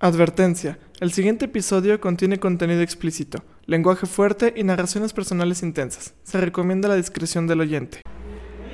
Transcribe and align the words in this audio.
Advertencia. 0.00 0.78
El 1.00 1.12
siguiente 1.12 1.44
episodio 1.44 2.00
contiene 2.00 2.38
contenido 2.38 2.82
explícito, 2.82 3.42
lenguaje 3.66 4.06
fuerte 4.06 4.54
y 4.56 4.64
narraciones 4.64 5.12
personales 5.12 5.62
intensas. 5.62 6.14
Se 6.22 6.40
recomienda 6.40 6.88
la 6.88 6.94
discreción 6.94 7.46
del 7.46 7.60
oyente. 7.60 8.00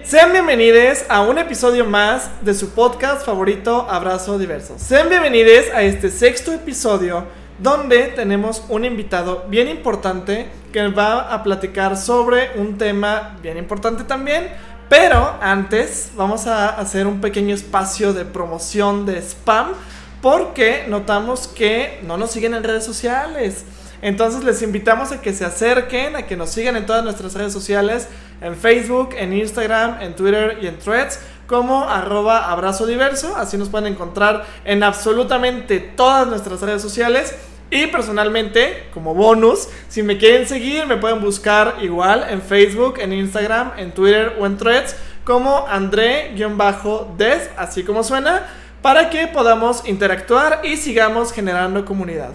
Sean 0.04 0.32
bienvenidos 0.32 1.04
a 1.08 1.22
un 1.22 1.38
episodio 1.38 1.86
más 1.86 2.30
de 2.44 2.52
su 2.54 2.70
podcast 2.70 3.24
favorito 3.24 3.86
Abrazo 3.88 4.38
Diverso. 4.38 4.78
Sean 4.78 5.08
bienvenidos 5.08 5.64
a 5.74 5.82
este 5.82 6.10
sexto 6.10 6.52
episodio 6.52 7.26
donde 7.58 8.08
tenemos 8.08 8.64
un 8.68 8.84
invitado 8.84 9.44
bien 9.48 9.68
importante 9.68 10.48
que 10.72 10.88
va 10.88 11.32
a 11.32 11.42
platicar 11.42 11.96
sobre 11.96 12.50
un 12.56 12.78
tema 12.78 13.36
bien 13.42 13.56
importante 13.58 14.04
también. 14.04 14.48
Pero 14.88 15.38
antes 15.40 16.10
vamos 16.16 16.46
a 16.46 16.68
hacer 16.68 17.06
un 17.06 17.20
pequeño 17.20 17.54
espacio 17.54 18.12
de 18.12 18.24
promoción 18.24 19.06
de 19.06 19.18
spam 19.22 19.72
porque 20.20 20.84
notamos 20.88 21.48
que 21.48 22.00
no 22.06 22.16
nos 22.16 22.30
siguen 22.30 22.54
en 22.54 22.64
redes 22.64 22.84
sociales. 22.84 23.64
Entonces 24.02 24.44
les 24.44 24.60
invitamos 24.60 25.12
a 25.12 25.22
que 25.22 25.32
se 25.32 25.44
acerquen, 25.44 26.16
a 26.16 26.26
que 26.26 26.36
nos 26.36 26.50
sigan 26.50 26.76
en 26.76 26.84
todas 26.84 27.02
nuestras 27.02 27.34
redes 27.34 27.52
sociales, 27.52 28.08
en 28.42 28.54
Facebook, 28.54 29.10
en 29.16 29.32
Instagram, 29.32 30.02
en 30.02 30.14
Twitter 30.14 30.58
y 30.60 30.66
en 30.66 30.78
Threads, 30.78 31.20
como 31.46 31.84
arroba 31.84 32.50
abrazo 32.50 32.86
diverso. 32.86 33.36
Así 33.36 33.56
nos 33.56 33.68
pueden 33.68 33.92
encontrar 33.92 34.44
en 34.64 34.82
absolutamente 34.82 35.80
todas 35.80 36.26
nuestras 36.26 36.60
redes 36.60 36.82
sociales. 36.82 37.34
Y 37.70 37.86
personalmente, 37.88 38.88
como 38.94 39.14
bonus, 39.14 39.68
si 39.88 40.02
me 40.02 40.18
quieren 40.18 40.46
seguir, 40.46 40.86
me 40.86 40.96
pueden 40.96 41.20
buscar 41.20 41.76
igual 41.80 42.26
en 42.28 42.40
Facebook, 42.42 42.98
en 42.98 43.12
Instagram, 43.12 43.72
en 43.78 43.92
Twitter 43.92 44.36
o 44.38 44.46
en 44.46 44.56
Threads, 44.56 44.94
como 45.24 45.66
André-Des, 45.66 47.50
así 47.56 47.82
como 47.82 48.04
suena 48.04 48.46
para 48.84 49.08
que 49.08 49.26
podamos 49.26 49.88
interactuar 49.88 50.60
y 50.62 50.76
sigamos 50.76 51.32
generando 51.32 51.86
comunidad. 51.86 52.32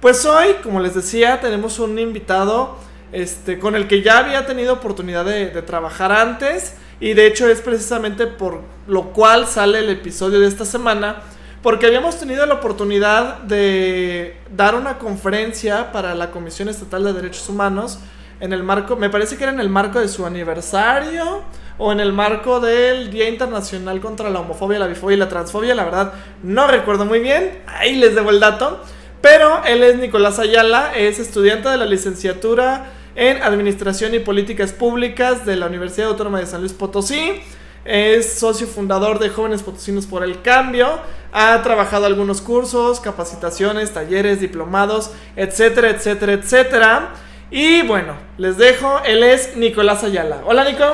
Pues 0.00 0.24
hoy, 0.24 0.54
como 0.62 0.78
les 0.78 0.94
decía, 0.94 1.40
tenemos 1.40 1.80
un 1.80 1.98
invitado 1.98 2.78
este, 3.10 3.58
con 3.58 3.74
el 3.74 3.88
que 3.88 4.00
ya 4.00 4.18
había 4.18 4.46
tenido 4.46 4.74
oportunidad 4.74 5.24
de, 5.24 5.48
trabajar 5.62 6.12
antes 6.12 6.74
y 7.00 7.14
de 7.14 7.26
hecho 7.26 7.48
es 7.48 7.60
precisamente 7.62 8.26
por 8.26 8.60
lo 8.86 9.12
cual 9.12 9.46
sale 9.46 9.78
el 9.80 9.88
episodio 9.88 10.38
de 10.38 10.46
esta 10.46 10.66
semana, 10.66 11.22
porque 11.62 11.86
habíamos 11.86 12.18
tenido 12.18 12.46
la 12.46 12.54
oportunidad 12.54 13.38
de 13.38 14.36
dar 14.54 14.74
una 14.74 14.98
conferencia 14.98 15.92
para 15.92 16.14
la 16.14 16.30
Comisión 16.30 16.68
Estatal 16.68 17.04
de 17.04 17.14
Derechos 17.14 17.48
Humanos 17.48 17.98
en 18.40 18.52
el 18.52 18.62
marco, 18.62 18.96
me 18.96 19.10
parece 19.10 19.36
que 19.36 19.44
era 19.44 19.52
en 19.52 19.60
el 19.60 19.68
marco 19.68 20.00
de 20.00 20.08
su 20.08 20.24
aniversario 20.24 21.42
o 21.76 21.92
en 21.92 22.00
el 22.00 22.12
marco 22.12 22.60
del 22.60 23.10
Día 23.10 23.28
Internacional 23.28 24.00
contra 24.00 24.30
la 24.30 24.40
Homofobia, 24.40 24.78
la 24.78 24.86
Bifobia 24.86 25.16
y 25.16 25.18
la 25.18 25.28
Transfobia, 25.28 25.74
la 25.74 25.84
verdad 25.84 26.12
no 26.42 26.66
recuerdo 26.66 27.04
muy 27.04 27.20
bien, 27.20 27.62
ahí 27.66 27.96
les 27.96 28.14
debo 28.14 28.30
el 28.30 28.40
dato, 28.40 28.82
pero 29.20 29.62
él 29.64 29.82
es 29.82 29.96
Nicolás 29.96 30.38
Ayala, 30.38 30.92
es 30.94 31.18
estudiante 31.18 31.68
de 31.68 31.76
la 31.76 31.86
licenciatura 31.86 32.86
en 33.14 33.42
Administración 33.42 34.14
y 34.14 34.18
Políticas 34.20 34.72
Públicas 34.72 35.44
de 35.44 35.56
la 35.56 35.66
Universidad 35.66 36.08
Autónoma 36.08 36.40
de 36.40 36.46
San 36.46 36.60
Luis 36.60 36.72
Potosí. 36.72 37.40
Es 37.84 38.34
socio 38.34 38.66
fundador 38.66 39.18
de 39.18 39.30
Jóvenes 39.30 39.62
Potosinos 39.62 40.06
por 40.06 40.22
el 40.22 40.42
Cambio. 40.42 40.98
Ha 41.32 41.62
trabajado 41.62 42.06
algunos 42.06 42.40
cursos, 42.40 43.00
capacitaciones, 43.00 43.92
talleres, 43.92 44.40
diplomados, 44.40 45.12
etcétera, 45.36 45.90
etcétera, 45.90 46.32
etcétera. 46.34 47.10
Y 47.50 47.82
bueno, 47.82 48.14
les 48.36 48.58
dejo. 48.58 49.00
Él 49.04 49.22
es 49.22 49.56
Nicolás 49.56 50.04
Ayala. 50.04 50.42
Hola, 50.44 50.64
Nico. 50.64 50.84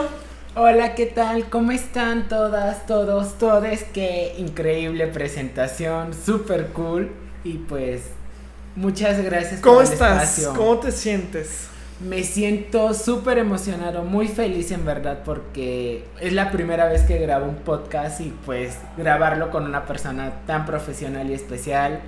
Hola, 0.54 0.94
¿qué 0.94 1.04
tal? 1.04 1.50
¿Cómo 1.50 1.72
están 1.72 2.28
todas, 2.28 2.86
todos, 2.86 3.36
todes? 3.36 3.84
Qué 3.92 4.34
increíble 4.38 5.06
presentación, 5.08 6.14
súper 6.14 6.68
cool. 6.68 7.10
Y 7.44 7.58
pues, 7.58 8.04
muchas 8.74 9.22
gracias 9.22 9.60
¿Cómo 9.60 9.82
estás? 9.82 10.50
¿Cómo 10.56 10.78
te 10.78 10.92
sientes? 10.92 11.68
Me 12.00 12.22
siento 12.24 12.92
súper 12.92 13.38
emocionado, 13.38 14.02
muy 14.02 14.28
feliz 14.28 14.70
en 14.70 14.84
verdad, 14.84 15.20
porque 15.24 16.04
es 16.20 16.32
la 16.32 16.50
primera 16.50 16.86
vez 16.86 17.02
que 17.02 17.18
grabo 17.18 17.46
un 17.46 17.56
podcast 17.56 18.20
y 18.20 18.34
pues 18.44 18.78
grabarlo 18.98 19.50
con 19.50 19.64
una 19.64 19.86
persona 19.86 20.32
tan 20.46 20.66
profesional 20.66 21.30
y 21.30 21.34
especial 21.34 22.02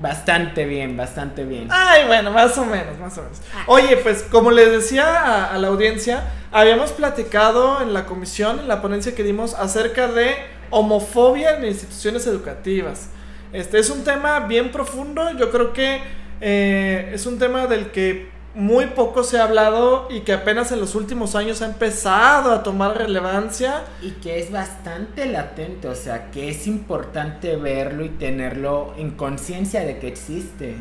Bastante 0.00 0.64
bien, 0.64 0.96
bastante 0.96 1.44
bien. 1.44 1.68
Ay, 1.70 2.06
bueno, 2.06 2.30
más 2.30 2.56
o 2.56 2.64
menos, 2.64 2.98
más 2.98 3.18
o 3.18 3.22
menos. 3.22 3.38
Ah. 3.54 3.64
Oye, 3.66 3.98
pues 3.98 4.22
como 4.22 4.50
les 4.50 4.70
decía 4.72 5.44
a, 5.52 5.58
la 5.58 5.68
audiencia, 5.68 6.24
habíamos 6.52 6.92
platicado 6.92 7.82
en 7.82 7.92
la 7.92 8.06
comisión, 8.06 8.60
en 8.60 8.68
la 8.68 8.80
ponencia 8.80 9.14
que 9.14 9.22
dimos, 9.22 9.52
acerca 9.52 10.08
de 10.08 10.36
homofobia 10.70 11.58
en 11.58 11.66
instituciones 11.66 12.26
educativas. 12.26 13.10
Este 13.52 13.78
es 13.78 13.90
un 13.90 14.02
tema 14.02 14.40
bien 14.40 14.72
profundo, 14.72 15.32
yo 15.36 15.50
creo 15.50 15.74
que 15.74 16.00
eh, 16.40 17.10
es 17.12 17.26
un 17.26 17.38
tema 17.38 17.66
del 17.66 17.90
que 17.90 18.30
muy 18.54 18.86
poco 18.86 19.22
se 19.22 19.38
ha 19.38 19.44
hablado 19.44 20.08
y 20.10 20.20
que 20.20 20.32
apenas 20.32 20.72
en 20.72 20.80
los 20.80 20.94
últimos 20.94 21.34
años 21.34 21.62
ha 21.62 21.66
empezado 21.66 22.52
a 22.52 22.62
tomar 22.62 22.96
relevancia. 22.98 23.84
Y 24.02 24.12
que 24.12 24.40
es 24.40 24.50
bastante 24.50 25.26
latente, 25.26 25.88
o 25.88 25.94
sea, 25.94 26.30
que 26.30 26.48
es 26.48 26.66
importante 26.66 27.56
verlo 27.56 28.04
y 28.04 28.08
tenerlo 28.08 28.94
en 28.96 29.12
conciencia 29.12 29.84
de 29.84 29.98
que 29.98 30.08
existe. 30.08 30.76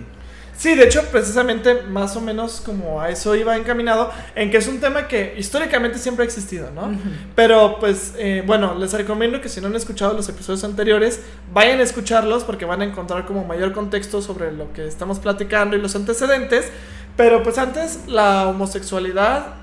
Sí, 0.59 0.75
de 0.75 0.84
hecho, 0.84 1.06
precisamente 1.06 1.84
más 1.84 2.18
o 2.18 2.22
menos 2.22 2.59
como 2.59 3.00
a 3.00 3.09
eso 3.09 3.34
iba 3.34 3.56
encaminado, 3.56 4.12
en 4.35 4.52
que 4.52 4.58
es 4.58 4.68
un 4.68 4.81
tema 4.81 5.08
que 5.08 5.35
históricamente 5.38 5.97
siempre 5.97 6.24
ha 6.24 6.28
existido, 6.28 6.69
¿no? 6.72 6.91
Pero 7.34 7.78
pues, 7.79 8.13
eh, 8.18 8.44
bueno, 8.46 8.75
les 8.75 8.91
recomiendo 8.91 9.40
que 9.40 9.47
si 9.47 9.62
no 9.62 9.68
han 9.68 9.78
escuchado 9.78 10.13
los 10.13 10.28
episodios 10.28 10.66
anteriores, 10.66 11.22
vayan 11.53 11.79
a 11.79 11.84
escucharlos 11.84 12.44
porque 12.44 12.66
van 12.66 12.81
a 12.81 12.84
encontrar 12.84 13.25
como 13.25 13.46
mayor 13.46 13.72
contexto 13.72 14.22
sobre 14.22 14.52
lo 14.52 14.74
que 14.74 14.85
estamos 14.85 15.19
platicando 15.19 15.78
y 15.78 15.81
los 15.81 15.96
antecedentes. 15.96 16.69
Pero 17.16 17.44
pues 17.44 17.58
antes 17.58 18.08
la 18.08 18.47
homosexualidad, 18.47 19.53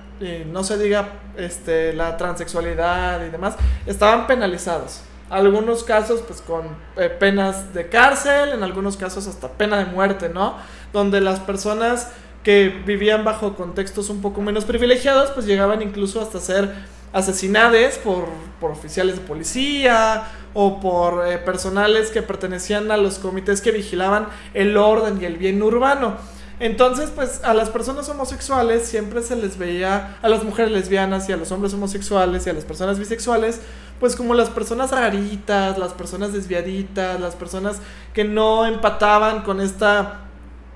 no 0.51 0.65
se 0.65 0.79
diga 0.79 1.09
este, 1.37 1.93
la 1.93 2.17
transexualidad 2.17 3.25
y 3.27 3.31
demás, 3.31 3.57
estaban 3.87 4.27
penalizados. 4.27 5.03
Algunos 5.29 5.83
casos 5.83 6.23
pues 6.27 6.41
con 6.41 6.67
eh, 6.97 7.09
penas 7.09 7.75
de 7.75 7.89
cárcel, 7.89 8.51
en 8.51 8.63
algunos 8.63 8.97
casos 8.97 9.27
hasta 9.27 9.49
pena 9.49 9.79
de 9.79 9.87
muerte, 9.87 10.29
¿no? 10.29 10.57
Donde 10.93 11.21
las 11.21 11.41
personas 11.41 12.13
que 12.45 12.69
vivían 12.87 13.25
bajo 13.25 13.57
contextos 13.57 14.09
un 14.09 14.23
poco 14.23 14.41
menos 14.41 14.65
privilegiados 14.65 15.33
pues 15.33 15.47
llegaban 15.47 15.83
incluso 15.83 16.21
hasta 16.21 16.39
ser 16.39 16.73
asesinadas 17.13 17.99
por, 17.99 18.27
por 18.61 18.71
oficiales 18.71 19.17
de 19.17 19.23
policía 19.23 20.29
o 20.55 20.81
por 20.81 21.27
eh, 21.27 21.39
personales 21.39 22.11
que 22.11 22.23
pertenecían 22.23 22.91
a 22.93 22.97
los 22.97 23.19
comités 23.19 23.61
que 23.61 23.73
vigilaban 23.73 24.29
el 24.55 24.77
orden 24.77 25.21
y 25.21 25.25
el 25.25 25.39
bien 25.39 25.61
urbano. 25.61 26.19
Entonces, 26.59 27.11
pues 27.15 27.43
a 27.45 27.53
las 27.53 27.69
personas 27.69 28.09
homosexuales 28.09 28.87
siempre 28.87 29.23
se 29.23 29.37
les 29.37 29.59
veía, 29.59 30.17
a 30.23 30.29
las 30.29 30.43
mujeres 30.43 30.73
lesbianas 30.73 31.29
y 31.29 31.33
a 31.33 31.37
los 31.37 31.53
hombres 31.53 31.75
homosexuales 31.75 32.47
y 32.47 32.51
a 32.51 32.55
las 32.55 32.65
personas 32.65 32.99
bisexuales, 32.99 33.61
pues 34.01 34.17
como 34.17 34.33
las 34.35 34.49
personas 34.49 34.91
raritas, 34.91 35.79
las 35.79 35.93
personas 35.93 36.33
desviaditas, 36.33 37.21
las 37.21 37.35
personas 37.35 37.81
que 38.15 38.25
no 38.25 38.65
empataban 38.65 39.43
con 39.43 39.61
esta 39.61 40.21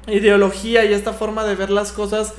ideología 0.06 0.84
y 0.84 0.92
esta 0.92 1.12
forma 1.14 1.44
de 1.44 1.54
ver 1.54 1.70
las 1.70 1.92
cosas, 1.92 2.34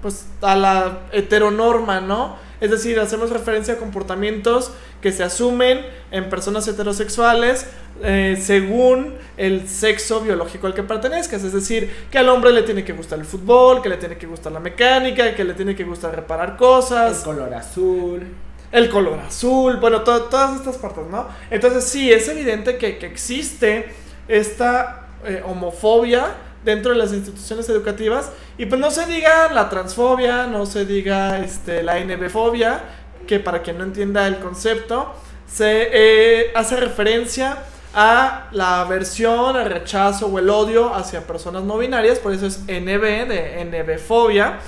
pues 0.00 0.26
a 0.40 0.56
la 0.56 1.00
heteronorma, 1.12 2.00
¿no? 2.00 2.36
Es 2.60 2.70
decir, 2.70 2.98
hacemos 2.98 3.30
referencia 3.30 3.74
a 3.74 3.76
comportamientos 3.76 4.72
que 5.00 5.12
se 5.12 5.22
asumen 5.22 5.84
en 6.10 6.28
personas 6.30 6.66
heterosexuales 6.68 7.66
eh, 8.02 8.38
según 8.40 9.14
el 9.36 9.68
sexo 9.68 10.20
biológico 10.20 10.66
al 10.66 10.74
que 10.74 10.82
pertenezcas. 10.82 11.44
Es 11.44 11.52
decir, 11.52 11.90
que 12.10 12.18
al 12.18 12.28
hombre 12.28 12.52
le 12.52 12.62
tiene 12.62 12.84
que 12.84 12.92
gustar 12.92 13.18
el 13.18 13.24
fútbol, 13.24 13.82
que 13.82 13.88
le 13.88 13.96
tiene 13.96 14.16
que 14.16 14.26
gustar 14.26 14.52
la 14.52 14.60
mecánica, 14.60 15.34
que 15.34 15.44
le 15.44 15.54
tiene 15.54 15.74
que 15.74 15.84
gustar 15.84 16.14
reparar 16.14 16.56
cosas. 16.56 17.18
El 17.18 17.24
color 17.24 17.54
azul. 17.54 18.26
El 18.72 18.90
color 18.90 19.20
azul, 19.20 19.76
bueno, 19.76 20.02
todas 20.02 20.56
estas 20.56 20.76
partes, 20.76 21.04
¿no? 21.10 21.28
Entonces 21.50 21.84
sí, 21.84 22.12
es 22.12 22.28
evidente 22.28 22.76
que, 22.76 22.98
existe 23.06 23.86
esta 24.28 25.06
eh, 25.24 25.42
homofobia 25.46 26.34
dentro 26.66 26.92
de 26.92 26.98
las 26.98 27.14
instituciones 27.14 27.66
educativas. 27.70 28.30
Y 28.58 28.66
pues 28.66 28.78
no 28.78 28.90
se 28.90 29.06
diga 29.06 29.50
la 29.52 29.70
transfobia, 29.70 30.46
no 30.46 30.66
se 30.66 30.84
diga 30.84 31.38
este, 31.38 31.82
la 31.82 31.98
NBfobia, 32.00 32.80
que 33.26 33.40
para 33.40 33.62
quien 33.62 33.78
no 33.78 33.84
entienda 33.84 34.26
el 34.26 34.38
concepto, 34.38 35.14
se 35.46 35.88
eh, 35.92 36.52
hace 36.54 36.76
referencia 36.76 37.58
a 37.94 38.48
la 38.50 38.82
aversión, 38.82 39.56
el 39.56 39.70
rechazo 39.70 40.26
o 40.26 40.38
el 40.38 40.50
odio 40.50 40.92
hacia 40.92 41.26
personas 41.26 41.62
no 41.62 41.78
binarias, 41.78 42.18
por 42.18 42.34
eso 42.34 42.46
es 42.46 42.58
NB 42.64 43.28
de 43.28 43.64
NBfobia. 43.64 44.58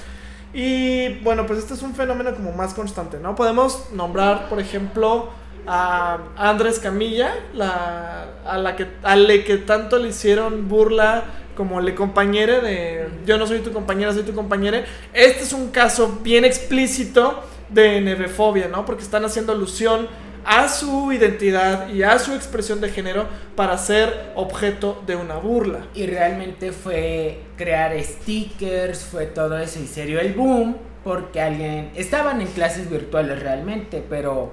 Y 0.55 1.19
bueno, 1.19 1.47
pues 1.47 1.59
este 1.59 1.75
es 1.75 1.83
un 1.83 1.95
fenómeno 1.95 2.35
como 2.35 2.53
más 2.53 2.73
constante, 2.73 3.19
¿no? 3.19 3.35
Podemos 3.35 3.91
nombrar, 3.93 4.49
por 4.49 4.61
ejemplo, 4.61 5.29
a 5.67 6.19
Andrés 6.37 6.79
Camilla, 6.79 7.35
la, 7.53 8.25
a 8.47 8.56
la 8.56 8.75
que, 8.75 8.87
a 9.03 9.15
la 9.17 9.45
que 9.45 9.59
tanto 9.59 9.99
le 9.99 10.09
hicieron 10.09 10.69
burla 10.69 11.25
como 11.58 11.81
le 11.81 11.93
compañere 11.96 12.60
de 12.60 13.08
yo 13.26 13.37
no 13.37 13.44
soy 13.44 13.58
tu 13.58 13.72
compañera, 13.72 14.12
soy 14.12 14.22
tu 14.22 14.32
compañera. 14.32 14.84
Este 15.12 15.43
es 15.43 15.52
un 15.52 15.72
caso 15.72 16.20
bien 16.22 16.44
explícito 16.44 17.43
de 17.69 18.00
nevefobia, 18.00 18.69
¿no? 18.69 18.87
Porque 18.87 19.02
están 19.02 19.25
haciendo 19.25 19.50
alusión 19.50 20.06
a 20.44 20.69
su 20.69 21.12
identidad 21.12 21.88
y 21.88 22.05
a 22.05 22.16
su 22.20 22.32
expresión 22.32 22.81
de 22.81 22.90
género 22.90 23.26
para 23.56 23.76
ser 23.76 24.31
objeto 24.37 25.02
de 25.05 25.16
una 25.16 25.38
burla. 25.38 25.81
Y 25.96 26.06
realmente 26.06 26.70
fue 26.70 27.40
crear 27.56 27.93
stickers, 28.04 29.00
fue 29.00 29.26
todo 29.26 29.58
eso 29.58 29.81
y 29.82 29.88
serio 29.88 30.20
el 30.20 30.34
boom 30.34 30.76
porque 31.02 31.40
alguien 31.40 31.90
estaban 31.96 32.40
en 32.40 32.46
clases 32.46 32.88
virtuales 32.88 33.40
realmente, 33.40 34.04
pero 34.08 34.52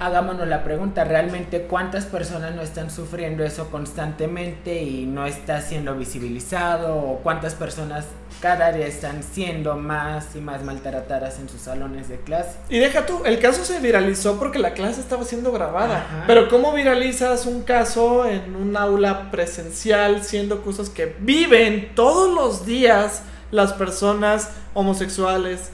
hagámonos 0.00 0.48
la 0.48 0.64
pregunta, 0.64 1.04
¿realmente 1.04 1.62
cuántas 1.62 2.06
personas 2.06 2.54
no 2.54 2.62
están 2.62 2.90
sufriendo 2.90 3.44
eso 3.44 3.70
constantemente 3.70 4.82
y 4.82 5.04
no 5.04 5.26
está 5.26 5.60
siendo 5.60 5.94
visibilizado? 5.94 6.96
¿O 6.96 7.18
cuántas 7.18 7.54
personas 7.54 8.06
cada 8.40 8.72
día 8.72 8.86
están 8.86 9.22
siendo 9.22 9.76
más 9.76 10.34
y 10.34 10.40
más 10.40 10.64
maltratadas 10.64 11.38
en 11.38 11.50
sus 11.50 11.60
salones 11.60 12.08
de 12.08 12.18
clase? 12.18 12.56
Y 12.70 12.78
deja 12.78 13.04
tú, 13.04 13.22
el 13.26 13.38
caso 13.40 13.62
se 13.62 13.78
viralizó 13.78 14.38
porque 14.38 14.58
la 14.58 14.72
clase 14.72 15.02
estaba 15.02 15.22
siendo 15.24 15.52
grabada. 15.52 16.24
Pero 16.26 16.48
¿cómo 16.48 16.72
viralizas 16.72 17.44
un 17.44 17.62
caso 17.62 18.24
en 18.24 18.56
un 18.56 18.78
aula 18.78 19.30
presencial 19.30 20.24
siendo 20.24 20.62
cosas 20.62 20.88
que 20.88 21.14
viven 21.20 21.92
todos 21.94 22.34
los 22.34 22.64
días 22.64 23.22
las 23.50 23.74
personas 23.74 24.50
homosexuales, 24.72 25.72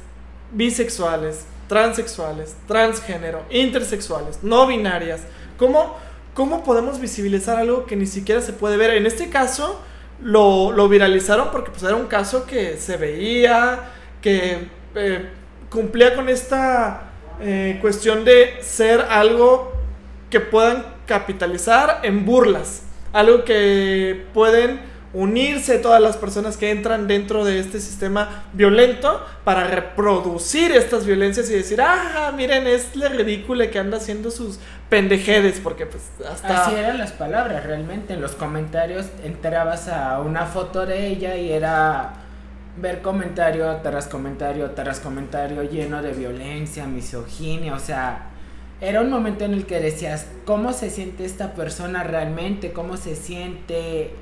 bisexuales, 0.51 1.45
transexuales, 1.69 2.57
transgénero, 2.67 3.45
intersexuales, 3.51 4.43
no 4.43 4.67
binarias. 4.67 5.23
¿Cómo, 5.59 5.97
¿Cómo 6.35 6.63
podemos 6.65 7.01
visibilizar 7.01 7.57
algo 7.57 7.87
que 7.87 7.97
ni 7.97 8.07
siquiera 8.07 8.41
se 8.41 8.53
puede 8.53 8.77
ver? 8.77 8.91
En 8.91 9.07
este 9.07 9.31
caso 9.31 9.81
lo, 10.23 10.73
lo 10.73 10.89
viralizaron 10.89 11.51
porque 11.51 11.71
pues, 11.71 11.83
era 11.83 11.97
un 11.97 12.07
caso 12.07 12.47
que 12.47 12.77
se 12.77 12.97
veía, 12.97 13.91
que 14.21 14.69
eh, 14.95 15.29
cumplía 15.71 16.15
con 16.15 16.29
esta 16.29 17.11
eh, 17.41 17.79
cuestión 17.81 18.25
de 18.25 18.57
ser 18.61 19.01
algo 19.01 19.73
que 20.31 20.41
puedan 20.41 20.85
capitalizar 21.07 22.01
en 22.03 22.25
burlas, 22.25 22.83
algo 23.13 23.45
que 23.45 24.27
pueden 24.33 24.81
unirse 25.17 25.79
todas 25.79 26.01
las 26.01 26.19
personas 26.19 26.59
que 26.59 26.71
entran 26.71 27.09
dentro 27.09 27.43
de 27.43 27.59
este 27.59 27.81
sistema 27.81 28.45
violento 28.53 29.25
para 29.45 29.65
reproducir 29.65 30.73
estas 30.73 31.07
violencias 31.07 31.49
y 31.49 31.55
decir, 31.55 31.81
ah, 31.81 32.31
miren, 32.37 32.67
es 32.67 32.95
la 32.95 33.09
ridícula 33.09 33.71
que 33.71 33.79
anda 33.79 33.97
haciendo 33.97 34.31
sus 34.31 34.59
pendejedes, 34.91 35.59
porque 35.61 35.87
pues 35.87 36.03
hasta... 36.31 36.67
Así 36.67 36.75
eran 36.75 36.99
las 36.99 37.13
palabras, 37.13 37.65
realmente, 37.65 38.13
en 38.13 38.21
los 38.21 38.33
comentarios 38.33 39.07
entrabas 39.25 39.89
a 39.89 40.21
una 40.21 40.45
foto 40.45 40.85
de 40.85 41.07
ella 41.07 41.35
y 41.37 41.51
era 41.51 42.13
ver 42.77 43.01
comentario 43.01 43.75
tras 43.83 44.09
comentario 44.09 44.73
tras 44.73 45.01
comentario 45.01 45.63
lleno 45.63 46.03
de 46.03 46.13
violencia, 46.13 46.87
misoginia, 46.87 47.75
o 47.75 47.79
sea, 47.79 48.33
era 48.83 49.01
un 49.01 49.09
momento 49.09 49.47
en 49.47 49.55
el 49.55 49.65
que 49.65 49.81
decías, 49.81 50.27
¿cómo 50.45 50.75
se 50.75 50.91
siente 50.91 51.25
esta 51.25 51.55
persona 51.55 52.05
realmente? 52.05 52.73
¿Cómo 52.73 52.99
se 52.99 53.17
siente 53.17 54.15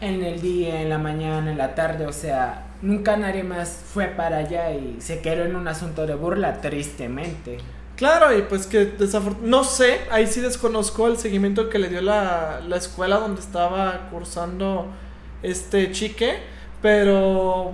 en 0.00 0.22
el 0.22 0.40
día, 0.40 0.82
en 0.82 0.88
la 0.88 0.98
mañana, 0.98 1.50
en 1.50 1.58
la 1.58 1.74
tarde, 1.74 2.06
o 2.06 2.12
sea, 2.12 2.66
nunca 2.82 3.16
nadie 3.16 3.42
más 3.42 3.82
fue 3.92 4.06
para 4.06 4.38
allá 4.38 4.72
y 4.72 4.96
se 5.00 5.20
quedó 5.20 5.44
en 5.44 5.56
un 5.56 5.66
asunto 5.68 6.06
de 6.06 6.14
burla, 6.14 6.60
tristemente. 6.60 7.58
Claro, 7.96 8.36
y 8.36 8.42
pues 8.42 8.66
que 8.66 8.84
desafortunadamente, 8.84 9.50
no 9.50 9.64
sé, 9.64 10.00
ahí 10.10 10.28
sí 10.28 10.40
desconozco 10.40 11.08
el 11.08 11.18
seguimiento 11.18 11.68
que 11.68 11.80
le 11.80 11.88
dio 11.88 12.00
la, 12.00 12.60
la 12.66 12.76
escuela 12.76 13.16
donde 13.16 13.40
estaba 13.40 14.08
cursando 14.10 14.86
este 15.42 15.90
chique, 15.92 16.38
pero... 16.80 17.72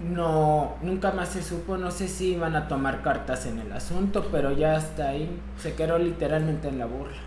No, 0.00 0.74
nunca 0.82 1.12
más 1.12 1.28
se 1.28 1.44
supo, 1.44 1.76
no 1.76 1.92
sé 1.92 2.08
si 2.08 2.32
iban 2.32 2.56
a 2.56 2.66
tomar 2.66 3.02
cartas 3.02 3.46
en 3.46 3.60
el 3.60 3.70
asunto, 3.70 4.26
pero 4.32 4.50
ya 4.50 4.74
hasta 4.74 5.10
ahí 5.10 5.30
se 5.58 5.74
quedó 5.74 5.96
literalmente 5.96 6.66
en 6.66 6.80
la 6.80 6.86
burla. 6.86 7.18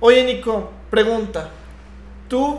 Oye 0.00 0.24
Nico, 0.24 0.72
pregunta, 0.90 1.50
¿tú 2.28 2.58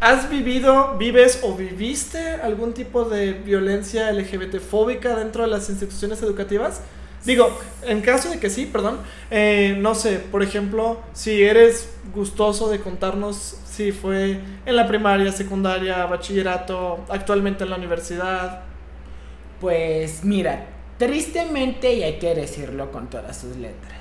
¿Has 0.00 0.28
vivido, 0.28 0.96
vives 0.98 1.40
o 1.42 1.54
viviste 1.54 2.18
algún 2.18 2.74
tipo 2.74 3.04
de 3.04 3.32
violencia 3.32 4.12
LGBT 4.12 4.60
fóbica 4.60 5.16
dentro 5.16 5.42
de 5.42 5.48
las 5.48 5.70
instituciones 5.70 6.22
educativas? 6.22 6.82
Digo, 7.24 7.58
en 7.82 8.02
caso 8.02 8.30
de 8.30 8.38
que 8.38 8.50
sí, 8.50 8.66
perdón, 8.66 8.98
eh, 9.30 9.74
no 9.78 9.94
sé, 9.94 10.18
por 10.18 10.42
ejemplo, 10.42 11.00
si 11.12 11.42
eres 11.42 11.88
gustoso 12.14 12.68
de 12.68 12.78
contarnos 12.80 13.56
si 13.68 13.90
fue 13.90 14.38
en 14.64 14.76
la 14.76 14.86
primaria, 14.86 15.32
secundaria, 15.32 16.04
bachillerato, 16.06 17.04
actualmente 17.08 17.64
en 17.64 17.70
la 17.70 17.76
universidad. 17.76 18.62
Pues 19.60 20.24
mira, 20.24 20.66
tristemente, 20.98 21.94
y 21.94 22.02
hay 22.02 22.18
que 22.18 22.34
decirlo 22.34 22.92
con 22.92 23.08
todas 23.08 23.36
sus 23.36 23.56
letras, 23.56 23.95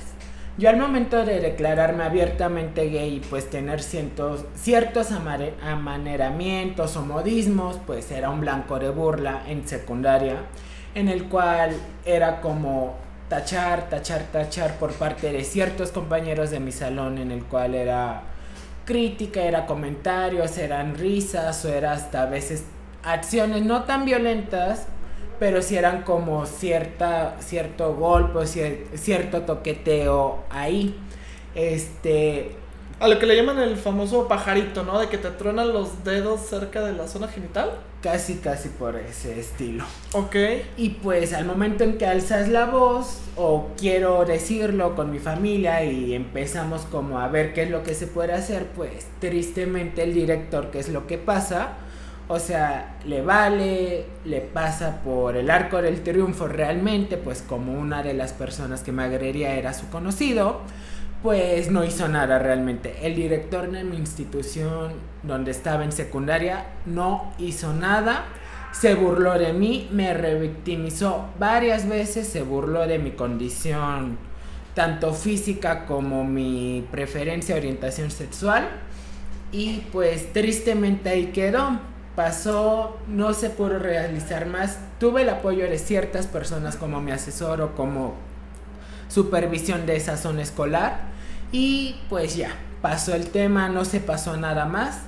yo 0.57 0.69
al 0.69 0.77
momento 0.77 1.25
de 1.25 1.41
declararme 1.41 2.05
abiertamente 2.05 2.89
gay 2.89 3.15
y 3.15 3.19
pues 3.19 3.49
tener 3.49 3.81
ciertos, 3.83 4.45
ciertos 4.55 5.09
amaneramientos 5.11 6.95
o 6.95 7.01
modismos, 7.01 7.77
pues 7.85 8.09
era 8.11 8.29
un 8.29 8.39
blanco 8.39 8.79
de 8.79 8.89
burla 8.89 9.43
en 9.47 9.67
secundaria, 9.67 10.37
en 10.93 11.09
el 11.09 11.25
cual 11.25 11.75
era 12.05 12.39
como 12.39 12.95
tachar, 13.27 13.89
tachar, 13.89 14.23
tachar 14.31 14.75
por 14.77 14.93
parte 14.93 15.33
de 15.33 15.43
ciertos 15.43 15.91
compañeros 15.91 16.51
de 16.51 16.61
mi 16.61 16.71
salón, 16.71 17.17
en 17.17 17.31
el 17.31 17.43
cual 17.43 17.75
era 17.75 18.21
crítica, 18.85 19.41
era 19.41 19.65
comentarios, 19.65 20.57
eran 20.57 20.95
risas 20.95 21.65
o 21.65 21.69
era 21.69 21.91
hasta 21.91 22.23
a 22.23 22.25
veces 22.27 22.63
acciones 23.03 23.63
no 23.63 23.83
tan 23.83 24.05
violentas, 24.05 24.87
pero 25.39 25.61
si 25.61 25.77
eran 25.77 26.03
como 26.03 26.45
cierta, 26.45 27.37
cierto 27.39 27.95
golpe, 27.95 28.45
cierto 28.95 29.41
toqueteo 29.41 30.43
ahí. 30.49 30.95
Este. 31.53 32.51
A 32.97 33.09
lo 33.09 33.19
que 33.19 33.25
le 33.25 33.35
llaman 33.35 33.59
el 33.59 33.75
famoso 33.75 34.27
pajarito, 34.27 34.83
¿no? 34.83 34.97
De 34.99 35.09
que 35.09 35.17
te 35.17 35.29
truenan 35.29 35.73
los 35.73 36.05
dedos 36.05 36.39
cerca 36.41 36.81
de 36.81 36.93
la 36.93 37.09
zona 37.09 37.27
genital. 37.27 37.71
Casi, 38.01 38.35
casi 38.35 38.69
por 38.69 38.95
ese 38.95 39.37
estilo. 39.37 39.83
Ok. 40.13 40.35
Y 40.77 40.89
pues 41.01 41.33
al 41.33 41.43
momento 41.45 41.83
en 41.83 41.97
que 41.97 42.05
alzas 42.05 42.47
la 42.47 42.67
voz, 42.67 43.19
o 43.35 43.71
quiero 43.77 44.23
decirlo 44.23 44.95
con 44.95 45.11
mi 45.11 45.19
familia 45.19 45.83
y 45.83 46.13
empezamos 46.13 46.83
como 46.83 47.19
a 47.19 47.27
ver 47.27 47.53
qué 47.53 47.63
es 47.63 47.69
lo 47.69 47.83
que 47.83 47.95
se 47.95 48.07
puede 48.07 48.31
hacer, 48.31 48.67
pues 48.75 49.07
tristemente 49.19 50.03
el 50.03 50.13
director, 50.13 50.71
¿qué 50.71 50.79
es 50.79 50.89
lo 50.89 51.05
que 51.07 51.17
pasa? 51.17 51.73
O 52.27 52.39
sea, 52.39 52.97
le 53.05 53.21
vale, 53.21 54.05
le 54.25 54.41
pasa 54.41 55.01
por 55.03 55.37
el 55.37 55.51
arco 55.51 55.79
del 55.81 56.01
triunfo 56.01 56.47
realmente, 56.47 57.17
pues 57.17 57.43
como 57.43 57.73
una 57.73 58.01
de 58.01 58.15
las 58.15 58.33
personas 58.33 58.81
que 58.81 58.91
me 58.91 59.03
agrería 59.03 59.53
era 59.53 59.75
su 59.75 59.89
conocido, 59.89 60.61
pues 61.21 61.69
no 61.69 61.83
hizo 61.83 62.07
nada 62.07 62.39
realmente. 62.39 62.95
El 63.03 63.15
director 63.15 63.69
de 63.69 63.83
mi 63.83 63.97
institución 63.97 64.93
donde 65.21 65.51
estaba 65.51 65.83
en 65.83 65.91
secundaria 65.91 66.65
no 66.87 67.31
hizo 67.37 67.73
nada. 67.73 68.25
Se 68.71 68.95
burló 68.95 69.37
de 69.37 69.53
mí, 69.53 69.87
me 69.91 70.13
revictimizó 70.15 71.27
varias 71.39 71.87
veces, 71.87 72.27
se 72.27 72.41
burló 72.41 72.87
de 72.87 72.97
mi 72.97 73.11
condición, 73.11 74.17
tanto 74.73 75.13
física 75.13 75.85
como 75.85 76.23
mi 76.23 76.87
preferencia, 76.91 77.55
orientación 77.55 78.09
sexual. 78.09 78.67
Y 79.51 79.83
pues 79.91 80.33
tristemente 80.33 81.09
ahí 81.09 81.27
quedó 81.27 81.79
pasó, 82.15 82.97
no 83.07 83.33
se 83.33 83.49
pudo 83.49 83.79
realizar 83.79 84.45
más. 84.45 84.79
Tuve 84.99 85.23
el 85.23 85.29
apoyo 85.29 85.69
de 85.69 85.77
ciertas 85.77 86.27
personas 86.27 86.75
como 86.75 87.01
mi 87.01 87.11
asesor 87.11 87.61
o 87.61 87.75
como 87.75 88.13
supervisión 89.07 89.85
de 89.85 89.95
esa 89.97 90.17
zona 90.17 90.41
escolar 90.41 90.99
y 91.51 91.95
pues 92.09 92.35
ya, 92.35 92.51
pasó 92.81 93.15
el 93.15 93.27
tema, 93.27 93.69
no 93.69 93.85
se 93.85 93.99
pasó 93.99 94.37
nada 94.37 94.65
más. 94.65 95.01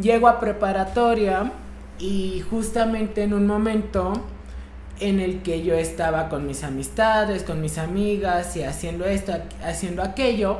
Llego 0.00 0.28
a 0.28 0.40
preparatoria 0.40 1.52
y 1.98 2.42
justamente 2.50 3.22
en 3.22 3.34
un 3.34 3.46
momento 3.46 4.12
en 5.00 5.20
el 5.20 5.42
que 5.42 5.62
yo 5.62 5.74
estaba 5.74 6.28
con 6.28 6.46
mis 6.46 6.64
amistades, 6.64 7.42
con 7.42 7.60
mis 7.60 7.78
amigas 7.78 8.56
y 8.56 8.62
haciendo 8.64 9.04
esto, 9.04 9.32
haciendo 9.64 10.02
aquello, 10.02 10.58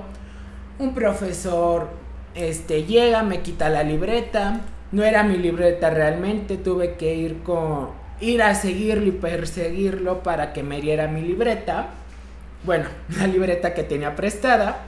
un 0.79 0.95
profesor 0.95 1.89
este 2.35 2.85
llega, 2.85 3.23
me 3.23 3.43
quita 3.43 3.69
la 3.69 3.83
libreta, 3.83 4.61
no 4.93 5.03
era 5.03 5.23
mi 5.23 5.39
libreta 5.39 5.91
realmente, 5.91 6.59
tuve 6.59 6.95
que 6.97 7.15
ir 7.15 7.43
con 7.43 7.89
ir 8.21 8.43
a 8.43 8.55
seguirlo 8.55 9.07
y 9.07 9.13
perseguirlo 9.13 10.23
para 10.23 10.53
que 10.53 10.63
me 10.63 10.81
diera 10.81 11.09
mi 11.09 11.23
libreta. 11.23 11.89
Bueno, 12.65 12.85
la 13.19 13.27
libreta 13.27 13.75
que 13.75 13.83
tenía 13.83 14.15
prestada. 14.15 14.83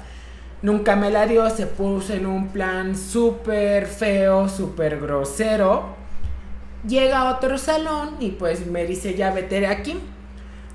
Nunca 0.62 0.96
me 0.96 1.10
la 1.10 1.26
dio, 1.26 1.50
se 1.50 1.66
puso 1.66 2.14
en 2.14 2.26
un 2.26 2.48
plan 2.48 2.96
súper 2.96 3.86
feo, 3.86 4.48
súper 4.48 5.00
grosero. 5.00 5.96
Llega 6.86 7.20
a 7.20 7.34
otro 7.34 7.58
salón 7.58 8.16
y 8.20 8.30
pues 8.30 8.66
me 8.66 8.86
dice, 8.86 9.14
ya 9.14 9.30
vete 9.30 9.60
de 9.60 9.66
aquí. 9.66 9.98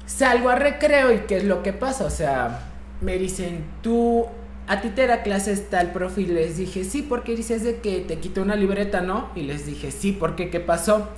Salgo 0.06 0.50
a 0.50 0.56
recreo 0.56 1.14
y 1.14 1.20
¿qué 1.20 1.38
es 1.38 1.44
lo 1.44 1.64
que 1.64 1.74
pasa? 1.74 2.06
O 2.06 2.10
sea, 2.10 2.68
me 3.02 3.18
dicen, 3.18 3.66
tú 3.82 4.28
a 4.70 4.82
ti 4.82 4.90
te 4.90 5.08
da 5.08 5.24
clases 5.24 5.70
tal 5.70 5.92
profe 5.92 6.22
y 6.22 6.26
les 6.28 6.56
dije, 6.58 6.84
sí, 6.84 7.02
porque 7.02 7.36
dices 7.36 7.64
de 7.64 7.78
que 7.82 8.00
te 8.02 8.20
quitó 8.20 8.42
una 8.44 8.56
libreta, 8.56 9.02
¿no? 9.02 9.30
Y 9.36 9.42
les 9.42 9.66
dije, 9.66 9.92
sí, 9.92 10.12
porque 10.12 10.50
qué 10.50 10.60
pasó. 10.62 11.10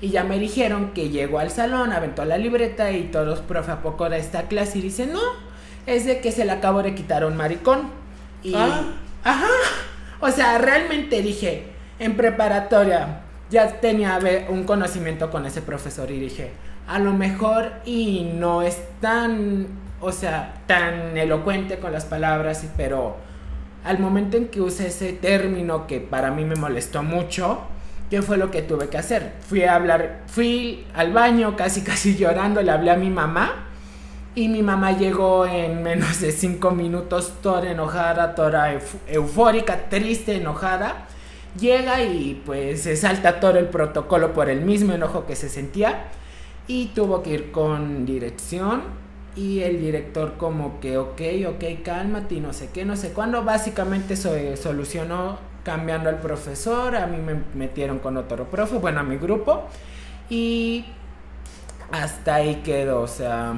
Y 0.00 0.08
ya 0.10 0.24
me 0.24 0.38
dijeron 0.38 0.92
que 0.94 1.10
llegó 1.10 1.40
al 1.40 1.50
salón, 1.50 1.92
aventó 1.92 2.24
la 2.24 2.38
libreta 2.38 2.90
y 2.92 3.02
todos, 3.10 3.40
profe, 3.40 3.72
¿a 3.72 3.82
poco 3.82 4.08
da 4.08 4.16
esta 4.16 4.44
clase? 4.44 4.78
Y 4.78 4.82
dice, 4.82 5.06
no, 5.06 5.20
es 5.86 6.06
de 6.06 6.20
que 6.20 6.32
se 6.32 6.44
le 6.44 6.52
acabó 6.52 6.82
de 6.82 6.94
quitar 6.94 7.24
a 7.24 7.26
un 7.26 7.36
maricón. 7.36 7.90
Y, 8.42 8.54
Ah. 8.54 8.84
ajá. 9.24 9.48
O 10.20 10.30
sea, 10.30 10.58
realmente 10.58 11.20
dije, 11.20 11.64
en 11.98 12.16
preparatoria 12.16 13.22
ya 13.50 13.80
tenía 13.80 14.18
un 14.48 14.62
conocimiento 14.64 15.30
con 15.30 15.44
ese 15.46 15.62
profesor 15.62 16.10
y 16.12 16.20
dije, 16.20 16.52
a 16.86 16.98
lo 17.00 17.12
mejor 17.12 17.72
y 17.84 18.30
no 18.34 18.62
es 18.62 18.78
tan, 19.00 19.66
o 20.00 20.12
sea, 20.12 20.54
tan 20.66 21.16
elocuente 21.16 21.78
con 21.78 21.92
las 21.92 22.04
palabras, 22.04 22.64
pero 22.76 23.16
al 23.84 23.98
momento 23.98 24.36
en 24.36 24.48
que 24.48 24.60
usé 24.60 24.88
ese 24.88 25.12
término 25.12 25.86
que 25.86 26.00
para 26.00 26.30
mí 26.30 26.44
me 26.44 26.56
molestó 26.56 27.02
mucho, 27.02 27.60
¿qué 28.10 28.22
fue 28.22 28.36
lo 28.36 28.50
que 28.50 28.62
tuve 28.62 28.88
que 28.88 28.98
hacer? 28.98 29.32
Fui 29.48 29.62
a 29.64 29.74
hablar, 29.74 30.22
fui 30.26 30.86
al 30.94 31.12
baño 31.12 31.56
casi 31.56 31.82
casi 31.82 32.16
llorando, 32.18 32.62
le 32.62 32.70
hablé 32.70 32.90
a 32.90 32.96
mi 32.96 33.10
mamá 33.10 33.66
y 34.34 34.48
mi 34.48 34.62
mamá 34.62 34.92
llegó 34.92 35.44
en 35.46 35.82
menos 35.82 36.20
de 36.20 36.30
cinco 36.32 36.70
minutos 36.70 37.34
toda 37.42 37.70
enojada, 37.70 38.34
toda 38.34 38.72
euf- 38.72 38.98
eufórica, 39.08 39.88
triste, 39.88 40.36
enojada. 40.36 41.06
Llega 41.58 42.00
y 42.04 42.40
pues 42.46 42.82
se 42.82 42.96
salta 42.96 43.40
todo 43.40 43.58
el 43.58 43.66
protocolo 43.66 44.32
por 44.32 44.48
el 44.48 44.60
mismo 44.60 44.92
enojo 44.92 45.26
que 45.26 45.34
se 45.34 45.48
sentía 45.48 46.04
y 46.68 46.86
tuvo 46.94 47.24
que 47.24 47.30
ir 47.30 47.50
con 47.50 48.06
dirección 48.06 48.82
y 49.36 49.60
el 49.62 49.80
director 49.80 50.34
como 50.36 50.80
que 50.80 50.98
ok, 50.98 51.20
ok, 51.48 51.82
cálmate 51.84 52.36
y 52.36 52.40
no 52.40 52.52
sé 52.52 52.70
qué, 52.72 52.84
no 52.84 52.96
sé 52.96 53.12
cuándo. 53.12 53.44
Básicamente 53.44 54.16
se 54.16 54.56
solucionó 54.56 55.38
cambiando 55.64 56.08
al 56.08 56.20
profesor, 56.20 56.96
a 56.96 57.06
mí 57.06 57.18
me 57.18 57.40
metieron 57.54 57.98
con 57.98 58.16
otro 58.16 58.46
profe, 58.50 58.78
bueno, 58.78 59.00
a 59.00 59.02
mi 59.02 59.16
grupo 59.16 59.64
y 60.28 60.84
hasta 61.92 62.36
ahí 62.36 62.56
quedó, 62.64 63.02
o 63.02 63.08
sea... 63.08 63.54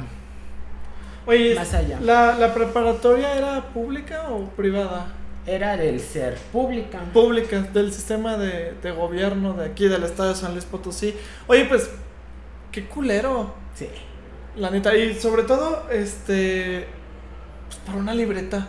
Oye, 1.27 1.55
Más 1.55 1.73
allá. 1.75 2.01
¿la, 2.01 2.37
¿la 2.37 2.53
preparatoria 2.53 3.37
era 3.37 3.63
pública 3.73 4.29
o 4.31 4.47
privada? 4.51 5.07
Era 5.47 5.77
del 5.77 6.01
ser 6.01 6.37
pública. 6.53 7.01
Pública, 7.13 7.61
del 7.61 7.93
sistema 7.93 8.37
de, 8.37 8.75
de 8.83 8.91
gobierno 8.91 9.55
de 9.55 9.67
aquí, 9.67 9.87
del 9.87 10.03
estado 10.03 10.31
de 10.31 10.35
San 10.35 10.53
Luis 10.53 10.65
Potosí. 10.65 11.15
Oye, 11.47 11.65
pues, 11.67 11.91
qué 12.73 12.87
culero, 12.87 13.55
Sí. 13.75 13.89
La 14.57 14.71
neta. 14.71 14.97
Y 14.97 15.15
sobre 15.15 15.45
todo, 15.45 15.89
este, 15.91 16.87
pues 17.69 17.79
para 17.81 17.99
una 17.99 18.15
libreta. 18.15 18.67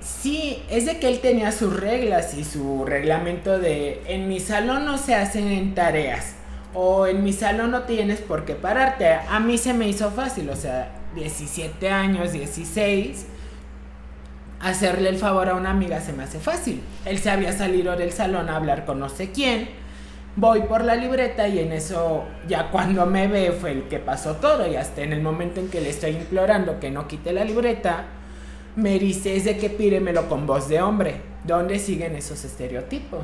Sí, 0.00 0.62
es 0.70 0.86
de 0.86 1.00
que 1.00 1.08
él 1.08 1.20
tenía 1.20 1.50
sus 1.50 1.78
reglas 1.78 2.34
y 2.34 2.44
su 2.44 2.84
reglamento 2.84 3.58
de 3.58 4.02
en 4.06 4.28
mi 4.28 4.38
salón 4.38 4.84
no 4.84 4.98
se 4.98 5.16
hacen 5.16 5.74
tareas 5.74 6.34
o 6.74 7.06
en 7.06 7.24
mi 7.24 7.32
salón 7.32 7.70
no 7.72 7.82
tienes 7.82 8.20
por 8.20 8.44
qué 8.44 8.54
pararte. 8.54 9.08
A 9.08 9.40
mí 9.40 9.58
se 9.58 9.74
me 9.74 9.88
hizo 9.88 10.10
fácil, 10.10 10.50
o 10.50 10.56
sea, 10.56 10.92
17 11.14 11.90
años, 11.90 12.32
16, 12.32 13.26
hacerle 14.60 15.08
el 15.08 15.16
favor 15.16 15.48
a 15.48 15.54
una 15.54 15.70
amiga 15.70 16.00
se 16.00 16.12
me 16.12 16.24
hace 16.24 16.38
fácil. 16.38 16.82
Él 17.04 17.18
se 17.18 17.30
había 17.30 17.52
salido 17.52 17.96
del 17.96 18.12
salón 18.12 18.48
a 18.48 18.56
hablar 18.56 18.84
con 18.84 19.00
no 19.00 19.08
sé 19.08 19.32
quién. 19.32 19.68
Voy 20.38 20.60
por 20.62 20.84
la 20.84 20.94
libreta 20.94 21.48
y 21.48 21.58
en 21.60 21.72
eso 21.72 22.24
ya 22.46 22.70
cuando 22.70 23.06
me 23.06 23.26
ve 23.26 23.52
fue 23.52 23.72
el 23.72 23.88
que 23.88 23.98
pasó 23.98 24.34
todo 24.34 24.70
y 24.70 24.76
hasta 24.76 25.00
en 25.00 25.14
el 25.14 25.22
momento 25.22 25.60
en 25.60 25.68
que 25.68 25.80
le 25.80 25.88
estoy 25.88 26.10
implorando 26.10 26.78
que 26.78 26.90
no 26.90 27.08
quite 27.08 27.32
la 27.32 27.42
libreta, 27.42 28.04
me 28.76 28.98
dice 28.98 29.34
es 29.34 29.46
de 29.46 29.56
que 29.56 29.70
pídemelo 29.70 30.28
con 30.28 30.46
voz 30.46 30.68
de 30.68 30.82
hombre. 30.82 31.22
¿Dónde 31.44 31.78
siguen 31.78 32.16
esos 32.16 32.44
estereotipos? 32.44 33.22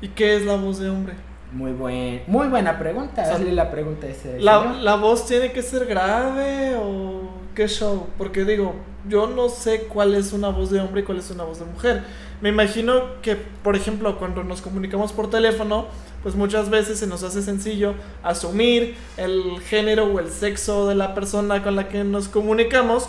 ¿Y 0.00 0.08
qué 0.08 0.36
es 0.36 0.44
la 0.44 0.56
voz 0.56 0.80
de 0.80 0.90
hombre? 0.90 1.14
Muy 1.52 1.72
buen, 1.72 2.22
muy 2.26 2.48
buena 2.48 2.76
pregunta. 2.76 3.22
O 3.22 3.24
sea, 3.24 3.34
Hazle 3.36 3.52
la 3.52 3.70
pregunta 3.70 4.06
a 4.06 4.10
ese 4.10 4.40
¿La, 4.40 4.60
señor. 4.60 4.76
¿La 4.78 4.96
voz 4.96 5.26
tiene 5.26 5.52
que 5.52 5.62
ser 5.62 5.86
grave 5.86 6.74
o 6.76 7.30
qué 7.54 7.68
show? 7.68 8.08
Porque 8.18 8.44
digo, 8.44 8.74
yo 9.08 9.28
no 9.28 9.48
sé 9.48 9.82
cuál 9.82 10.14
es 10.14 10.32
una 10.32 10.48
voz 10.48 10.70
de 10.70 10.80
hombre 10.80 11.02
y 11.02 11.04
cuál 11.04 11.18
es 11.18 11.30
una 11.30 11.44
voz 11.44 11.60
de 11.60 11.66
mujer. 11.66 12.02
Me 12.40 12.50
imagino 12.50 13.20
que, 13.20 13.36
por 13.36 13.74
ejemplo, 13.74 14.16
cuando 14.18 14.44
nos 14.44 14.60
comunicamos 14.62 15.12
por 15.12 15.28
teléfono, 15.28 15.86
pues 16.22 16.34
muchas 16.34 16.70
veces 16.70 16.98
se 16.98 17.06
nos 17.06 17.22
hace 17.22 17.42
sencillo 17.42 17.94
asumir 18.22 18.96
el 19.16 19.60
género 19.60 20.04
o 20.06 20.20
el 20.20 20.30
sexo 20.30 20.86
de 20.86 20.94
la 20.94 21.14
persona 21.14 21.62
con 21.62 21.74
la 21.76 21.88
que 21.88 22.04
nos 22.04 22.28
comunicamos 22.28 23.08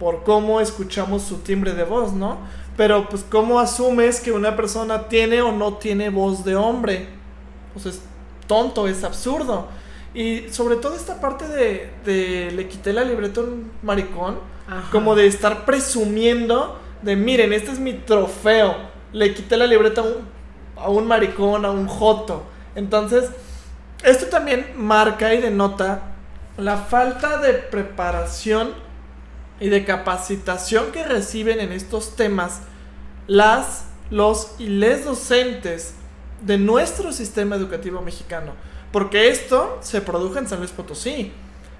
por 0.00 0.24
cómo 0.24 0.60
escuchamos 0.60 1.22
su 1.22 1.38
timbre 1.38 1.72
de 1.74 1.84
voz, 1.84 2.12
¿no? 2.12 2.38
Pero 2.76 3.08
pues 3.08 3.24
cómo 3.28 3.60
asumes 3.60 4.20
que 4.20 4.32
una 4.32 4.56
persona 4.56 5.08
tiene 5.08 5.40
o 5.42 5.52
no 5.52 5.74
tiene 5.74 6.10
voz 6.10 6.44
de 6.44 6.56
hombre. 6.56 7.06
Pues 7.72 7.86
es 7.86 8.02
tonto, 8.48 8.88
es 8.88 9.04
absurdo. 9.04 9.68
Y 10.14 10.48
sobre 10.50 10.76
todo 10.76 10.96
esta 10.96 11.20
parte 11.20 11.46
de, 11.46 11.90
de 12.04 12.50
le 12.52 12.68
quité 12.68 12.92
la 12.92 13.04
libreta 13.04 13.40
a 13.40 13.44
un 13.44 13.70
maricón, 13.82 14.38
Ajá. 14.66 14.90
como 14.90 15.14
de 15.14 15.26
estar 15.26 15.64
presumiendo 15.64 16.80
de 17.04 17.16
miren, 17.16 17.52
este 17.52 17.70
es 17.70 17.78
mi 17.78 17.92
trofeo. 17.92 18.74
Le 19.12 19.34
quité 19.34 19.56
la 19.56 19.66
libreta 19.66 20.00
a 20.00 20.04
un, 20.04 20.28
a 20.76 20.88
un 20.88 21.06
maricón, 21.06 21.64
a 21.64 21.70
un 21.70 21.86
joto. 21.86 22.44
Entonces, 22.74 23.30
esto 24.02 24.26
también 24.26 24.72
marca 24.76 25.32
y 25.34 25.40
denota 25.40 26.14
la 26.56 26.78
falta 26.78 27.38
de 27.38 27.54
preparación 27.54 28.72
y 29.60 29.68
de 29.68 29.84
capacitación 29.84 30.90
que 30.92 31.04
reciben 31.04 31.60
en 31.60 31.72
estos 31.72 32.16
temas 32.16 32.62
las, 33.26 33.86
los 34.10 34.52
y 34.58 34.66
les 34.66 35.04
docentes 35.04 35.94
de 36.40 36.58
nuestro 36.58 37.12
sistema 37.12 37.56
educativo 37.56 38.00
mexicano. 38.00 38.52
Porque 38.92 39.28
esto 39.28 39.78
se 39.80 40.00
produjo 40.00 40.38
en 40.38 40.48
San 40.48 40.58
Luis 40.58 40.70
Potosí, 40.70 41.32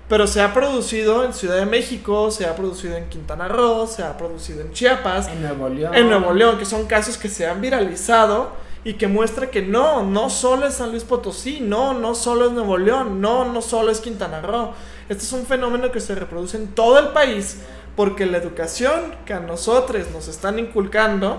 pero 0.08 0.26
se 0.26 0.42
ha 0.42 0.52
producido 0.52 1.24
en 1.24 1.32
Ciudad 1.32 1.56
de 1.56 1.66
México, 1.66 2.30
se 2.30 2.46
ha 2.46 2.54
producido 2.54 2.96
en 2.96 3.08
Quintana 3.08 3.48
Roo, 3.48 3.86
se 3.86 4.02
ha 4.02 4.16
producido 4.16 4.60
en 4.60 4.72
Chiapas, 4.72 5.28
En 5.28 5.42
Nuevo 5.42 5.68
León. 5.68 5.94
en 5.94 6.08
Nuevo 6.08 6.32
León, 6.32 6.58
que 6.58 6.64
son 6.64 6.86
casos 6.86 7.16
que 7.16 7.28
se 7.28 7.46
han 7.46 7.60
viralizado 7.60 8.50
y 8.84 8.94
que 8.94 9.08
muestra 9.08 9.50
que 9.50 9.62
no, 9.62 10.02
no 10.02 10.28
solo 10.28 10.66
es 10.66 10.74
San 10.74 10.90
Luis 10.90 11.04
Potosí, 11.04 11.60
no, 11.60 11.94
no 11.94 12.14
solo 12.14 12.46
es 12.46 12.52
Nuevo 12.52 12.76
León, 12.76 13.20
no, 13.20 13.50
no 13.50 13.62
solo 13.62 13.90
es 13.90 14.00
Quintana 14.00 14.42
Roo. 14.42 14.72
Este 15.08 15.24
es 15.24 15.32
un 15.32 15.46
fenómeno 15.46 15.90
que 15.90 16.00
se 16.00 16.14
reproduce 16.14 16.58
en 16.58 16.68
todo 16.68 16.98
el 16.98 17.08
país 17.08 17.62
porque 17.96 18.26
la 18.26 18.38
educación 18.38 19.14
que 19.24 19.32
a 19.32 19.40
nosotros 19.40 20.10
nos 20.12 20.28
están 20.28 20.58
inculcando 20.58 21.38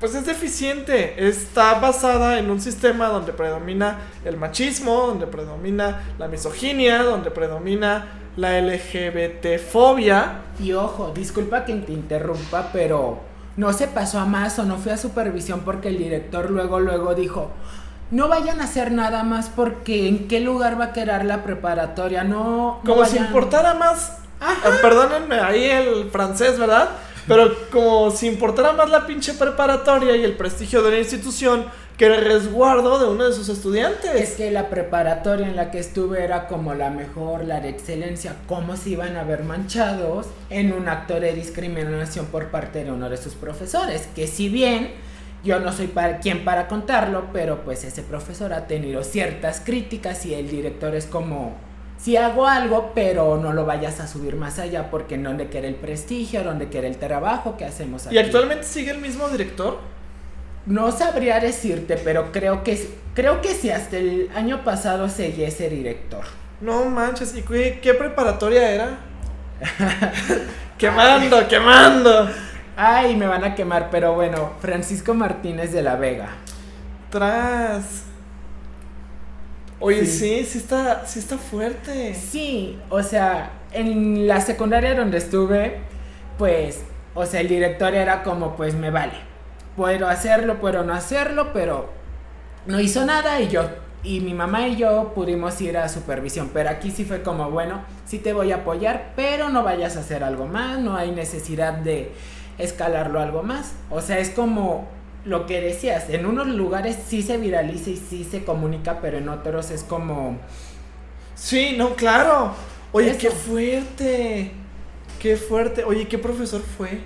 pues 0.00 0.14
es 0.14 0.24
deficiente, 0.24 1.28
está 1.28 1.74
basada 1.74 2.38
en 2.38 2.50
un 2.50 2.58
sistema 2.58 3.08
donde 3.08 3.34
predomina 3.34 3.98
el 4.24 4.38
machismo, 4.38 5.06
donde 5.08 5.26
predomina 5.26 6.00
la 6.18 6.26
misoginia, 6.26 7.02
donde 7.02 7.30
predomina 7.30 8.06
la 8.36 8.58
LGBT-fobia. 8.58 10.40
Y 10.58 10.72
ojo, 10.72 11.12
disculpa 11.14 11.66
que 11.66 11.74
te 11.74 11.92
interrumpa, 11.92 12.70
pero 12.72 13.20
no 13.56 13.74
se 13.74 13.88
pasó 13.88 14.18
a 14.20 14.24
más 14.24 14.58
o 14.58 14.64
no 14.64 14.78
fue 14.78 14.92
a 14.92 14.96
supervisión 14.96 15.60
porque 15.66 15.88
el 15.88 15.98
director 15.98 16.50
luego, 16.50 16.80
luego 16.80 17.14
dijo, 17.14 17.50
no 18.10 18.28
vayan 18.28 18.62
a 18.62 18.64
hacer 18.64 18.92
nada 18.92 19.22
más 19.22 19.50
porque 19.50 20.08
en 20.08 20.28
qué 20.28 20.40
lugar 20.40 20.80
va 20.80 20.86
a 20.86 20.92
quedar 20.94 21.26
la 21.26 21.42
preparatoria, 21.42 22.24
no... 22.24 22.80
no 22.82 22.94
Como 22.94 23.04
si 23.04 23.18
importara 23.18 23.74
más. 23.74 24.16
Ajá. 24.40 24.66
eh, 24.66 24.78
Perdónenme 24.80 25.40
ahí 25.40 25.64
el 25.64 26.10
francés, 26.10 26.58
¿verdad? 26.58 26.88
Pero 27.26 27.54
como 27.70 28.10
si 28.10 28.26
importara 28.26 28.72
más 28.72 28.90
la 28.90 29.06
pinche 29.06 29.34
preparatoria 29.34 30.16
y 30.16 30.24
el 30.24 30.36
prestigio 30.36 30.82
de 30.82 30.90
la 30.92 30.98
institución 30.98 31.66
que 32.00 32.06
el 32.06 32.24
resguardo 32.24 32.98
de 32.98 33.10
uno 33.10 33.28
de 33.28 33.34
sus 33.34 33.50
estudiantes. 33.50 34.14
Es 34.14 34.30
que 34.30 34.50
la 34.50 34.70
preparatoria 34.70 35.46
en 35.46 35.54
la 35.54 35.70
que 35.70 35.78
estuve 35.78 36.24
era 36.24 36.48
como 36.48 36.72
la 36.72 36.88
mejor, 36.88 37.44
la 37.44 37.60
de 37.60 37.68
excelencia. 37.68 38.36
¿Cómo 38.46 38.78
se 38.78 38.88
iban 38.88 39.18
a 39.18 39.22
ver 39.22 39.44
manchados 39.44 40.26
en 40.48 40.72
un 40.72 40.88
acto 40.88 41.20
de 41.20 41.34
discriminación 41.34 42.24
por 42.26 42.46
parte 42.46 42.84
de 42.84 42.90
uno 42.90 43.10
de 43.10 43.18
sus 43.18 43.34
profesores? 43.34 44.08
Que 44.16 44.26
si 44.26 44.48
bien 44.48 44.92
yo 45.44 45.60
no 45.60 45.72
soy 45.72 45.88
para, 45.88 46.20
quien 46.20 46.42
para 46.42 46.68
contarlo, 46.68 47.26
pero 47.34 47.64
pues 47.64 47.84
ese 47.84 48.02
profesor 48.02 48.54
ha 48.54 48.66
tenido 48.66 49.04
ciertas 49.04 49.60
críticas 49.60 50.24
y 50.24 50.34
el 50.34 50.50
director 50.50 50.94
es 50.94 51.04
como, 51.04 51.54
si 52.00 52.16
hago 52.16 52.46
algo, 52.46 52.92
pero 52.94 53.36
no 53.36 53.52
lo 53.52 53.66
vayas 53.66 54.00
a 54.00 54.06
subir 54.06 54.36
más 54.36 54.58
allá 54.58 54.90
porque 54.90 55.16
en 55.16 55.22
donde 55.22 55.48
quiere 55.48 55.68
el 55.68 55.74
prestigio, 55.74 56.42
donde 56.42 56.68
quiere 56.68 56.88
el 56.88 56.96
trabajo 56.96 57.56
que 57.58 57.66
hacemos 57.66 58.06
aquí. 58.06 58.14
¿Y 58.14 58.18
actualmente 58.18 58.64
sigue 58.64 58.90
el 58.90 58.98
mismo 58.98 59.28
director? 59.28 59.78
No 60.64 60.92
sabría 60.92 61.40
decirte, 61.40 61.98
pero 61.98 62.32
creo 62.32 62.62
que 62.62 62.88
creo 63.14 63.40
que 63.42 63.54
sí, 63.54 63.70
hasta 63.70 63.98
el 63.98 64.30
año 64.34 64.64
pasado 64.64 65.08
seguí 65.08 65.42
ese 65.44 65.68
director. 65.68 66.24
No 66.60 66.84
manches, 66.86 67.34
¿y 67.36 67.42
qué, 67.42 67.80
qué 67.82 67.94
preparatoria 67.94 68.70
era? 68.70 68.98
quemando, 70.78 71.48
quemando. 71.48 72.30
Ay, 72.76 73.14
me 73.16 73.26
van 73.26 73.44
a 73.44 73.54
quemar, 73.54 73.88
pero 73.90 74.14
bueno, 74.14 74.52
Francisco 74.60 75.12
Martínez 75.12 75.72
de 75.72 75.82
la 75.82 75.96
Vega. 75.96 76.28
Tras. 77.10 78.09
Oye, 79.80 80.04
Sí. 80.04 80.40
sí, 80.40 80.44
sí, 80.44 80.58
está, 80.58 81.06
sí 81.06 81.18
está 81.18 81.38
fuerte. 81.38 82.14
Sí, 82.14 82.78
o 82.90 83.02
sea, 83.02 83.50
en 83.72 84.26
la 84.28 84.40
secundaria 84.40 84.94
donde 84.94 85.18
estuve, 85.18 85.78
pues, 86.38 86.82
o 87.14 87.24
sea, 87.26 87.40
el 87.40 87.48
director 87.48 87.94
era 87.94 88.22
como, 88.22 88.56
pues 88.56 88.74
me 88.74 88.90
vale. 88.90 89.14
Puedo 89.76 90.08
hacerlo, 90.08 90.60
puedo 90.60 90.84
no 90.84 90.92
hacerlo, 90.92 91.52
pero 91.52 91.88
no 92.66 92.78
hizo 92.80 93.04
nada 93.06 93.40
y 93.40 93.48
yo 93.48 93.62
y 94.02 94.20
mi 94.20 94.32
mamá 94.32 94.66
y 94.68 94.76
yo 94.76 95.12
pudimos 95.14 95.60
ir 95.60 95.76
a 95.76 95.88
supervisión, 95.88 96.50
pero 96.54 96.70
aquí 96.70 96.90
sí 96.90 97.04
fue 97.04 97.22
como, 97.22 97.50
bueno, 97.50 97.82
sí 98.06 98.18
te 98.18 98.32
voy 98.32 98.50
a 98.50 98.56
apoyar, 98.56 99.12
pero 99.14 99.50
no 99.50 99.62
vayas 99.62 99.96
a 99.96 100.00
hacer 100.00 100.24
algo 100.24 100.46
más, 100.46 100.78
no 100.78 100.96
hay 100.96 101.10
necesidad 101.10 101.74
de 101.74 102.12
escalarlo 102.56 103.20
algo 103.20 103.42
más. 103.42 103.72
O 103.90 104.00
sea, 104.00 104.18
es 104.18 104.30
como 104.30 104.88
lo 105.24 105.46
que 105.46 105.60
decías, 105.60 106.08
en 106.08 106.26
unos 106.26 106.46
lugares 106.46 106.96
sí 107.06 107.22
se 107.22 107.36
viraliza 107.36 107.90
y 107.90 107.96
sí 107.96 108.26
se 108.28 108.44
comunica, 108.44 109.00
pero 109.00 109.18
en 109.18 109.28
otros 109.28 109.70
es 109.70 109.82
como... 109.82 110.38
Sí, 111.34 111.74
no, 111.76 111.94
claro. 111.94 112.52
Oye, 112.92 113.16
qué 113.16 113.30
fuerte. 113.30 114.52
Qué 115.18 115.36
fuerte. 115.36 115.84
Oye, 115.84 116.08
¿qué 116.08 116.18
profesor 116.18 116.60
fue? 116.60 117.00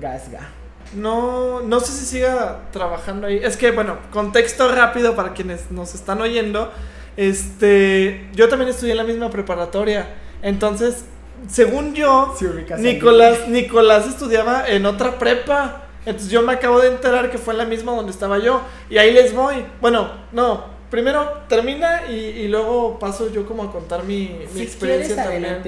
Gasga. 0.00 0.48
No, 0.94 1.60
no 1.60 1.80
sé 1.80 1.92
si 1.92 2.06
siga 2.06 2.60
trabajando 2.72 3.26
ahí. 3.26 3.40
Es 3.42 3.56
que, 3.56 3.70
bueno, 3.72 3.98
contexto 4.12 4.72
rápido 4.72 5.14
para 5.16 5.34
quienes 5.34 5.70
nos 5.70 5.94
están 5.94 6.20
oyendo. 6.20 6.72
Este, 7.16 8.28
yo 8.32 8.48
también 8.48 8.70
estudié 8.70 8.92
en 8.92 8.98
la 8.98 9.04
misma 9.04 9.30
preparatoria. 9.30 10.08
Entonces, 10.42 11.04
según 11.48 11.94
yo, 11.94 12.34
Nicolás, 12.78 13.48
Nicolás 13.48 14.06
estudiaba 14.06 14.68
en 14.68 14.86
otra 14.86 15.18
prepa. 15.18 15.87
Entonces 16.08 16.30
yo 16.30 16.42
me 16.42 16.54
acabo 16.54 16.80
de 16.80 16.88
enterar 16.88 17.30
que 17.30 17.36
fue 17.36 17.52
en 17.52 17.58
la 17.58 17.64
misma 17.66 17.92
donde 17.92 18.12
estaba 18.12 18.38
yo. 18.38 18.62
Y 18.88 18.96
ahí 18.96 19.12
les 19.12 19.34
voy. 19.34 19.64
Bueno, 19.80 20.10
no, 20.32 20.64
primero 20.90 21.42
termina 21.48 22.06
y, 22.10 22.48
luego 22.48 22.98
paso 22.98 23.30
yo 23.30 23.46
como 23.46 23.62
a 23.64 23.70
contar 23.70 24.04
mi, 24.04 24.38
experiencia 24.56 25.16
también. 25.16 25.62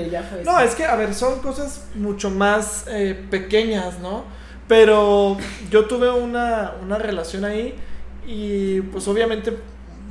no, 0.44 0.58
es 0.60 0.74
que, 0.74 0.86
a 0.86 0.96
ver, 0.96 1.14
son 1.14 1.40
cosas 1.40 1.84
mucho 1.94 2.30
más 2.30 2.86
eh, 2.88 3.26
pequeñas, 3.30 3.98
¿no? 3.98 4.24
Pero 4.66 5.36
yo 5.70 5.84
tuve 5.84 6.10
una, 6.10 6.74
una 6.82 6.96
relación 6.96 7.44
ahí 7.44 7.74
y 8.26 8.80
pues 8.80 9.06
obviamente 9.08 9.56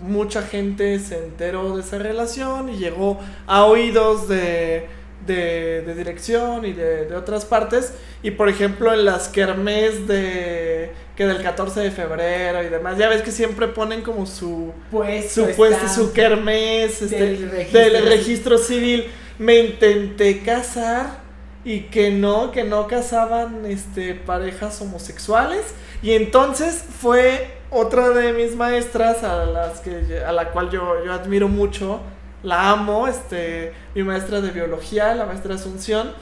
mucha 0.04 0.44
gente 0.44 1.00
se 1.00 1.18
enteró 1.24 1.76
de 1.76 1.82
esa 1.82 1.98
relación 1.98 2.70
y 2.70 2.78
llegó 2.78 3.20
a 3.48 3.66
oídos 3.66 4.28
de, 4.28 4.88
de, 5.34 5.94
dirección 5.96 6.66
y 6.66 6.74
de, 6.74 7.06
de, 7.06 7.16
otras 7.16 7.46
partes. 7.46 7.94
Y 8.24 8.32
por 8.32 8.50
ejemplo 8.50 8.94
en 8.94 9.06
las 9.06 9.28
kermés 9.28 10.08
de 10.08 10.92
que 11.16 11.26
del 11.26 11.44
14 11.44 11.82
de 11.82 11.92
febrero 11.92 12.64
y 12.64 12.70
demás, 12.70 12.98
ya 12.98 13.10
ves 13.10 13.22
que 13.22 13.32
siempre 13.32 13.68
ponen 13.68 14.02
como 14.02 14.26
su 14.26 14.72
puesto, 14.90 15.48
su, 15.48 15.56
puesto, 15.56 15.90
su 15.90 16.14
kermés 16.14 17.02
este, 17.02 17.38
del 17.72 18.06
registro 18.06 18.58
civil. 18.58 19.06
Me 19.38 19.60
intenté 19.60 20.42
casar 20.42 21.20
y 21.66 21.82
que 21.82 22.12
no, 22.12 22.52
que 22.52 22.64
no 22.64 22.88
casaban 22.88 23.66
este, 23.66 24.16
parejas 24.16 24.82
homosexuales. 24.82 25.66
Y 26.02 26.14
entonces 26.14 26.84
fue 27.02 27.60
otra 27.70 28.10
de 28.10 28.34
mis 28.34 28.56
maestras 28.56 29.24
a 29.24 29.46
las 29.46 29.82
que 29.82 30.24
a 30.26 30.32
la 30.32 30.52
cual 30.52 30.70
yo, 30.70 31.04
yo 31.06 31.14
admiro 31.14 31.48
mucho, 31.48 32.00
la 32.44 32.72
amo, 32.72 33.08
este, 33.08 33.74
mi 33.96 34.04
maestra 34.04 34.42
de 34.42 34.52
biología, 34.52 35.14
la 35.16 35.26
maestra 35.26 35.56
Asunción, 35.56 36.14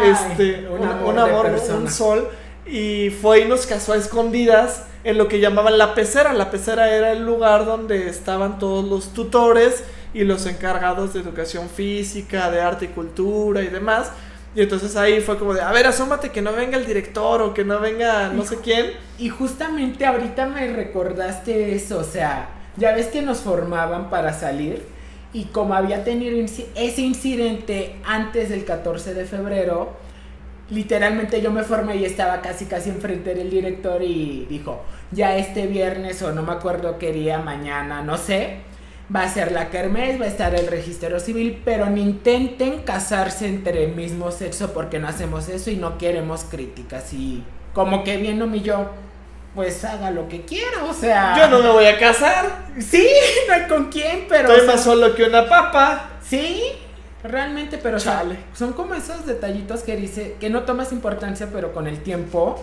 este, 0.00 0.68
un 0.68 1.18
amor, 1.18 1.46
un, 1.46 1.88
sol, 1.88 2.28
y 2.66 3.10
fue 3.10 3.40
y 3.40 3.44
nos 3.46 3.66
casó 3.66 3.94
a 3.94 3.96
escondidas 3.96 4.84
en 5.04 5.18
lo 5.18 5.26
que 5.28 5.40
llamaban 5.40 5.78
la 5.78 5.94
pecera. 5.94 6.32
La 6.32 6.50
pecera 6.50 6.90
era 6.90 7.12
el 7.12 7.24
lugar 7.24 7.64
donde 7.64 8.08
estaban 8.08 8.58
todos 8.58 8.84
los 8.88 9.12
tutores 9.12 9.84
y 10.14 10.24
los 10.24 10.46
encargados 10.46 11.14
de 11.14 11.20
educación 11.20 11.68
física, 11.68 12.50
de 12.50 12.60
arte 12.60 12.86
y 12.86 12.88
cultura 12.88 13.62
y 13.62 13.68
demás. 13.68 14.12
Y 14.54 14.62
entonces 14.62 14.96
ahí 14.96 15.20
fue 15.20 15.38
como 15.38 15.54
de, 15.54 15.60
a 15.60 15.70
ver, 15.72 15.86
asómate 15.86 16.30
que 16.30 16.42
no 16.42 16.52
venga 16.52 16.76
el 16.76 16.86
director 16.86 17.42
o 17.42 17.54
que 17.54 17.64
no 17.64 17.80
venga 17.80 18.28
no 18.28 18.44
sé 18.44 18.58
quién. 18.62 18.92
Y 19.18 19.28
justamente 19.28 20.06
ahorita 20.06 20.46
me 20.46 20.72
recordaste 20.72 21.74
eso, 21.74 21.98
o 21.98 22.04
sea, 22.04 22.50
ya 22.76 22.94
ves 22.94 23.08
que 23.08 23.22
nos 23.22 23.38
formaban 23.38 24.08
para 24.10 24.32
salir 24.32 24.97
y 25.32 25.44
como 25.44 25.74
había 25.74 26.04
tenido 26.04 26.38
ese 26.74 27.02
incidente 27.02 27.96
antes 28.04 28.48
del 28.48 28.64
14 28.64 29.14
de 29.14 29.24
febrero, 29.24 29.92
literalmente 30.70 31.40
yo 31.40 31.50
me 31.50 31.62
formé 31.62 31.96
y 31.96 32.04
estaba 32.04 32.40
casi 32.40 32.66
casi 32.66 32.90
enfrente 32.90 33.34
del 33.34 33.50
director 33.50 34.02
y 34.02 34.46
dijo, 34.48 34.82
ya 35.10 35.36
este 35.36 35.66
viernes 35.66 36.22
o 36.22 36.32
no 36.32 36.42
me 36.42 36.52
acuerdo 36.52 36.98
qué 36.98 37.12
día, 37.12 37.38
mañana, 37.38 38.02
no 38.02 38.16
sé, 38.16 38.58
va 39.14 39.22
a 39.22 39.28
ser 39.28 39.52
la 39.52 39.70
kermés, 39.70 40.20
va 40.20 40.24
a 40.24 40.28
estar 40.28 40.54
el 40.54 40.66
registro 40.66 41.20
civil, 41.20 41.60
pero 41.64 41.88
ni 41.88 42.02
intenten 42.02 42.80
casarse 42.82 43.46
entre 43.46 43.84
el 43.84 43.94
mismo 43.94 44.30
sexo 44.30 44.72
porque 44.72 44.98
no 44.98 45.08
hacemos 45.08 45.48
eso 45.48 45.70
y 45.70 45.76
no 45.76 45.98
queremos 45.98 46.44
críticas 46.44 47.12
y 47.12 47.42
como 47.72 48.02
que 48.04 48.16
viendo 48.16 48.52
yo, 48.56 48.90
pues 49.54 49.84
haga 49.84 50.10
lo 50.10 50.28
que 50.28 50.42
quiera, 50.42 50.84
o 50.84 50.94
sea... 50.94 51.36
Yo 51.36 51.48
no 51.48 51.62
me 51.62 51.70
voy 51.70 51.86
a 51.86 51.98
casar. 51.98 52.66
Sí, 52.78 53.08
no 53.48 53.54
hay 53.54 53.66
con 53.66 53.86
quién, 53.86 54.26
pero... 54.28 54.52
Estoy 54.52 54.66
más 54.66 54.82
solo 54.82 55.14
que 55.14 55.24
una 55.24 55.48
papa. 55.48 56.10
Sí, 56.22 56.62
realmente, 57.22 57.78
pero 57.78 57.98
son 57.98 58.72
como 58.74 58.94
esos 58.94 59.26
detallitos 59.26 59.82
que 59.82 59.96
dice, 59.96 60.36
que 60.38 60.50
no 60.50 60.62
tomas 60.62 60.92
importancia, 60.92 61.48
pero 61.52 61.72
con 61.72 61.86
el 61.86 62.02
tiempo 62.02 62.62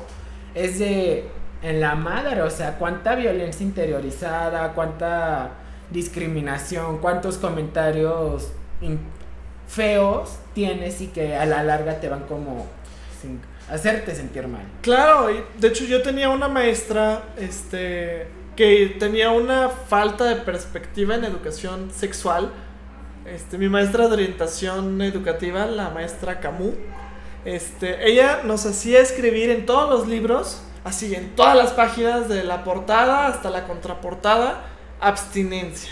es 0.53 0.79
de... 0.79 1.29
En 1.61 1.81
la 1.81 1.95
madre, 1.95 2.43
o 2.43 2.49
sea, 2.51 2.77
cuánta 2.77 3.15
violencia 3.15 3.65
interiorizada, 3.65 4.73
cuánta 4.73 5.51
discriminación, 5.89 6.99
cuántos 6.99 7.37
comentarios 7.37 8.51
feos 9.67 10.37
tienes 10.53 11.01
y 11.01 11.07
que 11.07 11.35
a 11.35 11.45
la 11.45 11.63
larga 11.63 11.99
te 11.99 12.09
van 12.09 12.23
como 12.23 12.67
hacerte 13.69 14.15
sentir 14.15 14.47
mal. 14.47 14.63
Claro, 14.82 15.30
de 15.58 15.67
hecho 15.67 15.86
yo 15.86 16.01
tenía 16.01 16.30
una 16.30 16.47
maestra 16.47 17.23
este 17.38 18.28
que 18.56 18.95
tenía 18.99 19.32
una 19.32 19.69
falta 19.69 20.23
de 20.25 20.38
perspectiva 20.38 21.15
en 21.15 21.25
educación 21.25 21.91
sexual. 21.93 22.51
Este, 23.25 23.58
mi 23.58 23.67
maestra 23.67 24.08
de 24.08 24.13
orientación 24.13 25.01
educativa, 25.01 25.65
la 25.65 25.89
maestra 25.89 26.39
Camus, 26.39 26.75
este, 27.43 28.10
ella 28.10 28.41
nos 28.43 28.65
hacía 28.65 29.01
escribir 29.01 29.49
en 29.49 29.65
todos 29.65 29.89
los 29.89 30.08
libros, 30.08 30.62
así 30.84 31.13
en 31.13 31.36
todas 31.36 31.56
las 31.56 31.73
páginas 31.73 32.30
de 32.30 32.43
la 32.43 32.63
portada 32.63 33.28
hasta 33.28 33.49
la 33.49 33.67
contraportada, 33.67 34.63
abstinencia. 35.01 35.91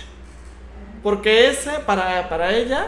Porque 1.02 1.50
ese, 1.50 1.72
para, 1.86 2.30
para 2.30 2.54
ella, 2.54 2.88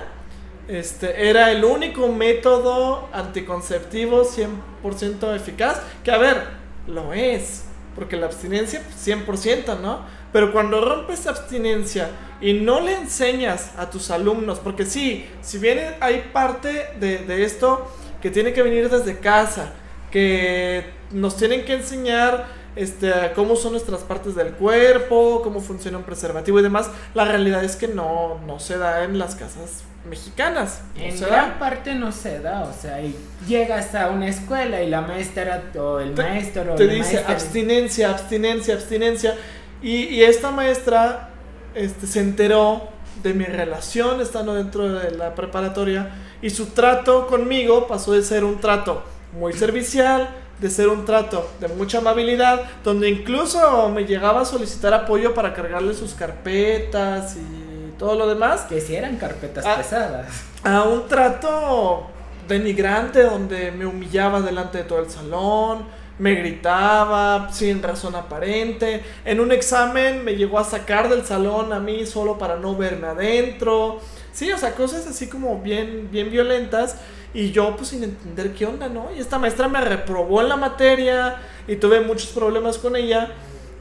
este, 0.67 1.29
era 1.29 1.51
el 1.51 1.63
único 1.63 2.07
método 2.07 3.07
anticonceptivo 3.13 4.23
100% 4.23 5.35
eficaz. 5.35 5.81
Que 6.03 6.11
a 6.11 6.17
ver, 6.17 6.43
lo 6.87 7.13
es. 7.13 7.65
Porque 7.95 8.17
la 8.17 8.25
abstinencia, 8.25 8.81
100%, 9.03 9.79
¿no? 9.79 10.01
Pero 10.33 10.51
cuando 10.51 10.83
rompes 10.83 11.27
abstinencia 11.27 12.09
y 12.41 12.53
no 12.53 12.81
le 12.81 12.93
enseñas 12.93 13.71
a 13.77 13.89
tus 13.89 14.11
alumnos, 14.11 14.59
porque 14.59 14.85
sí, 14.85 15.25
si 15.41 15.59
bien 15.59 15.95
hay 16.01 16.29
parte 16.33 16.87
de, 16.99 17.19
de 17.19 17.43
esto 17.45 17.89
que 18.21 18.31
tiene 18.31 18.51
que 18.51 18.61
venir 18.61 18.89
desde 18.89 19.19
casa, 19.19 19.71
que 20.11 20.89
nos 21.11 21.37
tienen 21.37 21.63
que 21.63 21.75
enseñar 21.75 22.47
este, 22.75 23.13
cómo 23.33 23.55
son 23.55 23.71
nuestras 23.71 24.01
partes 24.01 24.35
del 24.35 24.51
cuerpo, 24.51 25.41
cómo 25.41 25.61
funciona 25.61 25.97
un 25.97 26.03
preservativo 26.03 26.59
y 26.59 26.63
demás, 26.63 26.89
la 27.13 27.23
realidad 27.23 27.63
es 27.63 27.77
que 27.77 27.87
no, 27.87 28.41
no 28.45 28.59
se 28.59 28.77
da 28.77 29.05
en 29.05 29.17
las 29.17 29.35
casas 29.35 29.83
mexicanas. 30.05 30.81
en 30.95 31.19
gran 31.19 31.59
parte 31.59 31.95
no 31.95 32.11
se 32.11 32.39
da, 32.39 32.63
o 32.63 32.73
sea, 32.73 33.01
y 33.01 33.15
llegas 33.47 33.95
a 33.95 34.09
una 34.09 34.27
escuela 34.27 34.81
y 34.81 34.89
la 34.89 35.01
maestra 35.01 35.63
o 35.79 35.99
el 35.99 36.15
maestro 36.15 36.75
te 36.75 36.87
dice 36.87 37.23
abstinencia, 37.27 38.11
abstinencia, 38.11 38.75
abstinencia. 38.75 39.35
Y, 39.81 40.05
y, 40.05 40.23
esta 40.23 40.51
maestra 40.51 41.29
este, 41.75 42.07
se 42.07 42.21
enteró 42.21 42.89
de 43.21 43.33
mi 43.33 43.45
relación 43.45 44.21
estando 44.21 44.55
dentro 44.55 44.87
de 44.93 45.11
la 45.11 45.35
preparatoria 45.35 46.09
y 46.41 46.49
su 46.49 46.67
trato 46.67 47.27
conmigo 47.27 47.87
pasó 47.87 48.13
de 48.13 48.23
ser 48.23 48.43
un 48.43 48.59
trato 48.59 49.03
muy 49.33 49.53
servicial, 49.53 50.29
de 50.59 50.69
ser 50.69 50.87
un 50.87 51.05
trato 51.05 51.49
de 51.59 51.67
mucha 51.67 51.97
amabilidad, 51.97 52.61
donde 52.83 53.09
incluso 53.09 53.89
me 53.89 54.05
llegaba 54.05 54.41
a 54.41 54.45
solicitar 54.45 54.93
apoyo 54.93 55.33
para 55.33 55.53
cargarle 55.53 55.93
sus 55.93 56.13
carpetas 56.13 57.35
y 57.35 57.64
todo 57.97 58.15
lo 58.15 58.27
demás. 58.27 58.61
Que 58.61 58.81
si 58.81 58.95
eran 58.95 59.17
carpetas 59.17 59.65
pesadas. 59.65 60.27
A 60.63 60.83
un 60.83 61.07
trato 61.07 62.07
denigrante 62.47 63.23
donde 63.23 63.71
me 63.71 63.85
humillaba 63.85 64.41
delante 64.41 64.79
de 64.79 64.83
todo 64.83 64.99
el 64.99 65.09
salón, 65.09 65.85
me 66.17 66.35
gritaba 66.35 67.49
sin 67.51 67.83
razón 67.83 68.15
aparente. 68.15 69.03
En 69.25 69.39
un 69.39 69.51
examen 69.51 70.23
me 70.23 70.35
llegó 70.35 70.59
a 70.59 70.63
sacar 70.63 71.09
del 71.09 71.25
salón 71.25 71.73
a 71.73 71.79
mí 71.79 72.05
solo 72.05 72.37
para 72.37 72.55
no 72.55 72.75
verme 72.75 73.07
adentro. 73.07 73.99
Sí, 74.31 74.51
o 74.51 74.57
sea, 74.57 74.75
cosas 74.75 75.07
así 75.07 75.27
como 75.27 75.59
bien, 75.59 76.09
bien 76.11 76.31
violentas. 76.31 76.97
Y 77.33 77.51
yo 77.51 77.75
pues 77.75 77.89
sin 77.89 78.03
entender 78.03 78.53
qué 78.53 78.65
onda, 78.65 78.87
¿no? 78.87 79.09
Y 79.13 79.19
esta 79.19 79.37
maestra 79.37 79.67
me 79.67 79.81
reprobó 79.81 80.41
en 80.41 80.47
la 80.47 80.55
materia 80.55 81.35
y 81.67 81.75
tuve 81.75 81.99
muchos 81.99 82.29
problemas 82.29 82.77
con 82.77 82.95
ella. 82.95 83.31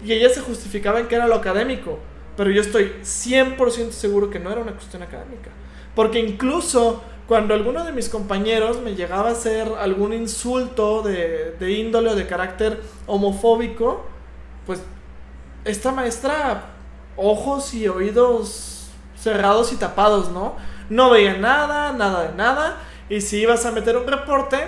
Y 0.04 0.12
ella 0.12 0.28
se 0.28 0.40
justificaba 0.40 0.98
en 0.98 1.06
que 1.06 1.14
era 1.14 1.28
lo 1.28 1.36
académico. 1.36 2.00
Pero 2.36 2.50
yo 2.50 2.60
estoy 2.60 2.92
100% 3.02 3.90
seguro 3.90 4.30
que 4.30 4.40
no 4.40 4.50
era 4.50 4.60
una 4.60 4.72
cuestión 4.72 5.02
académica. 5.02 5.50
Porque 5.94 6.18
incluso 6.18 7.02
cuando 7.28 7.54
alguno 7.54 7.84
de 7.84 7.92
mis 7.92 8.08
compañeros 8.08 8.80
me 8.80 8.94
llegaba 8.94 9.30
a 9.30 9.32
hacer 9.32 9.68
algún 9.78 10.12
insulto 10.12 11.02
de, 11.02 11.56
de 11.58 11.72
índole 11.72 12.10
o 12.10 12.14
de 12.16 12.26
carácter 12.26 12.80
homofóbico, 13.06 14.04
pues 14.66 14.80
esta 15.64 15.92
maestra 15.92 16.64
ojos 17.16 17.72
y 17.74 17.88
oídos 17.88 18.88
cerrados 19.16 19.72
y 19.72 19.76
tapados, 19.76 20.30
¿no? 20.30 20.56
No 20.90 21.10
veía 21.10 21.38
nada, 21.38 21.92
nada 21.92 22.28
de 22.28 22.34
nada. 22.34 22.78
Y 23.08 23.20
si 23.20 23.38
ibas 23.38 23.64
a 23.64 23.70
meter 23.70 23.96
un 23.96 24.06
reporte, 24.06 24.58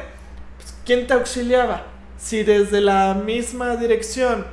pues, 0.57 0.75
¿quién 0.85 1.07
te 1.07 1.15
auxiliaba? 1.15 1.85
Si 2.19 2.43
desde 2.43 2.81
la 2.81 3.15
misma 3.15 3.77
dirección 3.77 4.47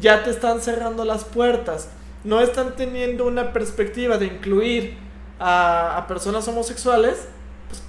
ya 0.00 0.22
te 0.22 0.30
están 0.30 0.60
cerrando 0.60 1.04
las 1.04 1.24
puertas, 1.24 1.88
no 2.24 2.40
están 2.40 2.76
teniendo 2.76 3.26
una 3.26 3.52
perspectiva 3.52 4.18
de 4.18 4.26
incluir 4.26 4.98
a, 5.40 6.04
personas 6.06 6.46
homosexuales, 6.46 7.26
pues, 7.68 7.82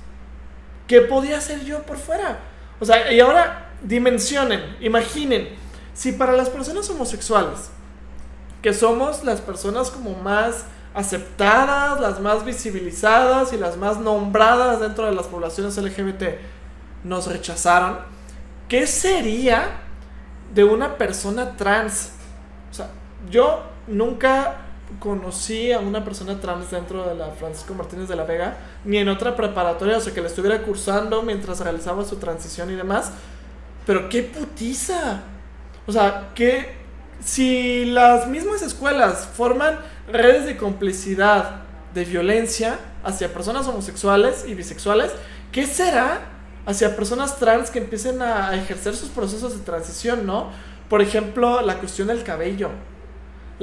¿qué 0.88 1.02
podía 1.02 1.38
hacer 1.38 1.63
yo 1.63 1.84
por 1.84 1.98
fuera? 1.98 2.39
O 2.80 2.86
sea, 2.86 3.12
y 3.12 3.19
ahora 3.19 3.72
dimensionen, 3.82 4.78
imaginen, 4.80 5.50
si 5.93 6.13
para 6.13 6.34
las 6.34 6.50
personas 6.50 6.89
homosexuales, 6.89 7.69
que 8.62 8.74
somos 8.74 9.24
las 9.24 9.41
personas 9.41 9.91
como 9.91 10.15
más 10.15 10.65
aceptadas, 10.93 12.00
las 12.00 12.19
más 12.19 12.46
visibilizadas 12.46 13.54
y 13.54 13.58
las 13.58 13.78
más 13.78 14.00
nombradas 14.00 14.80
dentro 14.80 15.06
de 15.06 15.13
las 15.13 15.28
poblaciones 15.28 15.78
LGBT, 15.78 16.24
nos 17.04 17.28
rechazaron, 17.28 18.00
¿qué 18.69 18.88
sería 18.88 19.82
de 20.54 20.63
una 20.63 20.98
persona 20.98 21.58
trans? 21.58 22.12
O 22.72 22.74
sea, 22.74 22.89
yo 23.30 23.72
nunca 23.88 24.58
conocí 25.00 25.72
a 25.72 25.80
una 25.80 26.04
persona 26.04 26.39
trans 26.39 26.72
dentro 26.72 27.08
de 27.08 27.15
la 27.15 27.32
Francisco 27.32 27.74
Martínez 27.74 28.08
de 28.08 28.15
la 28.15 28.24
Vega, 28.24 28.58
ni 28.86 28.98
en 28.98 29.10
otra 29.10 29.36
preparatoria, 29.36 29.98
o 29.98 30.02
sea, 30.02 30.13
que 30.13 30.22
la 30.22 30.28
estuviera 30.28 30.62
cursando 30.62 31.22
mientras 31.24 31.60
realizaba 31.60 32.06
su 32.06 32.17
transición 32.17 32.72
y 32.72 32.76
demás. 32.76 33.12
Pero 33.86 34.10
qué 34.10 34.24
putiza. 34.24 35.22
O 35.88 35.91
sea, 35.91 36.32
que 36.36 36.76
si 37.24 37.86
las 37.86 38.28
mismas 38.28 38.62
escuelas 38.62 39.28
forman 39.34 39.80
redes 40.12 40.46
de 40.46 40.58
complicidad, 40.58 41.62
de 41.93 42.06
violencia 42.06 42.80
hacia 43.04 43.34
personas 43.34 43.67
homosexuales 43.67 44.46
y 44.48 44.56
bisexuales, 44.56 45.12
¿qué 45.52 45.67
será 45.67 46.22
hacia 46.65 46.96
personas 46.96 47.38
trans 47.38 47.69
que 47.69 47.80
empiecen 47.80 48.22
a 48.22 48.56
ejercer 48.56 48.96
sus 48.96 49.10
procesos 49.10 49.54
de 49.58 49.63
transición, 49.63 50.26
no? 50.26 50.50
Por 50.89 51.02
ejemplo, 51.02 51.62
la 51.62 51.78
cuestión 51.80 52.08
del 52.08 52.24
cabello 52.24 52.69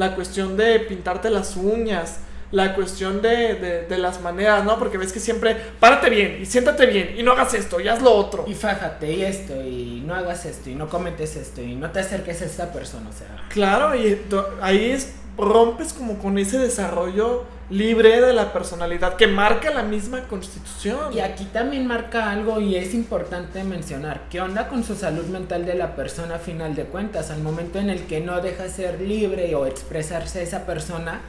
la 0.01 0.15
cuestión 0.15 0.57
de 0.57 0.81
pintarte 0.81 1.29
las 1.29 1.57
uñas, 1.57 2.21
la 2.53 2.75
cuestión 2.75 3.21
de, 3.21 3.85
de, 3.87 3.99
las 3.99 4.23
maneras, 4.23 4.65
¿no? 4.65 4.79
Porque 4.79 4.97
ves 4.97 5.13
que 5.13 5.21
siempre, 5.21 5.55
párate 5.79 6.09
bien 6.09 6.39
y 6.41 6.47
siéntate 6.47 6.87
bien 6.87 7.15
y 7.19 7.23
no 7.23 7.33
hagas 7.33 7.53
esto 7.53 7.79
y 7.79 7.87
haz 7.87 8.01
lo 8.01 8.11
otro. 8.11 8.47
Y 8.49 8.55
fájate 8.55 9.13
y 9.13 9.23
esto 9.23 9.55
y 9.63 10.03
no 10.07 10.15
hagas 10.15 10.47
esto 10.47 10.71
y 10.71 10.75
no 10.75 10.89
cometes 10.89 11.37
esto 11.37 11.61
y 11.61 11.75
no 11.75 11.91
te 11.91 12.01
acerques 12.01 12.41
a 12.41 12.47
esta 12.47 12.73
persona, 12.73 13.11
o 13.11 13.13
sea. 13.13 13.47
Claro, 13.51 13.95
y 13.95 14.19
ahí 14.63 14.91
es, 14.91 15.13
rompes 15.37 15.93
como 15.93 16.19
con 16.19 16.38
ese 16.38 16.59
desarrollo 16.59 17.45
libre 17.71 18.21
de 18.21 18.33
la 18.33 18.53
personalidad 18.53 19.14
que 19.14 19.29
marca 19.29 19.71
la 19.71 19.85
misma 19.85 20.25
constitución. 20.25 21.12
Y 21.14 21.21
aquí 21.21 21.45
también 21.45 21.87
marca 21.87 22.31
algo 22.31 22.61
y 22.61 22.77
es 22.77 22.95
importante 22.95 23.62
mencionar, 23.64 24.23
¿qué 24.29 24.40
onda 24.40 24.69
con 24.69 24.83
su 24.83 24.97
salud 24.97 25.27
mental 25.27 25.64
de 25.64 25.75
la 25.75 25.95
persona 25.95 26.37
a 26.37 26.38
final 26.38 26.75
de 26.75 26.85
cuentas? 26.85 27.31
Al 27.31 27.43
momento 27.43 27.79
en 27.79 27.90
el 27.90 28.03
que 28.07 28.21
no 28.21 28.40
deja 28.40 28.69
ser 28.69 29.01
libre 29.01 29.55
o 29.55 29.66
expresarse 29.66 30.43
esa 30.43 30.66
persona, 30.66 31.21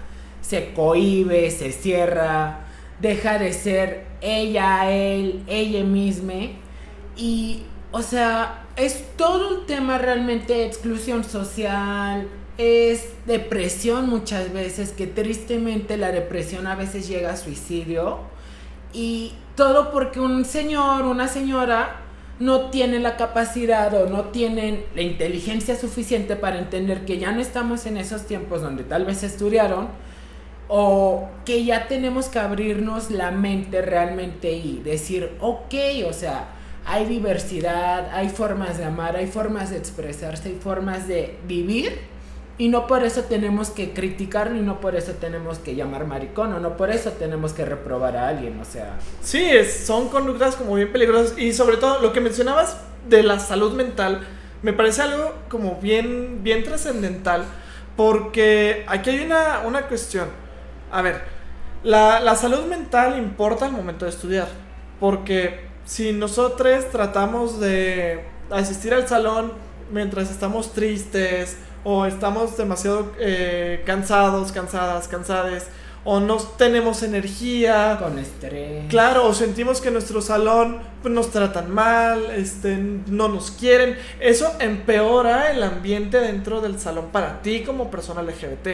se 0.42 0.74
cohíbe, 0.74 1.52
se 1.52 1.72
cierra, 1.72 2.62
deja 3.00 3.38
de 3.38 3.54
ser 3.54 4.06
ella, 4.22 4.92
él, 4.92 5.44
ella 5.48 5.84
misma. 5.84 6.34
Y, 7.16 7.64
o 7.92 8.02
sea, 8.02 8.64
es 8.76 9.16
todo 9.16 9.60
un 9.60 9.66
tema 9.68 10.00
realmente 10.00 10.54
de 10.54 10.66
exclusión 10.66 11.24
social, 11.24 12.28
es 12.62 13.08
depresión 13.26 14.10
muchas 14.10 14.52
veces, 14.54 14.92
que 14.92 15.08
tristemente 15.08 15.98
la 15.98 16.12
depresión 16.12 16.68
a 16.68 16.76
veces 16.76 17.08
llega 17.08 17.32
a 17.32 17.38
suicidio. 17.38 18.20
Y 18.94 19.34
todo 19.56 19.92
porque 19.92 20.20
un 20.20 20.46
señor, 20.46 21.04
una 21.04 21.28
señora 21.28 22.02
no 22.40 22.72
tiene 22.72 23.00
la 23.00 23.18
capacidad 23.18 23.94
o 23.94 24.10
no 24.10 24.26
tienen 24.26 24.84
la 24.96 25.02
inteligencia 25.02 25.76
suficiente 25.76 26.36
para 26.36 26.58
entender 26.58 27.06
que 27.06 27.20
ya 27.20 27.32
no 27.32 27.40
estamos 27.40 27.86
en 27.86 27.98
esos 27.98 28.26
tiempos 28.26 28.62
donde 28.62 28.84
tal 28.84 29.06
vez 29.06 29.22
estudiaron 29.24 29.90
o 30.68 31.28
que 31.46 31.64
ya 31.64 31.88
tenemos 31.88 32.30
que 32.30 32.40
abrirnos 32.40 33.12
la 33.12 33.30
mente 33.30 33.82
realmente 33.82 34.54
y 34.54 34.82
decir, 34.84 35.32
ok, 35.40 35.76
o 36.10 36.14
sea, 36.14 36.50
hay 36.86 37.06
diversidad, 37.06 38.10
hay 38.14 38.30
formas 38.30 38.78
de 38.78 38.86
amar, 38.86 39.16
hay 39.16 39.28
formas 39.28 39.70
de 39.70 39.78
expresarse, 39.78 40.50
hay 40.50 40.56
formas 40.56 41.08
de 41.08 41.38
vivir 41.48 42.11
y 42.58 42.70
no 42.70 42.88
por 42.88 43.04
eso 43.04 43.24
tenemos 43.24 43.70
que 43.70 43.92
criticarlo 43.92 44.58
y 44.58 44.62
no 44.62 44.80
por 44.80 44.96
eso 44.96 45.14
tenemos 45.14 45.58
que 45.60 45.76
llamar 45.76 46.06
maricón 46.06 46.54
o 46.54 46.60
no 46.60 46.78
por 46.78 46.92
eso 46.92 47.12
tenemos 47.12 47.54
que 47.54 47.66
reprobar 47.66 48.18
a 48.18 48.28
alguien, 48.28 48.60
o 48.60 48.66
sea. 48.66 48.98
Sí, 49.22 49.50
son 49.66 50.10
conductas 50.10 50.56
como 50.56 50.76
bien 50.76 50.92
peligrosas 50.92 51.38
y 51.38 51.54
sobre 51.54 51.78
todo 51.78 52.00
lo 52.00 52.14
que 52.14 52.22
mencionabas 52.22 52.78
de 53.10 53.24
la 53.24 53.40
salud 53.40 53.74
mental 53.74 54.22
me 54.62 54.74
parece 54.74 55.02
algo 55.02 55.34
como 55.50 55.76
bien, 55.82 56.44
bien 56.44 56.64
trascendental 56.64 57.46
porque 57.96 58.86
aquí 58.88 59.10
hay 59.10 59.26
una, 59.26 59.62
una 59.66 59.88
cuestión. 59.88 60.28
A 60.92 61.02
ver, 61.02 61.22
la, 61.84 62.20
la 62.20 62.36
salud 62.36 62.66
mental 62.66 63.18
importa 63.18 63.66
al 63.66 63.72
momento 63.72 64.06
de 64.06 64.12
estudiar 64.12 64.48
porque 65.00 65.72
si 65.86 66.14
nosotros 66.14 66.90
tratamos 66.92 67.60
de 67.60 68.24
asistir 68.52 68.94
al 68.94 69.08
salón 69.08 69.54
mientras 69.92 70.30
estamos 70.30 70.74
tristes, 70.74 71.58
o 71.84 72.06
estamos 72.06 72.58
demasiado 72.58 73.12
eh, 73.20 73.82
cansados, 73.86 74.52
cansadas, 74.52 75.08
cansades, 75.08 75.68
o 76.04 76.20
no 76.20 76.38
tenemos 76.38 77.04
energía. 77.04 77.98
Con 78.02 78.18
estrés. 78.18 78.86
Claro, 78.90 79.28
o 79.28 79.34
sentimos 79.34 79.82
que 79.82 79.92
nuestro 79.92 80.22
salón 80.22 80.80
pues, 81.02 81.14
nos 81.14 81.32
tratan 81.32 81.72
mal, 81.72 82.32
este, 82.32 82.78
no 82.78 83.28
nos 83.28 83.52
quieren. 83.52 83.98
Eso 84.20 84.52
empeora 84.60 85.52
el 85.52 85.62
ambiente 85.64 86.20
dentro 86.20 86.62
del 86.62 86.80
salón 86.80 87.10
para 87.12 87.42
ti 87.42 87.64
como 87.64 87.92
persona 87.92 88.24
LGBT. 88.24 88.68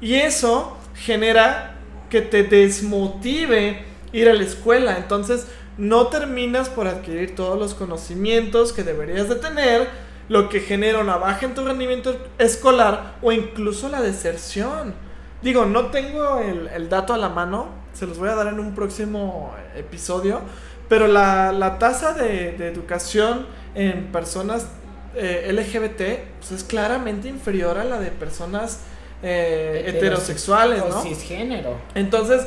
Y 0.00 0.14
eso 0.14 0.76
genera 0.94 1.76
que 2.10 2.22
te 2.22 2.42
desmotive 2.42 3.84
ir 4.12 4.28
a 4.28 4.34
la 4.34 4.42
escuela. 4.42 4.96
Entonces 4.96 5.46
no 5.78 6.08
terminas 6.08 6.68
por 6.68 6.86
adquirir 6.86 7.34
todos 7.34 7.58
los 7.58 7.74
conocimientos 7.74 8.72
que 8.72 8.82
deberías 8.84 9.28
de 9.28 9.36
tener 9.36 9.88
lo 10.28 10.48
que 10.48 10.60
genera 10.60 11.00
una 11.00 11.16
baja 11.16 11.46
en 11.46 11.54
tu 11.54 11.64
rendimiento 11.64 12.16
escolar 12.38 13.14
o 13.22 13.32
incluso 13.32 13.88
la 13.88 14.00
deserción. 14.00 14.94
Digo, 15.42 15.66
no 15.66 15.86
tengo 15.86 16.38
el, 16.40 16.88
dato 16.88 17.12
a 17.12 17.18
la 17.18 17.28
mano, 17.28 17.68
se 17.92 18.06
los 18.06 18.18
voy 18.18 18.30
a 18.30 18.34
dar 18.34 18.46
en 18.46 18.58
un 18.58 18.74
próximo 18.74 19.54
episodio, 19.76 20.40
pero 20.88 21.06
la, 21.06 21.76
tasa 21.78 22.14
de, 22.14 22.56
educación 22.66 23.46
en 23.74 24.10
personas 24.12 24.68
eh, 25.14 25.50
LGBT 25.52 26.38
pues, 26.38 26.52
es 26.52 26.64
claramente 26.64 27.28
inferior 27.28 27.78
a 27.78 27.84
la 27.84 28.00
de 28.00 28.10
personas 28.10 28.80
eh, 29.22 29.84
heterosexuales, 29.86 30.82
¿no? 30.88 31.02
cisgénero. 31.02 31.76
Entonces, 31.94 32.46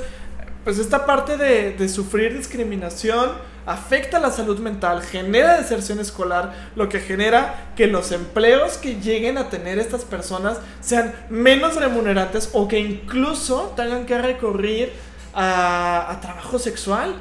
pues 0.67 0.79
esta 0.79 1.05
parte 1.05 1.37
de, 1.37 1.87
sufrir 1.87 2.35
discriminación 2.35 3.31
afecta 3.65 4.19
la 4.19 4.31
salud 4.31 4.59
mental, 4.59 5.01
genera 5.01 5.55
deserción 5.55 6.01
escolar, 6.01 6.71
lo 6.75 6.89
que 6.89 6.99
genera 6.99 7.71
que 7.77 7.87
los 7.87 8.11
empleos 8.11 8.75
que 8.75 8.99
lleguen 8.99 9.37
a 9.37 9.49
tener 9.49 9.79
estas 9.79 10.03
personas 10.03 10.57
sean 10.81 11.15
menos 11.29 11.77
remunerantes 11.77 12.49
o 12.51 12.67
que 12.67 12.79
incluso 12.79 13.71
tengan 13.77 14.05
que 14.05 14.17
recurrir 14.17 14.91
a, 15.33 16.19
trabajo 16.21 16.59
sexual. 16.59 17.15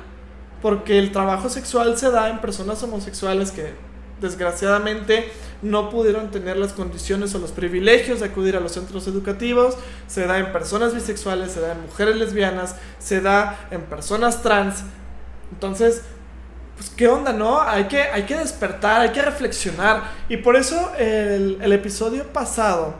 Porque 0.61 0.99
el 0.99 1.13
trabajo 1.13 1.49
sexual 1.49 1.97
se 1.97 2.11
da 2.11 2.29
en 2.31 2.41
personas 2.41 2.83
homosexuales 2.83 3.53
que 3.53 3.75
desgraciadamente 4.20 5.31
no 5.62 5.90
pudieron 5.90 6.31
tener 6.31 6.57
las 6.57 6.72
condiciones 6.72 7.35
o 7.35 7.38
los 7.38 7.52
privilegios 7.52 8.20
de 8.20 8.26
acudir 8.26 8.57
a 8.57 8.61
los 8.61 8.72
centros 8.72 9.07
educativos, 9.07 9.76
se 10.07 10.26
da 10.26 10.38
en 10.38 10.52
personas 10.52 10.94
bisexuales, 10.94 11.52
se 11.52 11.61
da 11.61 11.72
en 11.72 11.83
mujeres 11.83 12.16
lesbianas, 12.16 12.76
se 12.98 13.20
da 13.20 13.68
en 13.70 13.83
personas 13.83 14.42
trans. 14.42 14.85
Entonces, 15.52 16.02
pues 16.76 16.90
qué 16.90 17.09
onda, 17.09 17.33
¿no? 17.33 17.61
Hay 17.61 17.85
que, 17.85 18.02
hay 18.02 18.24
que 18.24 18.37
despertar, 18.37 19.00
hay 19.00 19.11
que 19.11 19.22
reflexionar. 19.22 20.02
Y 20.29 20.37
por 20.38 20.57
eso 20.57 20.92
el, 20.98 21.59
el 21.62 21.72
episodio 21.72 22.24
pasado, 22.33 22.94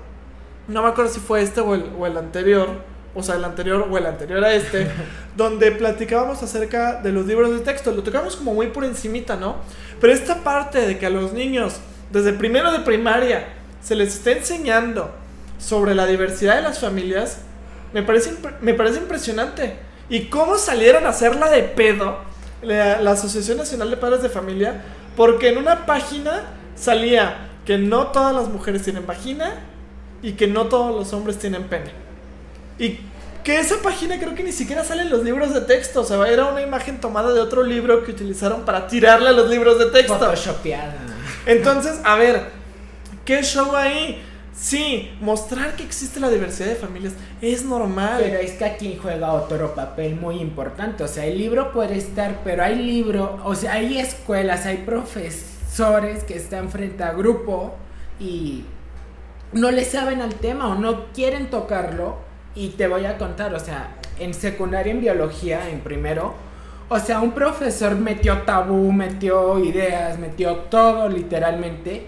no 0.67 0.83
me 0.83 0.89
acuerdo 0.89 1.13
si 1.13 1.21
fue 1.21 1.43
este 1.43 1.61
o 1.61 1.75
el, 1.75 1.93
o 1.99 2.07
el, 2.07 2.17
anterior, 2.17 2.69
o 3.17 3.23
sea, 3.23 3.37
el 3.37 3.45
anterior 3.45 3.89
o 3.91 3.99
el 3.99 4.07
anterior 4.07 4.45
a 4.45 4.53
este, 4.53 4.87
donde 5.37 5.73
platicábamos 5.73 6.43
acerca 6.43 7.01
de 7.01 7.11
los 7.13 7.27
libros 7.27 7.51
de 7.51 7.61
texto. 7.61 7.91
Lo 7.93 8.03
tocamos 8.03 8.37
como 8.37 8.55
muy 8.55 8.69
por 8.69 8.85
encimita, 8.85 9.37
¿no? 9.37 9.57
Pero 10.01 10.13
esta 10.13 10.45
parte 10.45 10.87
de 10.87 10.99
que 10.99 11.07
a 11.07 11.11
los 11.11 11.33
niños, 11.33 11.77
desde 12.13 12.33
primero 12.33 12.71
de 12.73 12.81
primaria, 12.81 13.49
se 13.83 13.95
les 13.95 14.15
está 14.15 14.33
enseñando 14.33 15.15
sobre 15.59 15.95
la 15.95 16.07
diversidad 16.07 16.57
de 16.57 16.63
las 16.63 16.79
familias, 16.79 17.39
me 17.93 18.03
parece, 18.03 18.35
me 18.61 18.75
parece 18.75 18.99
impresionante. 18.99 19.77
Y 20.09 20.27
cómo 20.27 20.57
salieron 20.59 21.07
a 21.07 21.09
hacerla 21.09 21.49
de 21.49 21.63
pedo 21.63 22.19
la, 22.63 23.11
Asociación 23.11 23.59
Nacional 23.59 23.91
de 23.91 23.97
Padres 23.97 24.23
de 24.23 24.29
Familia 24.29 24.83
porque 25.17 25.49
en 25.49 25.59
una 25.59 25.87
página 25.87 26.43
salía 26.75 27.49
que 27.65 27.79
no 27.79 28.09
todas 28.09 28.35
las 28.35 28.49
mujeres 28.49 28.83
tienen 28.83 29.07
vagina 29.07 29.55
y 30.23 30.33
que 30.33 30.47
no 30.47 30.67
todos 30.67 30.95
los 30.95 31.13
hombres 31.13 31.39
tienen 31.39 31.65
pene. 31.65 32.06
Y 32.79 32.99
que 33.45 33.61
esa 33.61 33.77
página 33.83 34.19
creo 34.19 34.35
que 34.35 34.43
ni 34.43 34.53
siquiera 34.53 34.83
sale 34.83 35.03
en 35.03 35.11
los 35.11 35.23
libros 35.23 35.55
de 35.55 35.61
texto. 35.61 36.01
O 36.01 36.05
sea, 36.05 36.27
era 36.27 36.47
una 36.47 36.63
imagen 36.63 37.01
tomada 37.01 37.33
de 37.33 37.41
otro 37.41 37.63
libro 37.63 38.05
que 38.05 38.11
utilizaron 38.11 38.65
para 38.65 38.87
tirarle 38.89 39.29
a 39.29 39.33
los 39.33 39.49
libros 39.49 39.79
de 39.79 39.87
texto. 39.87 40.19
Photoshopeada. 40.19 40.97
Entonces, 41.47 42.01
a 42.03 42.17
ver, 42.17 42.51
¿qué 43.25 43.43
show 43.43 43.75
ahí? 43.77 44.23
Sí, 44.53 45.11
mostrar 45.21 45.77
que 45.77 45.83
existe 45.83 46.19
la 46.19 46.31
diversidad 46.31 46.69
de 46.69 46.77
familias 46.77 47.13
es 47.43 47.65
normal. 47.65 48.21
Pero 48.23 48.39
es 48.39 48.53
que 48.53 48.65
aquí 48.65 48.99
juega 49.01 49.35
otro 49.35 49.75
papel 49.75 50.17
muy 50.17 50.41
importante. 50.41 51.05
O 51.05 51.09
sea, 51.09 51.27
el 51.27 51.37
libro 51.37 51.73
puede 51.73 51.99
estar, 51.99 52.41
pero 52.43 52.65
hay 52.65 52.77
libro, 52.77 53.39
o 53.45 53.55
sea, 53.55 53.75
hay 53.75 53.99
escuelas, 53.99 54.65
hay 54.65 54.79
profesores 54.79 56.25
que 56.25 56.37
están 56.37 56.71
frente 56.71 57.05
a 57.05 57.13
grupo 57.13 57.77
y 58.19 58.65
no 59.53 59.71
le 59.71 59.85
saben 59.85 60.23
al 60.23 60.35
tema 60.35 60.69
o 60.69 60.75
no 60.75 61.13
quieren 61.13 61.51
tocarlo. 61.51 62.26
Y 62.57 62.71
te 62.71 62.89
voy 62.89 63.05
a 63.05 63.17
contar, 63.19 63.55
o 63.55 63.61
sea, 63.61 63.97
en 64.19 64.35
secundaria, 64.35 64.93
en 64.93 65.01
biología, 65.01 65.69
en 65.71 65.81
primero, 65.81 66.35
o 66.89 66.99
sea, 66.99 67.21
un 67.21 67.33
profesor 67.33 67.97
metió 67.97 68.43
tabú, 68.43 68.91
metió 68.93 69.59
ideas, 69.59 70.19
metió 70.19 70.57
todo 70.71 71.09
literalmente 71.09 72.07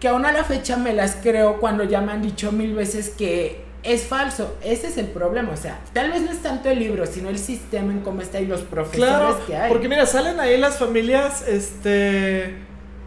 que 0.00 0.08
aún 0.08 0.26
a 0.26 0.32
la 0.32 0.44
fecha 0.44 0.76
me 0.76 0.92
las 0.92 1.16
creo 1.16 1.60
cuando 1.60 1.84
ya 1.84 2.02
me 2.02 2.12
han 2.12 2.20
dicho 2.20 2.52
mil 2.52 2.74
veces 2.74 3.08
que 3.08 3.64
es 3.82 4.04
falso. 4.04 4.56
Ese 4.62 4.88
es 4.88 4.98
el 4.98 5.06
problema. 5.06 5.52
O 5.52 5.56
sea, 5.56 5.80
tal 5.92 6.10
vez 6.10 6.22
no 6.22 6.30
es 6.30 6.42
tanto 6.42 6.68
el 6.68 6.78
libro, 6.78 7.06
sino 7.06 7.30
el 7.30 7.38
sistema 7.38 7.92
en 7.92 8.00
cómo 8.00 8.20
está 8.20 8.40
y 8.40 8.46
los 8.46 8.60
profesores 8.60 9.36
que 9.46 9.56
hay. 9.56 9.70
Porque 9.70 9.88
mira, 9.88 10.04
salen 10.04 10.40
ahí 10.40 10.58
las 10.58 10.78
familias 10.78 11.46
este 11.48 12.54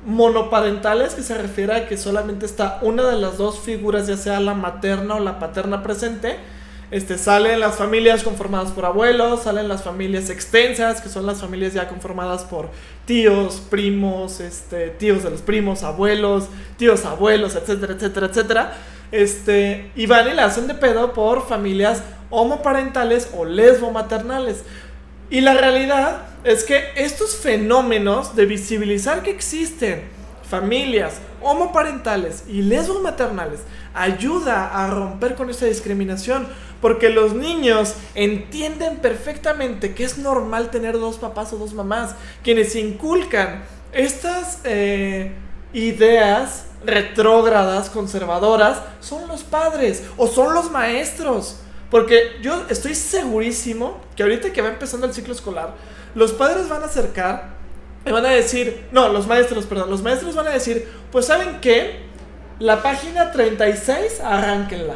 monoparentales 0.06 1.16
que 1.16 1.22
se 1.22 1.38
refiere 1.38 1.76
a 1.76 1.88
que 1.88 1.98
solamente 1.98 2.46
está 2.46 2.80
una 2.82 3.04
de 3.04 3.18
las 3.18 3.38
dos 3.38 3.60
figuras, 3.60 4.08
ya 4.08 4.16
sea 4.16 4.40
la 4.40 4.54
materna 4.54 5.16
o 5.16 5.20
la 5.20 5.38
paterna 5.38 5.84
presente 5.84 6.38
este, 6.90 7.18
salen 7.18 7.60
las 7.60 7.76
familias 7.76 8.24
conformadas 8.24 8.72
por 8.72 8.86
abuelos, 8.86 9.44
salen 9.44 9.68
las 9.68 9.84
familias 9.84 10.30
extensas, 10.30 11.02
que 11.02 11.10
son 11.10 11.26
las 11.26 11.42
familias 11.42 11.74
ya 11.74 11.90
conformadas 11.90 12.44
por 12.44 12.70
tíos, 13.06 13.62
primos, 13.70 14.40
este, 14.40 14.90
tíos 14.92 15.24
de 15.24 15.32
los 15.32 15.42
primos, 15.42 15.84
abuelos, 15.84 16.48
tíos 16.78 17.04
abuelos, 17.04 17.56
etcétera, 17.56 17.94
etcétera, 17.94 18.28
etcétera. 18.28 18.78
Este, 19.12 19.92
y 19.96 20.06
van 20.06 20.30
y 20.30 20.34
la 20.34 20.46
hacen 20.46 20.68
de 20.68 20.76
pedo 20.76 21.14
por 21.14 21.48
familias 21.48 22.04
homoparentales 22.30 23.30
o 23.36 23.44
lesbomaternales. 23.44 24.64
Y 25.30 25.42
la 25.42 25.56
realidad 25.56 26.22
es 26.46 26.64
que 26.64 26.86
estos 26.96 27.36
fenómenos 27.36 28.36
de 28.36 28.46
visibilizar 28.46 29.24
que 29.24 29.32
existen 29.32 30.17
familias 30.50 31.16
homoparentales 31.42 32.44
y 32.48 32.62
lesbomaternales 32.62 33.62
ayuda 33.94 34.68
a 34.68 34.90
romper 34.90 35.36
con 35.36 35.50
esta 35.50 35.66
discriminación 35.66 36.48
porque 36.82 37.10
los 37.10 37.34
niños 37.34 37.96
entienden 38.16 38.98
perfectamente 38.98 39.94
que 39.94 40.04
es 40.04 40.18
normal 40.18 40.70
tener 40.70 40.94
dos 41.00 41.18
papás 41.18 41.52
o 41.54 41.58
dos 41.58 41.74
mamás. 41.74 42.16
Quienes 42.44 42.76
inculcan 42.76 43.64
estas 43.92 44.60
eh, 44.64 45.34
ideas 45.74 46.66
retrógradas, 46.86 47.90
conservadoras, 47.90 48.82
son 49.00 49.28
los 49.28 49.44
padres 49.44 50.04
o 50.18 50.28
son 50.28 50.54
los 50.54 50.72
maestros. 50.72 51.60
Porque 51.90 52.38
yo 52.42 52.66
estoy 52.70 52.96
segurísimo 52.96 54.00
que 54.16 54.24
ahorita 54.24 54.52
que 54.52 54.62
va 54.62 54.70
empezando 54.70 55.08
el 55.08 55.14
ciclo 55.14 55.34
escolar, 55.34 55.74
los 56.16 56.34
padres 56.34 56.70
van 56.70 56.84
a 56.84 56.86
acercar 56.86 57.57
y 58.08 58.12
van 58.12 58.26
a 58.26 58.30
decir, 58.30 58.88
no, 58.92 59.10
los 59.10 59.28
maestros, 59.28 59.66
perdón, 59.66 59.90
los 59.90 60.02
maestros 60.02 60.36
van 60.36 60.48
a 60.48 60.52
decir, 60.52 60.88
pues 61.12 61.26
saben 61.26 61.60
qué, 61.62 62.08
la 62.60 62.82
página 62.82 63.32
36, 63.32 64.22
arránquenla. 64.24 64.96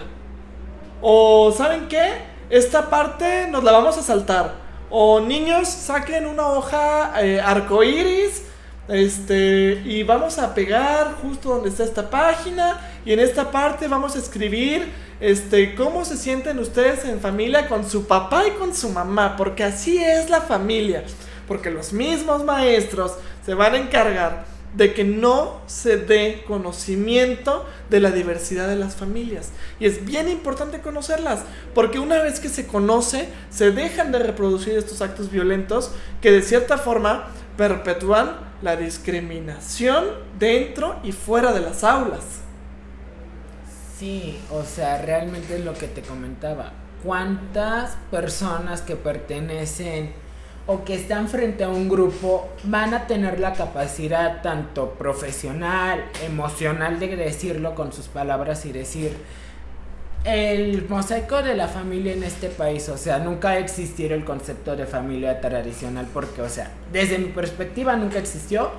O 1.02 1.52
¿saben 1.52 1.88
qué? 1.88 2.32
Esta 2.50 2.89
parte 2.89 3.47
nos 3.50 3.63
la 3.63 3.71
vamos 3.71 3.97
a 3.97 4.04
saltar. 4.04 4.54
O 4.89 5.19
niños, 5.19 5.67
saquen 5.67 6.26
una 6.26 6.47
hoja 6.47 7.13
eh, 7.21 7.41
arcoiris. 7.41 8.43
Este, 8.88 9.82
y 9.86 10.04
vamos 10.04 10.38
a 10.38 10.54
pegar 10.54 11.15
justo 11.21 11.50
donde 11.50 11.69
está 11.69 11.84
esta 11.84 12.10
página. 12.10 12.80
Y 13.06 13.13
en 13.13 13.19
esta 13.19 13.50
parte 13.50 13.88
vamos 13.88 14.15
a 14.15 14.19
escribir 14.19 14.91
este, 15.19 15.76
cómo 15.76 16.04
se 16.04 16.17
sienten 16.17 16.60
ustedes 16.60 17.06
en 17.06 17.19
familia 17.19 17.67
con 17.67 17.89
su 17.89 18.06
papá 18.06 18.47
y 18.47 18.52
con 18.52 18.76
su 18.76 18.89
mamá. 18.89 19.36
Porque 19.38 19.63
así 19.63 20.04
es 20.04 20.30
la 20.30 20.41
familia. 20.41 21.04
Porque 21.51 21.69
los 21.69 21.91
mismos 21.91 22.45
maestros 22.45 23.17
se 23.45 23.55
van 23.55 23.73
a 23.73 23.77
encargar 23.77 24.45
de 24.73 24.93
que 24.93 25.03
no 25.03 25.59
se 25.65 25.97
dé 25.97 26.45
conocimiento 26.47 27.65
de 27.89 27.99
la 27.99 28.11
diversidad 28.11 28.69
de 28.69 28.77
las 28.77 28.95
familias. 28.95 29.49
Y 29.77 29.85
es 29.85 30.05
bien 30.05 30.29
importante 30.29 30.79
conocerlas, 30.79 31.41
porque 31.75 31.99
una 31.99 32.21
vez 32.23 32.39
que 32.39 32.47
se 32.47 32.67
conoce, 32.67 33.27
se 33.49 33.71
dejan 33.71 34.13
de 34.13 34.19
reproducir 34.19 34.77
estos 34.77 35.01
actos 35.01 35.29
violentos 35.29 35.91
que 36.21 36.31
de 36.31 36.41
cierta 36.41 36.77
forma 36.77 37.27
perpetúan 37.57 38.37
la 38.61 38.77
discriminación 38.77 40.05
dentro 40.39 41.01
y 41.03 41.11
fuera 41.11 41.51
de 41.51 41.59
las 41.59 41.83
aulas. 41.83 42.23
Sí, 43.99 44.39
o 44.49 44.63
sea, 44.63 45.01
realmente 45.01 45.59
lo 45.59 45.73
que 45.73 45.89
te 45.89 46.01
comentaba. 46.01 46.71
¿Cuántas 47.03 47.97
personas 48.09 48.79
que 48.79 48.95
pertenecen 48.95 50.31
o 50.67 50.84
que 50.84 50.95
están 50.95 51.28
frente 51.28 51.63
a 51.63 51.69
un 51.69 51.89
grupo 51.89 52.50
van 52.63 52.93
a 52.93 53.08
tener 53.08 53.39
la 53.39 53.54
capacidad 53.54 54.41
tanto 54.41 54.91
profesional, 54.91 56.04
emocional 56.26 57.00
de 57.00 57.15
decirlo 57.15 57.76
con 57.76 57.91
sus 57.91 58.08
palabras 58.08 58.65
y 58.65 58.71
decir 58.71 59.17
el 60.24 60.88
mosaico 60.88 61.41
de 61.41 61.56
la 61.56 61.67
familia 61.67 62.13
en 62.13 62.24
este 62.24 62.50
país, 62.50 62.88
o 62.89 62.97
sea, 62.97 63.17
nunca 63.19 63.58
existió 63.58 64.13
el 64.13 64.24
concepto 64.24 64.76
de 64.76 64.86
familia 64.86 65.41
tradicional 65.41 66.08
porque, 66.13 66.43
o 66.43 66.50
sea, 66.50 66.71
desde 66.91 67.17
mi 67.17 67.30
perspectiva 67.30 67.95
nunca 67.95 68.19
existió. 68.19 68.69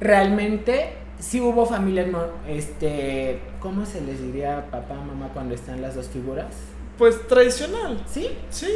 Realmente 0.00 0.92
sí 1.18 1.40
hubo 1.40 1.66
familias, 1.66 2.06
este, 2.48 3.40
¿cómo 3.60 3.86
se 3.86 4.00
les 4.02 4.20
diría 4.20 4.66
papá, 4.70 4.94
mamá 4.94 5.30
cuando 5.32 5.54
están 5.54 5.82
las 5.82 5.96
dos 5.96 6.08
figuras? 6.08 6.54
Pues 6.96 7.26
tradicional. 7.26 8.00
¿Sí? 8.06 8.28
Sí. 8.50 8.68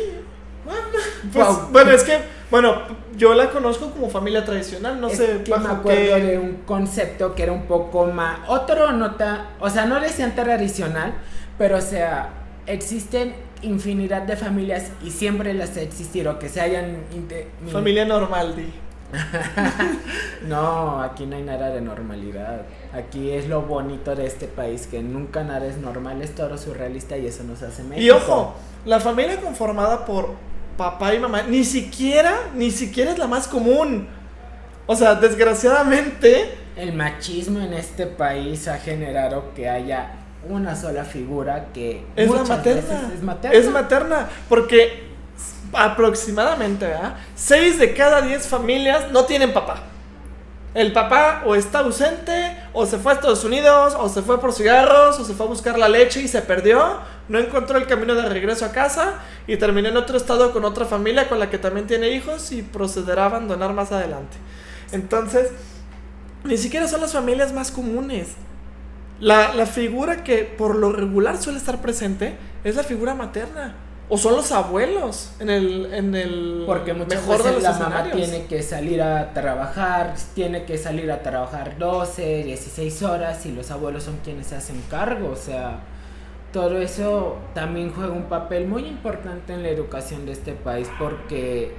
Pues, 1.33 1.47
bueno, 1.71 1.91
es 1.91 2.05
que, 2.05 2.19
bueno, 2.51 2.83
yo 3.17 3.35
la 3.35 3.51
conozco 3.51 3.91
como 3.91 4.09
familia 4.09 4.45
tradicional, 4.45 5.01
no 5.01 5.09
sé. 5.09 5.43
Que 5.45 5.57
me 5.57 5.69
acuerdo 5.69 6.17
de 6.17 6.39
un 6.39 6.57
concepto 6.67 7.35
que 7.35 7.45
era 7.45 7.53
un 7.53 7.67
poco 7.67 8.07
más. 8.07 8.41
Otro 8.49 8.93
nota, 8.93 9.51
o 9.61 9.71
sea, 9.71 9.87
no 9.87 10.01
decían 10.01 10.35
tradicional, 10.35 11.15
pero 11.59 11.79
o 11.79 11.81
sea, 11.81 12.31
existen 12.67 13.35
infinidad 13.63 14.23
de 14.23 14.37
familias 14.37 14.91
y 15.03 15.11
siempre 15.11 15.55
las 15.55 15.77
existieron, 15.77 16.39
que 16.39 16.49
se 16.49 16.61
hayan. 16.61 17.05
Familia 17.73 18.05
normal, 18.05 18.55
di. 18.55 18.73
no, 20.49 21.01
aquí 21.01 21.27
no 21.27 21.37
hay 21.37 21.43
nada 21.43 21.71
de 21.71 21.81
normalidad. 21.81 22.63
Aquí 22.93 23.31
es 23.31 23.49
lo 23.49 23.63
bonito 23.63 24.15
de 24.15 24.27
este 24.27 24.47
país, 24.47 24.87
que 24.87 25.03
nunca 25.03 25.45
nada 25.45 25.67
es 25.67 25.79
normal, 25.79 26.23
es 26.23 26.35
todo 26.35 26.59
surrealista 26.59 27.17
y 27.17 27.27
eso 27.27 27.45
nos 27.45 27.63
hace 27.63 27.83
México. 27.83 28.05
Y 28.05 28.11
ojo, 28.11 28.55
la 28.85 29.01
familia 29.01 29.41
conformada 29.41 30.05
por 30.05 30.35
papá 30.77 31.15
y 31.15 31.19
mamá, 31.19 31.43
ni 31.43 31.65
siquiera, 31.65 32.51
ni 32.55 32.71
siquiera 32.71 33.13
es 33.13 33.19
la 33.19 33.27
más 33.27 33.49
común. 33.49 34.09
O 34.87 34.95
sea, 34.95 35.15
desgraciadamente... 35.15 36.59
El 36.77 36.93
machismo 36.93 37.61
en 37.61 37.73
este 37.73 38.07
país 38.07 38.69
ha 38.69 38.79
generado 38.79 39.53
que 39.55 39.69
haya 39.69 40.13
una 40.49 40.77
sola 40.77 41.05
figura 41.05 41.69
que... 41.73 42.05
Es 42.15 42.31
la 42.31 42.45
materna. 42.45 43.11
Es 43.15 43.23
materna. 43.23 43.57
Es 43.57 43.71
materna, 43.71 44.29
porque 44.49 45.07
aproximadamente, 45.73 46.87
¿verdad? 46.87 47.17
6 47.35 47.79
de 47.79 47.95
cada 47.95 48.23
10 48.23 48.47
familias 48.47 49.11
no 49.11 49.25
tienen 49.25 49.53
papá. 49.53 49.83
El 50.75 50.93
papá 50.93 51.43
o 51.47 51.55
está 51.55 51.79
ausente, 51.79 52.57
o 52.75 52.85
se 52.85 52.99
fue 52.99 53.13
a 53.13 53.15
Estados 53.15 53.43
Unidos, 53.45 53.97
o 53.99 54.09
se 54.09 54.21
fue 54.21 54.39
por 54.39 54.53
cigarros, 54.53 55.19
o 55.19 55.25
se 55.25 55.33
fue 55.33 55.47
a 55.47 55.49
buscar 55.49 55.79
la 55.79 55.89
leche 55.89 56.21
y 56.21 56.29
se 56.29 56.43
perdió, 56.43 56.99
no 57.29 57.39
encontró 57.39 57.79
el 57.79 57.87
camino 57.87 58.15
de 58.15 58.29
regreso 58.29 58.65
a 58.65 58.73
casa 58.73 59.15
y 59.47 59.57
terminó 59.57 59.89
en 59.89 59.97
otro 59.97 60.17
estado 60.17 60.53
con 60.53 60.65
otra 60.65 60.85
familia 60.85 61.29
con 61.29 61.39
la 61.39 61.51
que 61.51 61.59
también 61.59 61.87
tiene 61.87 62.11
hijos 62.11 62.53
y 62.53 62.63
procederá 62.63 63.25
a 63.25 63.27
abandonar 63.27 63.73
más 63.73 63.93
adelante. 63.93 64.37
Entonces, 64.93 65.51
ni 66.45 66.57
siquiera 66.57 66.87
son 66.89 67.01
las 67.01 67.13
familias 67.13 67.53
más 67.53 67.71
comunes. 67.71 68.29
La, 69.19 69.55
la 69.55 69.67
figura 69.67 70.23
que 70.23 70.45
por 70.45 70.77
lo 70.77 70.93
regular 70.93 71.39
suele 71.39 71.59
estar 71.59 71.81
presente 71.81 72.37
es 72.65 72.77
la 72.77 72.83
figura 72.83 73.15
materna. 73.15 73.75
O 74.09 74.17
son 74.17 74.37
los 74.37 74.53
abuelos 74.53 75.33
en 75.41 75.51
el, 75.51 75.93
en 75.93 76.15
el 76.15 76.63
Porque 76.65 76.93
muchas 76.95 77.27
mejor 77.27 77.43
veces 77.43 77.63
la 77.63 77.73
mamá 77.73 78.05
tiene 78.13 78.47
que 78.47 78.63
salir 78.63 79.03
a 79.03 79.33
trabajar, 79.35 80.15
tiene 80.33 80.65
que 80.65 80.79
salir 80.79 81.11
a 81.11 81.23
trabajar 81.23 81.77
12, 81.77 82.45
16 82.45 83.03
horas 83.03 83.45
y 83.47 83.53
los 83.53 83.73
abuelos 83.73 84.05
son 84.05 84.19
quienes 84.23 84.47
se 84.47 84.55
hacen 84.55 84.81
cargo. 84.89 85.31
O 85.31 85.37
sea, 85.37 85.81
todo 86.57 86.81
eso 86.81 87.37
también 87.53 87.93
juega 87.93 88.13
un 88.13 88.31
papel 88.31 88.67
muy 88.67 88.87
importante 88.87 89.53
en 89.53 89.63
la 89.63 89.69
educación 89.69 90.25
de 90.25 90.33
este 90.33 90.53
país 90.53 90.89
porque 90.99 91.75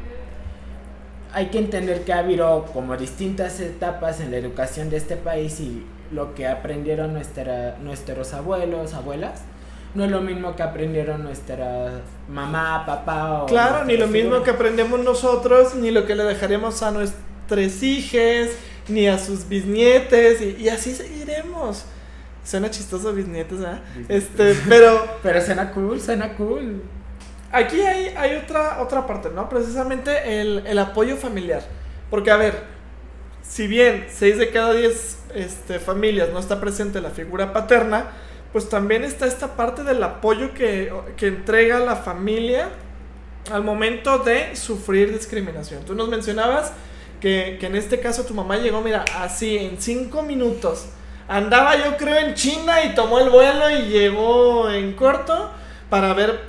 hay 1.34 1.48
que 1.48 1.58
entender 1.58 2.04
que 2.04 2.14
ha 2.14 2.20
habido 2.20 2.64
como 2.74 2.96
distintas 2.96 3.60
etapas 3.60 4.20
en 4.20 4.30
la 4.30 4.38
educación 4.38 4.92
de 4.92 4.98
este 4.98 5.16
país 5.16 5.60
y 5.62 5.84
lo 6.12 6.36
que 6.36 6.46
aprendieron 6.46 7.14
nuestra, 7.14 7.78
nuestros 7.82 8.36
abuelos, 8.36 8.94
abuelas 8.94 9.42
no 9.96 10.06
es 10.06 10.12
lo 10.12 10.22
mismo 10.22 10.56
que 10.56 10.62
aprendieron 10.62 11.24
nuestra 11.24 12.02
mamá, 12.30 12.86
papá 12.86 13.42
o... 13.42 13.46
Claro, 13.48 13.84
ni 13.84 13.98
lo 13.98 14.06
mismo 14.06 14.44
que 14.44 14.52
aprendemos 14.52 15.00
nosotros, 15.00 15.74
ni 15.74 15.90
lo 15.90 16.06
que 16.06 16.14
le 16.14 16.24
dejaremos 16.24 16.84
a 16.84 16.92
nuestros 16.92 17.82
hijos, 17.82 18.50
ni 18.90 19.08
a 19.08 19.18
sus 19.18 19.50
bisnietes, 19.50 20.40
y, 20.40 20.70
así 20.70 20.94
seguiremos. 20.94 21.86
Suena 22.48 22.72
chistoso 22.72 23.12
bisnietes, 23.14 23.60
¿verdad? 23.60 23.82
Este, 24.08 24.56
pero... 24.70 25.06
pero 25.22 25.42
suena 25.42 25.72
cool, 25.72 26.00
suena 26.00 26.34
cool. 26.36 26.82
Aquí 27.52 27.82
hay, 27.82 28.14
hay 28.16 28.36
otra, 28.38 28.82
otra 28.82 29.06
parte, 29.06 29.30
¿no? 29.30 29.50
Precisamente 29.50 30.40
el, 30.40 30.64
el 30.66 30.80
apoyo 30.80 31.18
familiar. 31.18 31.62
Porque, 32.10 32.32
a 32.32 32.38
ver, 32.38 32.64
si 33.44 33.68
bien 33.68 34.08
6 34.10 34.38
de 34.38 34.50
cada 34.50 34.74
10 34.74 35.18
este, 35.36 35.80
familias 35.80 36.30
no 36.32 36.40
está 36.40 36.60
presente 36.60 37.02
la 37.02 37.10
figura 37.10 37.54
paterna, 37.54 38.12
pues 38.52 38.70
también 38.70 39.04
está 39.04 39.26
esta 39.26 39.56
parte 39.56 39.84
del 39.84 40.02
apoyo 40.04 40.54
que, 40.54 40.92
entrega 41.22 41.80
la 41.80 41.96
familia 41.96 42.70
al 43.52 43.64
momento 43.64 44.20
de 44.20 44.56
sufrir 44.56 45.14
discriminación. 45.14 45.84
Tú 45.86 45.96
nos 45.96 46.10
mencionabas 46.10 46.72
que, 47.22 47.58
en 47.62 47.76
este 47.76 48.00
caso 48.00 48.24
tu 48.24 48.34
mamá 48.34 48.58
llegó, 48.58 48.82
mira, 48.82 49.06
así 49.16 49.58
en 49.58 49.82
cinco 49.82 50.24
minutos. 50.24 50.88
Andaba 51.28 51.76
yo 51.76 51.98
creo 51.98 52.18
en 52.18 52.34
China 52.34 52.84
y 52.84 52.96
tomó 52.96 53.20
el 53.20 53.30
vuelo 53.30 53.70
y 53.70 53.84
llegó 53.84 54.70
en 54.70 54.94
corto 54.94 55.52
para 55.90 56.14
ver 56.14 56.40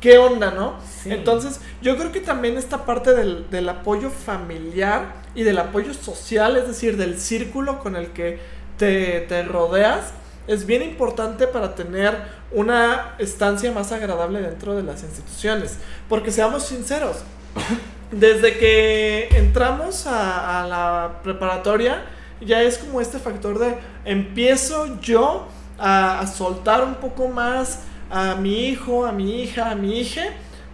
qué 0.00 0.18
onda, 0.18 0.50
¿no? 0.50 0.74
Entonces 1.04 1.60
yo 1.82 1.96
creo 1.96 2.12
que 2.12 2.20
también 2.20 2.56
esta 2.56 2.84
parte 2.84 3.14
del, 3.14 3.50
del 3.50 3.68
apoyo 3.68 4.10
familiar 4.10 5.14
y 5.34 5.42
del 5.42 5.58
apoyo 5.58 5.92
social, 5.94 6.56
es 6.56 6.68
decir, 6.68 6.96
del 6.96 7.18
círculo 7.18 7.78
con 7.78 7.96
el 7.96 8.08
que 8.08 8.38
te, 8.76 9.20
te 9.22 9.42
rodeas, 9.42 10.12
es 10.46 10.66
bien 10.66 10.82
importante 10.82 11.46
para 11.46 11.74
tener 11.74 12.16
una 12.52 13.14
estancia 13.18 13.72
más 13.72 13.92
agradable 13.92 14.40
dentro 14.40 14.74
de 14.74 14.82
las 14.82 15.02
instituciones. 15.02 15.78
Porque 16.08 16.30
seamos 16.30 16.66
sinceros, 16.66 17.18
desde 18.10 18.56
que 18.58 19.28
entramos 19.32 20.06
a, 20.06 20.66
la 20.68 21.20
preparatoria, 21.22 22.04
ya 22.40 22.62
es 22.62 22.78
como 22.78 23.00
este 23.00 23.18
factor 23.18 23.58
de 23.58 23.76
empiezo 24.04 25.00
yo 25.00 25.46
a, 25.78 26.20
a, 26.20 26.26
soltar 26.26 26.84
un 26.84 26.94
poco 26.96 27.28
más 27.28 27.80
a 28.10 28.34
mi 28.34 28.68
hijo, 28.68 29.06
a 29.06 29.12
mi 29.12 29.42
hija, 29.42 29.70
a 29.70 29.74
mi 29.74 30.00
hija, 30.00 30.24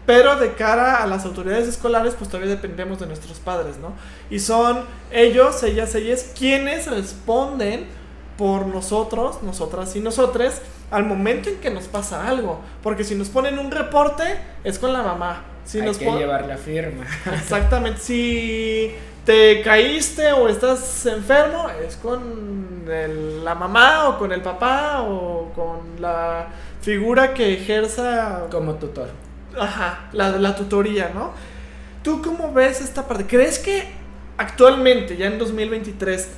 pero 0.07 0.37
de 0.37 0.55
cara 0.55 1.03
a 1.03 1.07
las 1.07 1.25
autoridades 1.25 1.69
escolares, 1.69 2.15
pues 2.15 2.29
todavía 2.29 2.51
dependemos 2.51 2.99
de 2.99 3.07
nuestros 3.07 3.39
padres, 3.39 3.77
¿no? 3.79 3.93
Y 4.31 4.41
son 4.41 4.85
ellos, 5.13 5.63
ellas, 5.63 5.95
ellas, 5.95 6.33
quienes 6.37 6.89
responden 6.89 7.87
por 8.37 8.67
nosotros, 8.67 9.43
nosotras 9.43 9.95
y 9.95 10.01
nosotres 10.01 10.63
al 10.91 11.05
momento 11.05 11.49
en 11.49 11.57
que 11.59 11.71
nos 11.71 11.85
pasa 11.85 12.29
algo. 12.29 12.61
Porque 12.83 13.05
si 13.05 13.15
nos 13.15 13.29
ponen 13.29 13.59
un 13.59 13.71
reporte, 13.71 14.25
es 14.65 14.79
con 14.79 14.93
la 14.93 15.03
mamá. 15.03 15.45
Si 15.65 15.79
Hay 15.79 15.87
nos 15.87 15.99
que 15.99 16.11
llevar 16.11 16.47
la 16.47 16.57
firma. 16.57 17.07
Exactamente. 17.35 18.01
Si 18.01 18.93
te 19.25 19.63
caíste 19.63 20.33
o 20.33 20.49
estás 20.49 21.07
enfermo, 21.07 21.67
es 21.87 21.97
con 21.97 22.85
la 23.45 23.55
mamá 23.55 24.09
o 24.09 24.19
con 24.19 24.33
el 24.33 24.43
papá 24.43 25.03
o 25.03 25.53
con 25.55 26.01
la 26.01 26.49
figura 26.81 27.33
que 27.33 27.55
ejerza... 27.55 28.47
Como 28.51 28.75
tutor. 28.75 29.11
Ajá, 29.59 30.09
la, 30.13 30.31
la 30.31 30.57
tutoría, 30.57 31.11
¿no? 31.15 31.33
¿Tú 32.03 32.21
cómo 32.23 32.53
ves 32.53 32.81
esta 32.81 33.07
parte? 33.07 33.27
¿Crees 33.27 33.59
que 33.59 33.87
actualmente, 34.37 35.17
ya 35.17 35.27
en 35.27 35.39
2023, 35.39 36.29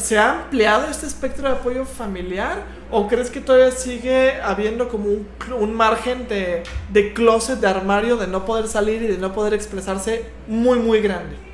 ¿Se 0.00 0.18
ha 0.18 0.30
ampliado 0.30 0.86
este 0.90 1.06
espectro 1.06 1.46
de 1.48 1.54
apoyo 1.54 1.84
familiar? 1.84 2.62
¿O 2.90 3.08
crees 3.08 3.28
que 3.28 3.40
todavía 3.40 3.70
sigue 3.70 4.40
habiendo 4.40 4.88
como 4.88 5.08
un, 5.58 5.74
margen 5.74 6.28
de, 6.28 6.62
de, 6.90 7.12
closet, 7.12 7.58
de 7.58 7.66
armario, 7.66 8.16
de 8.16 8.26
no 8.26 8.46
poder 8.46 8.68
salir 8.68 9.02
y 9.02 9.06
de 9.06 9.18
no 9.18 9.34
poder 9.34 9.52
expresarse 9.52 10.24
muy, 10.46 10.78
muy 10.78 11.02
grande? 11.02 11.51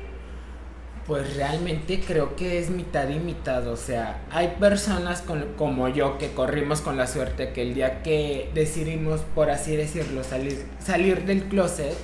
Pues 1.09 1.35
realmente 1.35 1.99
creo 2.05 2.35
que 2.35 2.59
es 2.59 2.69
mitad 2.69 3.09
y 3.09 3.17
mitad. 3.17 3.67
O 3.67 3.75
sea, 3.75 4.21
hay 4.29 4.57
personas 4.59 5.23
como 5.57 5.89
yo 5.89 6.19
que 6.19 6.33
corrimos 6.33 6.81
con 6.81 6.97
la 6.97 7.07
suerte 7.07 7.51
que 7.51 7.63
el 7.63 7.73
día 7.73 8.03
que 8.03 8.51
decidimos, 8.53 9.21
por 9.33 9.49
así 9.49 9.75
decirlo, 9.75 10.21
salir, 10.23 11.25
del 11.25 11.45
closet, 11.45 11.95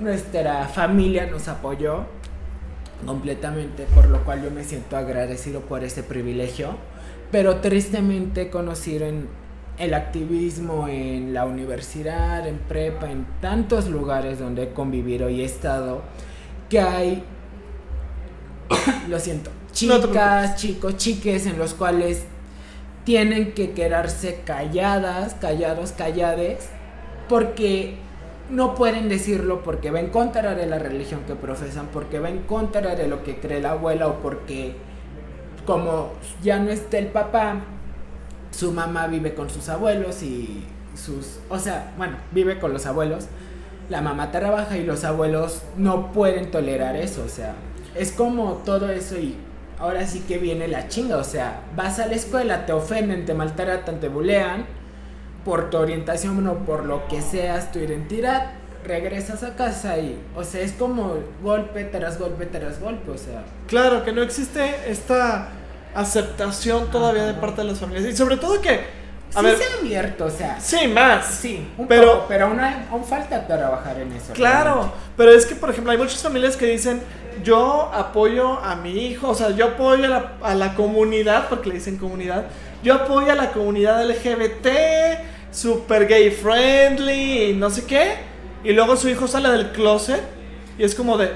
nuestra 0.00 0.66
familia 0.68 1.26
nos 1.26 1.48
apoyó 1.48 2.06
completamente, 3.04 3.84
por 3.94 4.08
lo 4.08 4.24
cual 4.24 4.42
yo 4.42 4.50
me 4.50 4.64
siento 4.64 4.96
agradecido 4.96 5.60
por 5.60 5.84
ese 5.84 6.02
privilegio, 6.02 6.78
pero 7.30 7.56
tristemente 7.56 8.48
conocido 8.48 9.04
en 9.04 9.28
el 9.76 9.92
activismo 9.92 10.88
en 10.88 11.34
la 11.34 11.44
universidad, 11.44 12.48
en 12.48 12.56
prepa, 12.56 13.10
en 13.10 13.26
tantos 13.42 13.88
lugares 13.88 14.38
donde 14.38 14.62
he 14.62 14.72
convivido 14.72 15.28
y 15.28 15.42
he 15.42 15.44
estado, 15.44 16.00
que 16.70 16.80
hay, 16.80 17.22
lo 19.08 19.18
siento, 19.20 19.50
chicas, 19.72 20.56
chicos, 20.56 20.96
chiques 20.96 21.46
en 21.46 21.58
los 21.58 21.74
cuales 21.74 22.24
tienen 23.04 23.52
que 23.52 23.72
quedarse 23.72 24.40
calladas, 24.44 25.34
callados, 25.34 25.92
callades, 25.92 26.68
porque 27.28 27.96
no 28.50 28.74
pueden 28.74 29.08
decirlo 29.08 29.62
porque 29.62 29.90
va 29.90 30.00
en 30.00 30.10
contra 30.10 30.54
de 30.54 30.66
la 30.66 30.78
religión 30.78 31.20
que 31.26 31.34
profesan, 31.34 31.88
porque 31.92 32.18
va 32.18 32.28
en 32.28 32.40
contra 32.40 32.94
de 32.94 33.08
lo 33.08 33.22
que 33.22 33.38
cree 33.38 33.60
la 33.60 33.72
abuela 33.72 34.08
o 34.08 34.20
porque 34.20 34.74
como 35.66 36.12
ya 36.42 36.58
no 36.58 36.70
está 36.70 36.98
el 36.98 37.06
papá, 37.06 37.60
su 38.50 38.72
mamá 38.72 39.06
vive 39.06 39.34
con 39.34 39.50
sus 39.50 39.68
abuelos 39.68 40.22
y 40.22 40.64
sus, 40.94 41.38
o 41.48 41.58
sea, 41.58 41.92
bueno, 41.96 42.16
vive 42.32 42.58
con 42.58 42.72
los 42.72 42.86
abuelos, 42.86 43.26
la 43.88 44.00
mamá 44.00 44.30
trabaja 44.30 44.76
y 44.76 44.84
los 44.84 45.04
abuelos 45.04 45.62
no 45.76 46.12
pueden 46.12 46.50
tolerar 46.50 46.96
eso, 46.96 47.24
o 47.24 47.28
sea, 47.28 47.54
es 47.94 48.12
como 48.12 48.62
todo 48.64 48.90
eso 48.90 49.16
y 49.18 49.36
ahora 49.78 50.06
sí 50.06 50.20
que 50.20 50.38
viene 50.38 50.68
la 50.68 50.88
chinga, 50.88 51.16
o 51.16 51.24
sea, 51.24 51.60
vas 51.76 51.98
a 51.98 52.06
la 52.06 52.14
escuela, 52.14 52.66
te 52.66 52.72
ofenden, 52.72 53.24
te 53.24 53.34
maltratan, 53.34 54.00
te 54.00 54.08
bulean 54.08 54.66
por 55.44 55.70
tu 55.70 55.76
orientación 55.76 56.46
o 56.46 56.54
por 56.60 56.86
lo 56.86 57.06
que 57.08 57.20
seas 57.20 57.70
tu 57.70 57.78
identidad, 57.78 58.52
regresas 58.84 59.42
a 59.42 59.56
casa 59.56 59.98
y, 59.98 60.18
o 60.34 60.44
sea, 60.44 60.62
es 60.62 60.72
como 60.72 61.16
golpe 61.42 61.84
tras 61.84 62.18
golpe 62.18 62.46
tras 62.46 62.80
golpe, 62.80 63.10
o 63.10 63.18
sea. 63.18 63.44
Claro, 63.66 64.04
que 64.04 64.12
no 64.12 64.22
existe 64.22 64.74
esta 64.86 65.48
aceptación 65.94 66.90
todavía 66.90 67.24
de 67.24 67.34
parte 67.34 67.62
de 67.62 67.68
las 67.68 67.78
familias. 67.78 68.04
Y 68.06 68.16
sobre 68.16 68.36
todo 68.36 68.60
que... 68.60 69.04
A 69.34 69.40
sí 69.40 69.48
se 69.56 69.64
ha 69.64 69.78
abierto, 69.80 70.26
o 70.26 70.30
sea. 70.30 70.60
Sí, 70.60 70.86
más. 70.86 71.26
Sí, 71.26 71.68
un 71.76 71.88
pero, 71.88 72.12
poco, 72.12 72.26
pero 72.28 72.46
aún, 72.46 72.60
aún 72.60 73.04
falta 73.04 73.44
trabajar 73.48 73.98
en 73.98 74.12
eso. 74.12 74.32
Claro, 74.32 74.92
pero 75.16 75.32
es 75.32 75.44
que, 75.44 75.56
por 75.56 75.70
ejemplo, 75.70 75.90
hay 75.90 75.98
muchas 75.98 76.22
familias 76.22 76.56
que 76.56 76.66
dicen, 76.66 77.02
yo 77.42 77.90
apoyo 77.92 78.58
a 78.58 78.76
mi 78.76 79.06
hijo, 79.06 79.30
o 79.30 79.34
sea, 79.34 79.50
yo 79.50 79.66
apoyo 79.66 80.04
a 80.04 80.08
la, 80.08 80.32
a 80.42 80.54
la 80.54 80.74
comunidad, 80.74 81.48
porque 81.48 81.68
le 81.68 81.76
dicen 81.76 81.98
comunidad, 81.98 82.46
yo 82.82 82.94
apoyo 82.94 83.32
a 83.32 83.34
la 83.34 83.50
comunidad 83.50 84.06
LGBT, 84.08 84.68
super 85.50 86.06
gay 86.06 86.30
friendly 86.30 87.50
y 87.50 87.52
no 87.54 87.70
sé 87.70 87.84
qué. 87.84 88.14
Y 88.62 88.72
luego 88.72 88.96
su 88.96 89.08
hijo 89.08 89.26
sale 89.26 89.50
del 89.50 89.72
closet 89.72 90.22
y 90.78 90.84
es 90.84 90.94
como 90.94 91.16
de... 91.16 91.30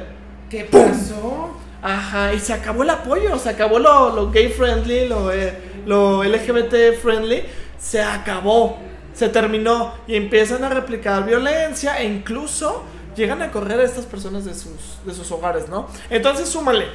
¿Qué 0.50 0.64
pasó? 0.64 1.50
Ajá, 1.82 2.32
y 2.32 2.40
se 2.40 2.52
acabó 2.52 2.82
el 2.82 2.90
apoyo, 2.90 3.38
se 3.38 3.50
acabó 3.50 3.78
lo, 3.78 4.30
gay 4.30 4.48
friendly, 4.48 5.08
lo, 5.08 5.32
eh, 5.32 5.54
lo 5.86 6.24
LGBT 6.24 6.98
friendly, 7.00 7.44
se 7.78 8.02
acabó, 8.02 8.78
se 9.14 9.28
terminó 9.28 9.94
y 10.06 10.16
empiezan 10.16 10.64
a 10.64 10.70
replicar 10.70 11.24
violencia 11.24 11.98
e 11.98 12.06
incluso 12.06 12.84
llegan 13.18 13.42
a 13.42 13.50
correr 13.50 13.80
a 13.80 13.84
estas 13.84 14.06
personas 14.06 14.46
de 14.46 14.54
sus, 14.54 15.04
de 15.04 15.12
sus 15.12 15.30
hogares, 15.30 15.68
¿no? 15.68 15.88
Entonces 16.08 16.48
súmale, 16.48 16.86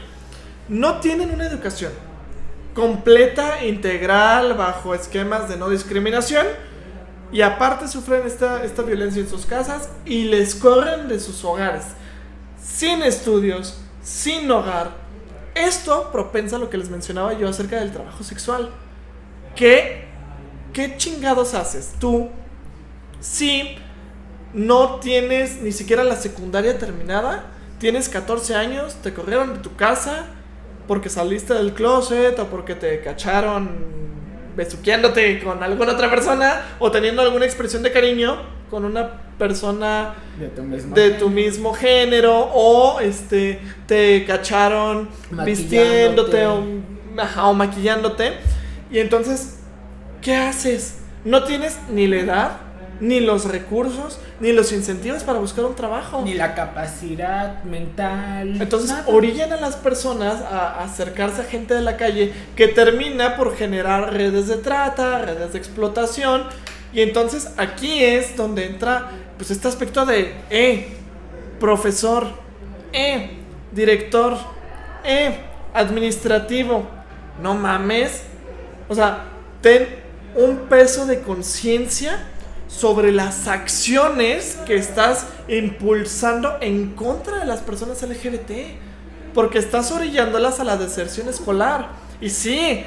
no 0.67 0.99
tienen 0.99 1.29
una 1.29 1.45
educación 1.45 1.91
completa, 2.73 3.63
integral, 3.63 4.55
bajo 4.55 4.95
esquemas 4.95 5.47
de 5.47 5.57
no 5.57 5.69
discriminación, 5.69 6.47
y 7.31 7.41
aparte 7.41 7.87
sufren 7.87 8.25
esta, 8.25 8.63
esta 8.63 8.81
violencia 8.81 9.21
en 9.21 9.29
sus 9.29 9.45
casas 9.45 9.89
y 10.05 10.25
les 10.25 10.55
corren 10.55 11.07
de 11.07 11.19
sus 11.19 11.43
hogares. 11.43 11.83
Sin 12.61 13.01
estudios, 13.03 13.79
sin 14.03 14.49
hogar. 14.49 14.91
Esto 15.55 16.11
propensa 16.11 16.55
a 16.55 16.59
lo 16.59 16.69
que 16.69 16.77
les 16.77 16.89
mencionaba 16.89 17.33
yo 17.33 17.49
acerca 17.49 17.79
del 17.79 17.91
trabajo 17.91 18.23
sexual. 18.23 18.69
¿Qué, 19.55 20.05
qué 20.73 20.95
chingados 20.97 21.53
haces 21.53 21.93
tú 21.99 22.29
si 23.19 23.77
no 24.53 24.99
tienes 24.99 25.61
ni 25.61 25.71
siquiera 25.71 26.03
la 26.03 26.15
secundaria 26.15 26.77
terminada? 26.77 27.45
Tienes 27.79 28.09
14 28.09 28.55
años, 28.55 28.95
te 29.01 29.13
corrieron 29.13 29.55
de 29.55 29.59
tu 29.59 29.75
casa 29.75 30.25
porque 30.87 31.09
saliste 31.09 31.53
del 31.53 31.73
closet 31.73 32.37
o 32.39 32.47
porque 32.47 32.75
te 32.75 33.01
cacharon 33.01 34.03
besuqueándote 34.55 35.43
con 35.43 35.63
alguna 35.63 35.93
otra 35.93 36.09
persona 36.09 36.61
o 36.79 36.91
teniendo 36.91 37.21
alguna 37.21 37.45
expresión 37.45 37.81
de 37.83 37.91
cariño 37.91 38.37
con 38.69 38.85
una 38.85 39.21
persona 39.37 40.13
de 40.93 41.11
tu 41.11 41.29
mismo, 41.29 41.73
género 41.73 42.49
o 42.53 42.99
este 42.99 43.59
te 43.87 44.23
cacharon 44.25 45.09
vistiéndote 45.43 46.45
o, 46.45 46.63
o 47.43 47.53
maquillándote 47.53 48.33
y 48.91 48.99
entonces 48.99 49.59
¿qué 50.21 50.35
haces? 50.35 50.99
no 51.25 51.43
tienes 51.43 51.79
ni 51.89 52.07
la 52.07 52.17
edad, 52.17 52.57
ni 53.03 53.19
los 53.19 53.43
recursos, 53.43 54.17
ni 54.39 54.53
los 54.53 54.71
incentivos 54.71 55.23
para 55.23 55.39
buscar 55.39 55.65
un 55.65 55.75
trabajo. 55.75 56.21
Ni 56.23 56.35
la 56.35 56.55
capacidad 56.55 57.61
mental. 57.65 58.61
Entonces 58.61 58.95
orillan 59.07 59.51
a 59.51 59.57
las 59.57 59.75
personas 59.75 60.41
a, 60.41 60.81
acercarse 60.81 61.41
a 61.41 61.43
gente 61.43 61.73
de 61.73 61.81
la 61.81 61.97
calle 61.97 62.31
que 62.55 62.69
termina 62.69 63.35
por 63.35 63.57
generar 63.57 64.13
redes 64.13 64.47
de 64.47 64.55
trata, 64.55 65.19
redes 65.19 65.51
de 65.51 65.59
explotación. 65.59 66.45
Y 66.93 67.01
entonces 67.01 67.51
aquí 67.57 68.01
es 68.01 68.37
donde 68.37 68.67
entra 68.67 69.11
pues 69.35 69.51
este 69.51 69.67
aspecto 69.67 70.05
de, 70.05 70.33
eh, 70.49 70.95
profesor, 71.59 72.27
eh, 72.93 73.31
director, 73.73 74.37
eh, 75.03 75.39
administrativo. 75.73 76.87
No 77.41 77.53
mames. 77.53 78.23
O 78.87 78.95
sea, 78.95 79.25
ten 79.59 79.89
un 80.35 80.69
peso 80.69 81.05
de 81.05 81.19
conciencia 81.19 82.29
sobre 82.75 83.11
las 83.11 83.47
acciones 83.47 84.57
que 84.65 84.75
estás 84.75 85.27
impulsando 85.47 86.57
en 86.59 86.91
contra 86.95 87.39
de 87.39 87.45
las 87.45 87.61
personas 87.61 88.01
LGBT. 88.01 88.51
Porque 89.33 89.59
estás 89.59 89.91
orillándolas 89.91 90.59
a 90.59 90.63
la 90.63 90.77
deserción 90.77 91.27
escolar. 91.29 91.89
Y 92.19 92.29
sí, 92.29 92.83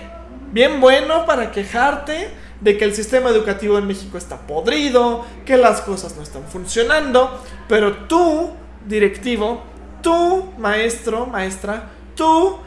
bien 0.52 0.80
bueno 0.80 1.26
para 1.26 1.50
quejarte 1.50 2.30
de 2.60 2.78
que 2.78 2.84
el 2.84 2.94
sistema 2.94 3.30
educativo 3.30 3.78
en 3.78 3.86
México 3.86 4.18
está 4.18 4.46
podrido, 4.46 5.24
que 5.44 5.56
las 5.56 5.82
cosas 5.82 6.16
no 6.16 6.22
están 6.22 6.44
funcionando, 6.44 7.42
pero 7.68 8.06
tú, 8.06 8.50
directivo, 8.86 9.62
tú, 10.02 10.52
maestro, 10.58 11.26
maestra, 11.26 11.90
tú, 12.14 12.58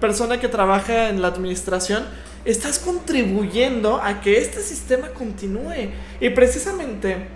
persona 0.00 0.40
que 0.40 0.48
trabaja 0.48 1.08
en 1.08 1.20
la 1.20 1.28
administración, 1.28 2.04
estás 2.44 2.78
contribuyendo 2.78 4.00
a 4.02 4.20
que 4.20 4.38
este 4.38 4.60
sistema 4.60 5.08
continúe. 5.08 5.90
Y 6.20 6.30
precisamente, 6.30 7.28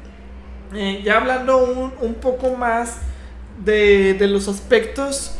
eh, 0.75 1.03
ya 1.05 1.19
hablando 1.19 1.93
un, 2.01 2.15
poco 2.15 2.55
más 2.55 2.97
de, 3.65 4.15
de, 4.15 4.27
los 4.27 4.49
aspectos 4.49 5.35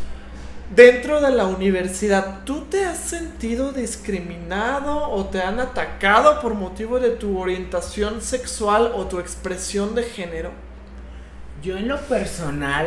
dentro 0.75 1.21
de 1.21 1.31
la 1.31 1.47
universidad, 1.47 2.45
¿tú 2.45 2.63
te 2.63 2.85
has 2.85 2.99
sentido 2.99 3.73
discriminado 3.73 5.11
o 5.11 5.27
te 5.27 5.43
han 5.43 5.61
atacado 5.61 6.41
por 6.41 6.55
motivo 6.55 6.99
de 6.99 7.11
tu 7.11 7.39
orientación 7.39 8.23
sexual 8.23 8.93
o 8.95 9.07
tu 9.07 9.19
expresión 9.21 9.95
de 9.95 10.05
género? 10.05 10.51
Yo 11.63 11.77
en 11.77 11.89
lo 11.89 12.01
personal, 12.03 12.87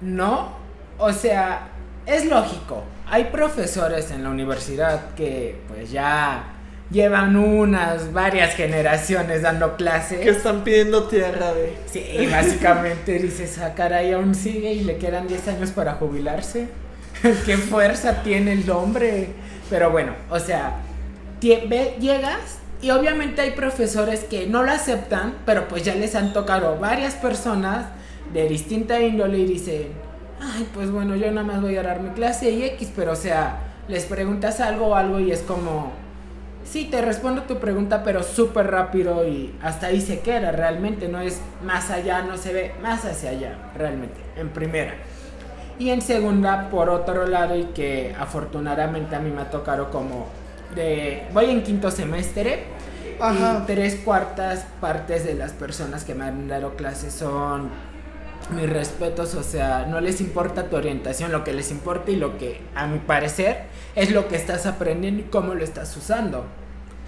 no. 0.00 0.56
O 0.98 1.12
sea, 1.12 1.68
es 2.06 2.24
lógico 2.24 2.82
hay 3.10 3.24
profesores 3.24 4.10
en 4.10 4.22
la 4.24 4.30
universidad 4.30 5.14
que 5.14 5.56
pues 5.68 5.90
ya 5.90 6.54
llevan 6.90 7.36
unas 7.36 8.12
varias 8.12 8.54
generaciones 8.54 9.42
dando 9.42 9.76
clases. 9.76 10.20
Que 10.20 10.30
están 10.30 10.64
pidiendo 10.64 11.04
tierra 11.04 11.52
de... 11.52 11.76
Sí, 11.90 12.28
básicamente 12.30 13.18
dices, 13.18 13.58
ah, 13.58 13.74
caray, 13.74 14.12
aún 14.12 14.34
sigue 14.34 14.72
y 14.72 14.84
le 14.84 14.96
quedan 14.96 15.28
10 15.28 15.48
años 15.48 15.70
para 15.70 15.94
jubilarse. 15.94 16.68
¿Qué 17.46 17.56
fuerza 17.56 18.22
tiene 18.22 18.52
el 18.52 18.70
hombre? 18.70 19.28
Pero 19.70 19.90
bueno, 19.90 20.14
o 20.30 20.38
sea, 20.38 20.80
llegas 21.40 22.58
y 22.80 22.90
obviamente 22.90 23.42
hay 23.42 23.50
profesores 23.50 24.24
que 24.24 24.46
no 24.46 24.62
lo 24.62 24.72
aceptan, 24.72 25.34
pero 25.44 25.68
pues 25.68 25.82
ya 25.84 25.94
les 25.94 26.14
han 26.14 26.32
tocado 26.32 26.78
varias 26.78 27.14
personas 27.14 27.86
de 28.32 28.48
distinta 28.48 29.00
índole 29.00 29.38
y 29.38 29.46
dicen, 29.46 29.88
ay, 30.40 30.68
pues 30.74 30.90
bueno, 30.90 31.16
yo 31.16 31.30
nada 31.30 31.46
más 31.46 31.60
voy 31.60 31.76
a 31.76 31.82
dar 31.82 32.00
mi 32.00 32.10
clase 32.10 32.50
y 32.50 32.64
X, 32.64 32.92
pero 32.94 33.12
o 33.12 33.16
sea, 33.16 33.60
les 33.88 34.04
preguntas 34.04 34.60
algo 34.60 34.88
o 34.88 34.94
algo 34.94 35.20
y 35.20 35.32
es 35.32 35.40
como, 35.40 35.92
sí, 36.64 36.88
te 36.90 37.00
respondo 37.00 37.42
tu 37.42 37.58
pregunta, 37.58 38.02
pero 38.04 38.22
súper 38.22 38.70
rápido 38.70 39.26
y 39.26 39.54
hasta 39.62 39.88
ahí 39.88 40.00
se 40.00 40.20
queda 40.20 40.52
realmente, 40.52 41.08
no 41.08 41.20
es 41.20 41.40
más 41.64 41.90
allá, 41.90 42.22
no 42.22 42.36
se 42.36 42.52
ve 42.52 42.72
más 42.82 43.04
hacia 43.04 43.30
allá, 43.30 43.58
realmente, 43.76 44.20
en 44.36 44.50
primera. 44.50 44.94
Y 45.78 45.90
en 45.90 46.02
segunda, 46.02 46.70
por 46.70 46.90
otro 46.90 47.26
lado, 47.26 47.56
y 47.56 47.66
que 47.66 48.14
afortunadamente 48.18 49.14
a 49.14 49.20
mí 49.20 49.30
me 49.30 49.42
ha 49.42 49.50
tocado 49.50 49.90
como 49.90 50.26
de, 50.74 51.26
voy 51.32 51.50
en 51.50 51.62
quinto 51.62 51.90
semestre, 51.90 52.64
y 53.20 53.66
tres 53.66 53.96
cuartas 53.96 54.64
partes 54.80 55.24
de 55.24 55.34
las 55.34 55.52
personas 55.52 56.04
que 56.04 56.14
me 56.14 56.24
han 56.24 56.46
dado 56.46 56.76
clases 56.76 57.12
son 57.12 57.68
mis 58.50 58.68
respetos, 58.68 59.34
o 59.34 59.42
sea, 59.42 59.86
no 59.88 60.00
les 60.00 60.20
importa 60.20 60.68
tu 60.68 60.76
orientación, 60.76 61.32
lo 61.32 61.44
que 61.44 61.52
les 61.52 61.70
importa 61.70 62.10
y 62.10 62.16
lo 62.16 62.38
que, 62.38 62.60
a 62.74 62.86
mi 62.86 62.98
parecer, 62.98 63.64
es 63.94 64.10
lo 64.10 64.28
que 64.28 64.36
estás 64.36 64.66
aprendiendo 64.66 65.22
y 65.22 65.24
cómo 65.24 65.54
lo 65.54 65.64
estás 65.64 65.96
usando. 65.96 66.44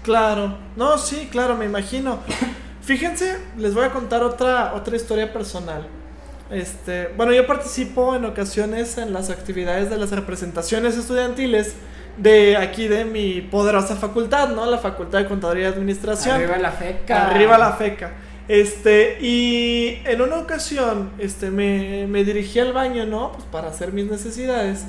Claro, 0.03 0.57
no, 0.75 0.97
sí, 0.97 1.29
claro, 1.31 1.55
me 1.55 1.65
imagino. 1.65 2.19
Fíjense, 2.81 3.37
les 3.57 3.73
voy 3.73 3.85
a 3.85 3.91
contar 3.91 4.23
otra, 4.23 4.73
otra 4.73 4.95
historia 4.95 5.31
personal. 5.31 5.87
Este, 6.49 7.07
bueno, 7.15 7.31
yo 7.31 7.47
participo 7.47 8.15
en 8.15 8.25
ocasiones 8.25 8.97
en 8.97 9.13
las 9.13 9.29
actividades 9.29 9.89
de 9.89 9.97
las 9.97 10.11
representaciones 10.11 10.97
estudiantiles 10.97 11.75
de 12.17 12.57
aquí 12.57 12.87
de 12.87 13.05
mi 13.05 13.41
poderosa 13.41 13.95
facultad, 13.95 14.49
¿no? 14.49 14.65
La 14.65 14.77
Facultad 14.77 15.19
de 15.19 15.27
Contaduría 15.27 15.69
y 15.69 15.71
Administración. 15.71 16.35
Arriba 16.35 16.57
la 16.57 16.71
feca. 16.71 17.27
Arriba 17.27 17.57
la 17.57 17.73
feca. 17.73 18.11
Este, 18.51 19.17
y 19.21 20.01
en 20.03 20.21
una 20.21 20.39
ocasión, 20.39 21.11
este, 21.19 21.49
me, 21.49 22.05
me 22.07 22.25
dirigí 22.25 22.59
al 22.59 22.73
baño, 22.73 23.05
¿no? 23.05 23.31
Pues 23.31 23.45
para 23.45 23.69
hacer 23.69 23.93
mis 23.93 24.11
necesidades. 24.11 24.83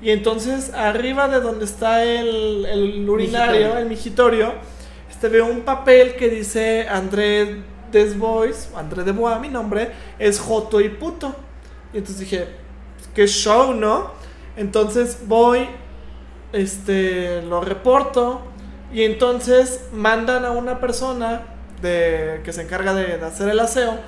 Y 0.00 0.12
entonces, 0.12 0.72
arriba 0.72 1.28
de 1.28 1.42
donde 1.42 1.66
está 1.66 2.04
el, 2.04 2.64
el 2.64 3.06
urinario, 3.06 3.76
el 3.76 3.84
migitorio, 3.84 4.54
este, 5.10 5.28
veo 5.28 5.44
un 5.44 5.60
papel 5.60 6.16
que 6.16 6.30
dice 6.30 6.88
André 6.88 7.64
Desbois, 7.90 8.70
André 8.74 9.04
de 9.04 9.12
Bois, 9.12 9.38
mi 9.40 9.50
nombre, 9.50 9.90
es 10.18 10.40
Joto 10.40 10.80
y 10.80 10.88
puto. 10.88 11.36
Y 11.92 11.98
entonces 11.98 12.20
dije, 12.20 12.46
pues, 12.96 13.10
qué 13.14 13.26
show, 13.26 13.74
¿no? 13.74 14.12
Entonces 14.56 15.18
voy, 15.26 15.68
este, 16.54 17.42
lo 17.42 17.60
reporto. 17.60 18.40
Y 18.90 19.02
entonces 19.02 19.84
mandan 19.92 20.46
a 20.46 20.52
una 20.52 20.80
persona 20.80 21.51
de, 21.82 22.40
que 22.44 22.52
se 22.52 22.62
encarga 22.62 22.94
de, 22.94 23.14
hacer 23.24 23.48
el 23.48 23.60
aseo, 23.60 23.98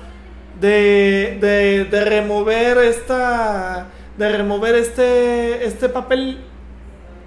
de, 0.59 1.87
de, 1.91 2.05
remover 2.05 2.77
esta, 2.79 3.87
de 4.17 4.37
remover 4.37 4.75
este, 4.75 5.65
este 5.65 5.89
papel 5.89 6.39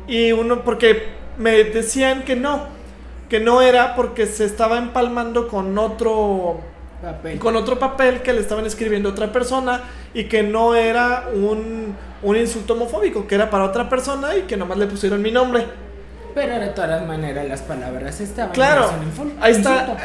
y 0.08 0.32
uno, 0.32 0.64
porque 0.64 1.08
me 1.36 1.52
decían 1.64 2.24
que 2.24 2.34
no, 2.34 2.66
que 3.28 3.38
no 3.38 3.60
era 3.60 3.94
porque 3.94 4.26
se 4.26 4.44
estaba 4.44 4.78
empalmando 4.78 5.48
con 5.48 5.76
otro 5.78 6.60
papel. 7.02 7.38
con 7.38 7.54
otro 7.54 7.78
papel 7.78 8.22
que 8.22 8.32
le 8.32 8.40
estaban 8.40 8.66
escribiendo 8.66 9.10
a 9.10 9.12
otra 9.12 9.30
persona 9.30 9.82
y 10.14 10.24
que 10.24 10.42
no 10.42 10.74
era 10.74 11.28
un, 11.32 11.94
un 12.22 12.36
insulto 12.36 12.72
homofóbico, 12.72 13.26
que 13.26 13.34
era 13.34 13.50
para 13.50 13.64
otra 13.64 13.88
persona 13.88 14.34
y 14.36 14.42
que 14.42 14.56
nomás 14.56 14.78
le 14.78 14.86
pusieron 14.86 15.20
mi 15.20 15.30
nombre. 15.30 15.87
Pero 16.34 16.58
de 16.58 16.68
todas 16.68 17.06
maneras 17.06 17.46
las 17.48 17.62
palabras 17.62 18.20
estaban. 18.20 18.52
Claro, 18.52 18.90
ahí 19.40 19.52
está 19.52 19.96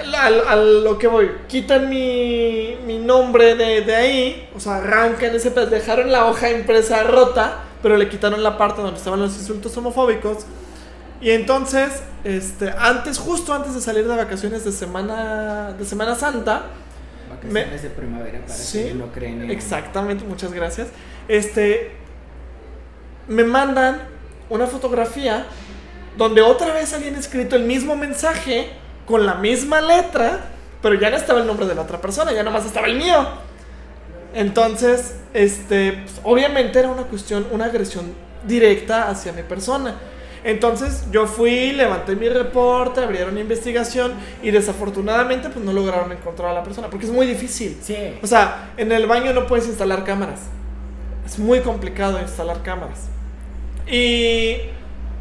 a, 0.47 0.55
lo 0.55 0.97
que 0.97 1.07
voy. 1.07 1.31
Quitan 1.47 1.89
mi, 1.89 2.77
mi 2.85 2.97
nombre 2.97 3.55
de, 3.55 3.81
de, 3.81 3.95
ahí, 3.95 4.49
o 4.55 4.59
sea, 4.59 4.77
arrancan 4.77 5.35
ese 5.35 5.49
dejaron 5.49 6.11
la 6.11 6.25
hoja 6.25 6.51
impresa 6.51 7.03
rota, 7.03 7.59
pero 7.81 7.97
le 7.97 8.09
quitaron 8.09 8.41
la 8.41 8.57
parte 8.57 8.81
donde 8.81 8.97
estaban 8.97 9.19
los 9.19 9.35
insultos 9.37 9.75
homofóbicos. 9.77 10.45
Y 11.21 11.31
entonces, 11.31 12.03
este, 12.23 12.73
antes, 12.77 13.17
justo 13.17 13.53
antes 13.53 13.73
de 13.73 13.81
salir 13.81 14.07
de 14.07 14.15
vacaciones 14.15 14.65
de 14.65 14.71
Semana, 14.71 15.73
de 15.73 15.85
semana 15.85 16.15
Santa, 16.15 16.63
vacaciones 17.29 17.81
de 17.81 17.89
primavera 17.89 18.39
para 18.41 18.53
¿sí? 18.53 18.83
que 18.85 18.93
no 18.93 19.11
creen 19.11 19.49
Exactamente, 19.49 20.25
muchas 20.25 20.51
gracias. 20.51 20.89
Este, 21.27 21.91
me 23.27 23.43
mandan 23.43 24.01
una 24.49 24.67
fotografía 24.67 25.45
donde 26.17 26.41
otra 26.41 26.73
vez 26.73 26.93
habían 26.93 27.15
escrito 27.15 27.55
el 27.55 27.63
mismo 27.63 27.95
mensaje 27.95 28.69
con 29.05 29.25
la 29.25 29.35
misma 29.35 29.81
letra, 29.81 30.41
pero 30.81 30.95
ya 30.95 31.09
no 31.09 31.17
estaba 31.17 31.39
el 31.39 31.47
nombre 31.47 31.65
de 31.65 31.75
la 31.75 31.81
otra 31.81 31.99
persona, 31.99 32.31
ya 32.31 32.43
nomás 32.43 32.65
estaba 32.65 32.87
el 32.87 32.97
mío. 32.97 33.27
Entonces, 34.33 35.15
este, 35.33 35.93
pues, 35.93 36.19
obviamente 36.23 36.79
era 36.79 36.89
una 36.89 37.03
cuestión, 37.03 37.47
una 37.51 37.65
agresión 37.65 38.13
directa 38.45 39.09
hacia 39.09 39.31
mi 39.31 39.43
persona. 39.43 39.95
Entonces 40.43 41.05
yo 41.09 41.25
fui, 41.25 41.71
levanté 41.71 42.15
mi 42.17 42.27
reporte, 42.27 43.01
abrieron 43.01 43.37
investigación 43.37 44.11
y 44.41 44.51
desafortunadamente 44.51 45.49
pues 45.49 45.63
no 45.63 45.71
lograron 45.71 46.11
encontrar 46.11 46.49
a 46.49 46.53
la 46.53 46.63
persona 46.63 46.89
porque 46.89 47.05
es 47.05 47.11
muy 47.13 47.25
difícil. 47.25 47.77
Sí. 47.81 47.95
O 48.21 48.27
sea, 48.27 48.73
en 48.75 48.91
el 48.91 49.07
baño 49.07 49.31
no 49.31 49.47
puedes 49.47 49.67
instalar 49.67 50.03
cámaras. 50.03 50.41
Es 51.25 51.39
muy 51.39 51.61
complicado 51.61 52.19
instalar 52.19 52.61
cámaras. 52.61 53.07
Y 53.87 54.57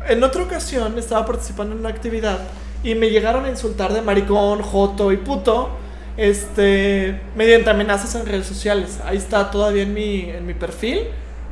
en 0.08 0.22
otra 0.22 0.42
ocasión 0.42 0.98
estaba 0.98 1.24
participando 1.26 1.74
en 1.74 1.80
una 1.80 1.88
actividad 1.88 2.38
y 2.82 2.94
me 2.94 3.10
llegaron 3.10 3.44
a 3.44 3.48
insultar 3.48 3.92
de 3.92 4.02
maricón, 4.02 4.62
joto 4.62 5.12
y 5.12 5.16
puto, 5.16 5.70
este, 6.16 7.20
mediante 7.36 7.70
amenazas 7.70 8.14
en 8.14 8.26
redes 8.26 8.46
sociales. 8.46 8.98
Ahí 9.04 9.16
está 9.16 9.50
todavía 9.50 9.82
en 9.82 9.94
mi, 9.94 10.22
en 10.30 10.46
mi 10.46 10.54
perfil 10.54 11.02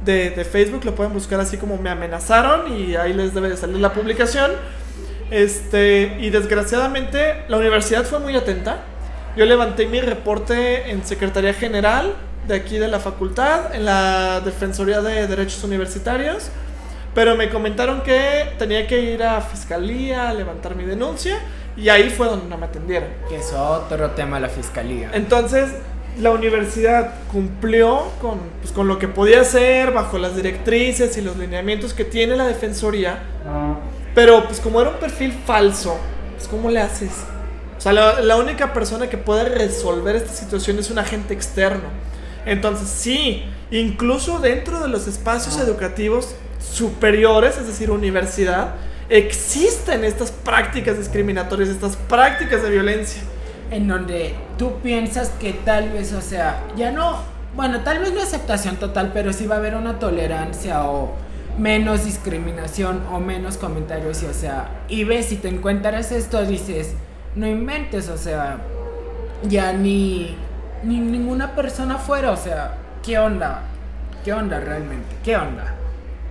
de, 0.05 0.31
de 0.31 0.45
Facebook, 0.45 0.85
lo 0.85 0.95
pueden 0.95 1.13
buscar 1.13 1.41
así 1.41 1.57
como 1.57 1.77
me 1.77 1.91
amenazaron 1.91 2.73
y 2.75 2.97
ahí 2.97 3.13
les 3.13 3.35
debe 3.35 3.49
de 3.49 3.57
salir 3.57 3.77
la 3.77 3.93
publicación. 3.93 4.51
Este, 5.31 6.17
y 6.21 6.31
desgraciadamente 6.31 7.45
la 7.49 7.57
universidad 7.57 8.05
fue 8.05 8.19
muy 8.19 8.37
atenta. 8.37 8.83
Yo 9.37 9.47
levanté 9.47 9.87
mi 9.87 10.01
reporte 10.01 10.91
en 10.91 11.05
Secretaría 11.05 11.55
General 11.55 12.15
de 12.49 12.57
aquí 12.57 12.79
de 12.79 12.89
la 12.89 12.99
facultad, 12.99 13.75
en 13.75 13.85
la 13.85 14.41
Defensoría 14.41 15.01
de 15.01 15.29
Derechos 15.29 15.63
Universitarios, 15.63 16.51
pero 17.15 17.37
me 17.37 17.51
comentaron 17.51 18.03
que 18.03 18.53
tenía 18.59 18.87
que 18.87 19.01
ir 19.01 19.23
a 19.23 19.41
Fiscalía 19.41 20.29
a 20.29 20.35
levantar 20.35 20.77
mi 20.77 20.85
denuncia 20.85 21.39
y 21.77 21.89
ahí 21.89 22.11
fue 22.11 22.29
donde 22.29 22.49
no 22.49 22.57
me 22.57 22.67
atendieron. 22.67 23.09
Que 23.29 23.37
es 23.37 23.53
otro 23.53 24.11
tema 24.11 24.39
la 24.39 24.49
Fiscalía. 24.49 25.11
Entonces, 25.13 25.71
la 26.19 26.31
universidad 26.31 27.15
cumplió 27.33 28.11
con, 28.21 28.39
pues, 28.61 28.73
con 28.73 28.89
lo 28.89 28.99
que 28.99 29.09
podía 29.09 29.41
hacer 29.41 29.93
bajo 29.93 30.19
las 30.19 30.37
directrices 30.37 31.17
y 31.17 31.23
los 31.23 31.37
lineamientos 31.37 31.95
que 31.95 32.05
tiene 32.05 32.37
la 32.37 32.47
Defensoría, 32.47 33.21
pero 34.15 34.45
pues 34.45 34.61
como 34.61 34.81
era 34.81 34.91
un 34.91 34.97
perfil 34.97 35.33
falso, 35.33 35.97
pues 36.37 36.49
¿cómo 36.49 36.69
le 36.71 36.81
haces? 36.81 37.13
O 37.79 37.81
sea, 37.81 37.93
la, 37.93 38.21
la 38.21 38.37
única 38.37 38.73
persona 38.73 39.09
que 39.09 39.17
puede 39.17 39.45
resolver 39.45 40.17
esta 40.17 40.33
situación 40.33 40.79
es 40.79 40.91
un 40.91 40.99
agente 40.99 41.33
externo. 41.33 41.89
Entonces, 42.45 42.89
sí, 42.89 43.45
incluso 43.71 44.39
dentro 44.39 44.81
de 44.81 44.89
los 44.89 45.07
espacios 45.07 45.59
educativos 45.59 46.35
superiores, 46.61 47.57
es 47.59 47.67
decir, 47.67 47.91
universidad, 47.91 48.75
existen 49.09 50.05
estas 50.05 50.31
prácticas 50.31 50.99
discriminatorias, 50.99 51.69
estas 51.69 51.97
prácticas 51.97 52.63
de 52.63 52.71
violencia. 52.71 53.23
En 53.71 53.89
donde 53.89 54.35
tú 54.59 54.81
piensas 54.83 55.31
que 55.41 55.53
tal 55.53 55.91
vez, 55.91 56.13
o 56.13 56.21
sea, 56.21 56.63
ya 56.77 56.91
no, 56.91 57.19
bueno, 57.55 57.81
tal 57.81 57.99
vez 57.99 58.13
no 58.13 58.21
aceptación 58.21 58.77
total, 58.77 59.11
pero 59.15 59.33
sí 59.33 59.47
va 59.47 59.57
a 59.57 59.59
haber 59.59 59.75
una 59.75 59.99
tolerancia 59.99 60.85
o 60.85 61.15
menos 61.59 62.05
discriminación 62.05 63.03
o 63.13 63.21
menos 63.21 63.57
comentarios, 63.57 64.23
y, 64.23 64.27
o 64.27 64.35
sea, 64.35 64.69
y 64.89 65.05
ves 65.05 65.27
si 65.27 65.37
te 65.37 65.49
encuentras 65.49 66.13
esto, 66.13 66.45
dices, 66.45 66.95
no 67.35 67.47
inventes, 67.47 68.09
o 68.09 68.19
sea, 68.19 68.59
ya 69.43 69.73
ni 69.73 70.37
ni 70.83 70.99
ninguna 70.99 71.55
persona 71.55 71.99
fuera, 71.99 72.33
o 72.33 72.37
sea, 72.37 72.75
¿qué 73.03 73.19
onda? 73.19 73.63
¿Qué 74.25 74.33
onda 74.33 74.61
realmente? 74.61 75.17
¿Qué 75.23 75.37
onda? 75.37 75.75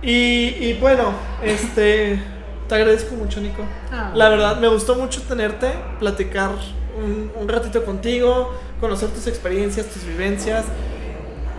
Y, 0.02 0.74
bueno, 0.74 1.12
este, 1.42 2.20
te 2.68 2.74
agradezco 2.74 3.14
mucho, 3.14 3.40
Nico. 3.40 3.62
Ah, 3.92 4.12
La 4.14 4.28
verdad, 4.28 4.58
me 4.58 4.68
gustó 4.68 4.94
mucho 4.94 5.22
tenerte, 5.22 5.70
platicar 5.98 6.50
un, 6.98 7.30
un, 7.34 7.48
ratito 7.48 7.84
contigo, 7.84 8.54
conocer 8.80 9.10
tus 9.10 9.26
experiencias, 9.26 9.86
tus 9.86 10.04
vivencias. 10.04 10.64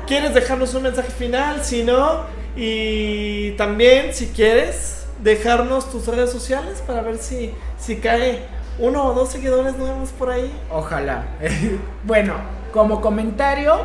¿Quieres 0.07 0.33
dejarnos 0.33 0.73
un 0.73 0.83
mensaje 0.83 1.11
final? 1.11 1.63
Si 1.63 1.83
no, 1.83 2.25
y 2.55 3.51
también, 3.51 4.13
si 4.13 4.27
quieres, 4.27 5.05
dejarnos 5.21 5.89
tus 5.91 6.07
redes 6.07 6.31
sociales 6.31 6.83
para 6.85 7.01
ver 7.01 7.17
si, 7.17 7.53
si 7.77 7.97
cae 7.97 8.39
uno 8.79 9.05
o 9.05 9.13
dos 9.13 9.29
seguidores 9.29 9.77
nuevos 9.77 10.09
por 10.09 10.31
ahí. 10.31 10.51
Ojalá. 10.69 11.27
bueno, 12.03 12.35
como 12.73 13.01
comentario, 13.01 13.81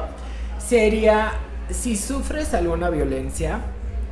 sería, 0.59 1.33
si 1.71 1.97
sufres 1.97 2.55
alguna 2.55 2.91
violencia, 2.91 3.61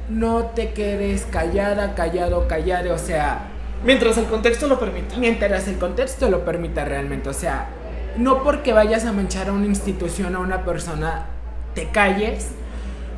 no 0.08 0.46
te 0.46 0.72
quedes 0.72 1.26
callada, 1.30 1.94
callado, 1.94 2.46
callado, 2.48 2.94
o 2.94 2.98
sea... 2.98 3.50
Mientras 3.84 4.16
el 4.16 4.24
contexto 4.24 4.66
lo 4.66 4.78
permita. 4.80 5.16
Mientras 5.16 5.68
el 5.68 5.78
contexto 5.78 6.30
lo 6.30 6.44
permita 6.44 6.84
realmente, 6.84 7.28
o 7.28 7.34
sea, 7.34 7.68
no 8.16 8.42
porque 8.42 8.72
vayas 8.72 9.04
a 9.04 9.12
manchar 9.12 9.48
a 9.48 9.52
una 9.52 9.66
institución, 9.66 10.34
a 10.34 10.38
una 10.38 10.64
persona, 10.64 11.26
te 11.74 11.88
calles, 11.88 12.50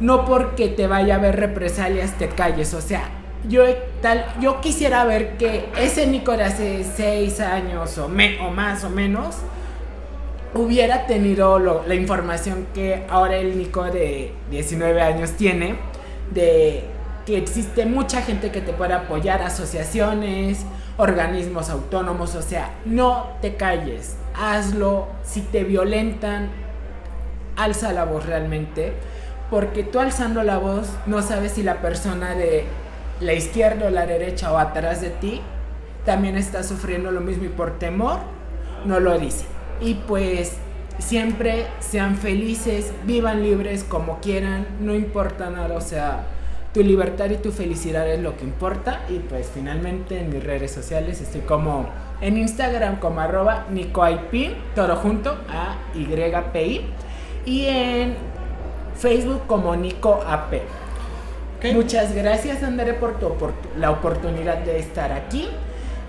no 0.00 0.24
porque 0.24 0.68
te 0.68 0.86
vaya 0.86 1.14
a 1.14 1.18
haber 1.18 1.36
represalias, 1.36 2.12
te 2.18 2.28
calles, 2.28 2.74
o 2.74 2.80
sea, 2.80 3.10
yo, 3.48 3.62
tal, 4.02 4.26
yo 4.40 4.60
quisiera 4.60 5.04
ver 5.04 5.36
que 5.36 5.66
ese 5.78 6.06
Nico 6.06 6.36
de 6.36 6.44
hace 6.44 6.84
seis 6.84 7.40
años 7.40 7.96
o, 7.98 8.08
me, 8.08 8.40
o 8.40 8.50
más 8.50 8.82
o 8.84 8.90
menos 8.90 9.36
hubiera 10.54 11.06
tenido 11.06 11.58
la 11.58 11.94
información 11.94 12.66
que 12.74 13.04
ahora 13.08 13.36
el 13.36 13.58
Nico 13.58 13.84
de 13.84 14.32
19 14.50 15.00
años 15.02 15.32
tiene, 15.32 15.76
de 16.32 16.84
que 17.24 17.36
existe 17.36 17.86
mucha 17.86 18.22
gente 18.22 18.50
que 18.50 18.60
te 18.60 18.72
puede 18.72 18.94
apoyar, 18.94 19.42
asociaciones, 19.42 20.64
organismos 20.96 21.68
autónomos, 21.70 22.34
o 22.34 22.42
sea, 22.42 22.70
no 22.84 23.30
te 23.42 23.56
calles, 23.56 24.16
hazlo, 24.34 25.08
si 25.24 25.40
te 25.40 25.64
violentan, 25.64 26.50
alza 27.56 27.92
la 27.92 28.04
voz 28.04 28.26
realmente, 28.26 28.92
porque 29.50 29.82
tú 29.82 29.98
alzando 29.98 30.42
la 30.42 30.58
voz 30.58 30.88
no 31.06 31.22
sabes 31.22 31.52
si 31.52 31.62
la 31.62 31.80
persona 31.80 32.34
de 32.34 32.64
la 33.20 33.32
izquierda 33.32 33.86
o 33.86 33.90
la 33.90 34.06
derecha 34.06 34.52
o 34.52 34.58
atrás 34.58 35.00
de 35.00 35.10
ti 35.10 35.40
también 36.04 36.36
está 36.36 36.62
sufriendo 36.62 37.10
lo 37.10 37.20
mismo 37.20 37.44
y 37.44 37.48
por 37.48 37.78
temor 37.78 38.20
no 38.84 39.00
lo 39.00 39.18
dice. 39.18 39.44
Y 39.80 39.94
pues 39.94 40.56
siempre 40.98 41.66
sean 41.80 42.16
felices, 42.16 42.92
vivan 43.04 43.42
libres 43.42 43.84
como 43.84 44.20
quieran, 44.20 44.66
no 44.80 44.94
importa 44.94 45.50
nada, 45.50 45.74
o 45.76 45.80
sea, 45.80 46.26
tu 46.72 46.82
libertad 46.82 47.30
y 47.30 47.36
tu 47.36 47.52
felicidad 47.52 48.06
es 48.08 48.20
lo 48.20 48.36
que 48.36 48.44
importa. 48.44 49.00
Y 49.08 49.18
pues 49.20 49.50
finalmente 49.52 50.20
en 50.20 50.30
mis 50.30 50.44
redes 50.44 50.72
sociales 50.72 51.20
estoy 51.20 51.40
como 51.42 51.88
en 52.20 52.36
Instagram 52.36 52.96
como 52.96 53.20
arroba 53.20 53.66
NicoIP, 53.70 54.74
todo 54.74 54.96
junto, 54.96 55.38
A 55.48 55.76
Y 55.94 56.06
Y 57.46 57.66
en 57.66 58.14
Facebook 58.96 59.42
como 59.46 59.74
NicoAP. 59.74 60.54
Muchas 61.72 62.14
gracias 62.14 62.62
André 62.62 62.92
por, 62.92 63.18
tu, 63.18 63.32
por 63.34 63.52
la 63.78 63.90
oportunidad 63.90 64.58
de 64.58 64.78
estar 64.78 65.12
aquí 65.12 65.48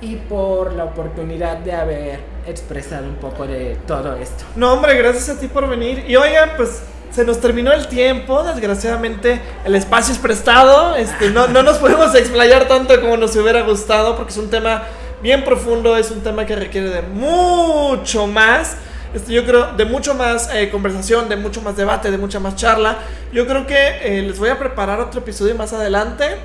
y 0.02 0.16
por 0.16 0.74
la 0.74 0.86
oportunidad 0.86 1.58
de 1.58 1.74
haber 1.74 2.20
expresado 2.45 3.08
un 3.08 3.16
poco 3.16 3.48
de 3.48 3.78
todo 3.88 4.16
esto. 4.16 4.43
No, 4.56 4.74
hombre, 4.74 4.95
gracias 4.95 5.30
a 5.30 5.39
ti 5.39 5.48
por 5.48 5.68
venir. 5.68 6.06
Y 6.08 6.16
oigan, 6.16 6.52
pues 6.56 6.82
se 7.12 7.26
nos 7.26 7.39
terminó 7.39 7.72
el 7.74 7.88
tiempo, 7.88 8.43
desgraciadamente 8.43 9.41
el 9.66 9.76
espacio 9.76 10.14
es 10.14 10.20
prestado, 10.20 10.95
este, 10.95 11.32
no, 11.32 11.48
no 11.48 11.64
nos 11.64 11.78
podemos 11.78 12.14
explayar 12.14 12.68
tanto 12.68 13.00
como 13.02 13.18
nos 13.18 13.36
hubiera 13.36 13.62
gustado 13.62 14.16
porque 14.16 14.32
es 14.32 14.38
un 14.38 14.50
tema 14.50 14.84
bien 15.22 15.43
profundo, 15.43 15.98
es 15.98 16.12
un 16.12 16.22
tema 16.22 16.45
que 16.45 16.56
requiere 16.56 16.89
de 16.89 17.02
mucho 17.02 18.28
más. 18.28 18.78
Este, 19.14 19.34
yo 19.34 19.45
creo 19.45 19.74
de 19.74 19.86
mucho 19.86 20.14
más 20.14 20.54
eh, 20.54 20.70
conversación, 20.70 21.28
de 21.30 21.38
mucho 21.38 21.62
más 21.62 21.76
debate, 21.76 22.12
de 22.12 22.18
mucha 22.18 22.39
más 22.39 22.56
charla. 22.56 23.00
Yo 23.34 23.48
creo 23.48 23.66
que 23.66 23.78
eh, 24.04 24.22
les 24.22 24.38
voy 24.38 24.50
a 24.50 24.60
preparar 24.60 25.00
otro 25.00 25.22
episodio 25.22 25.56
más 25.56 25.74
adelante 25.74 26.38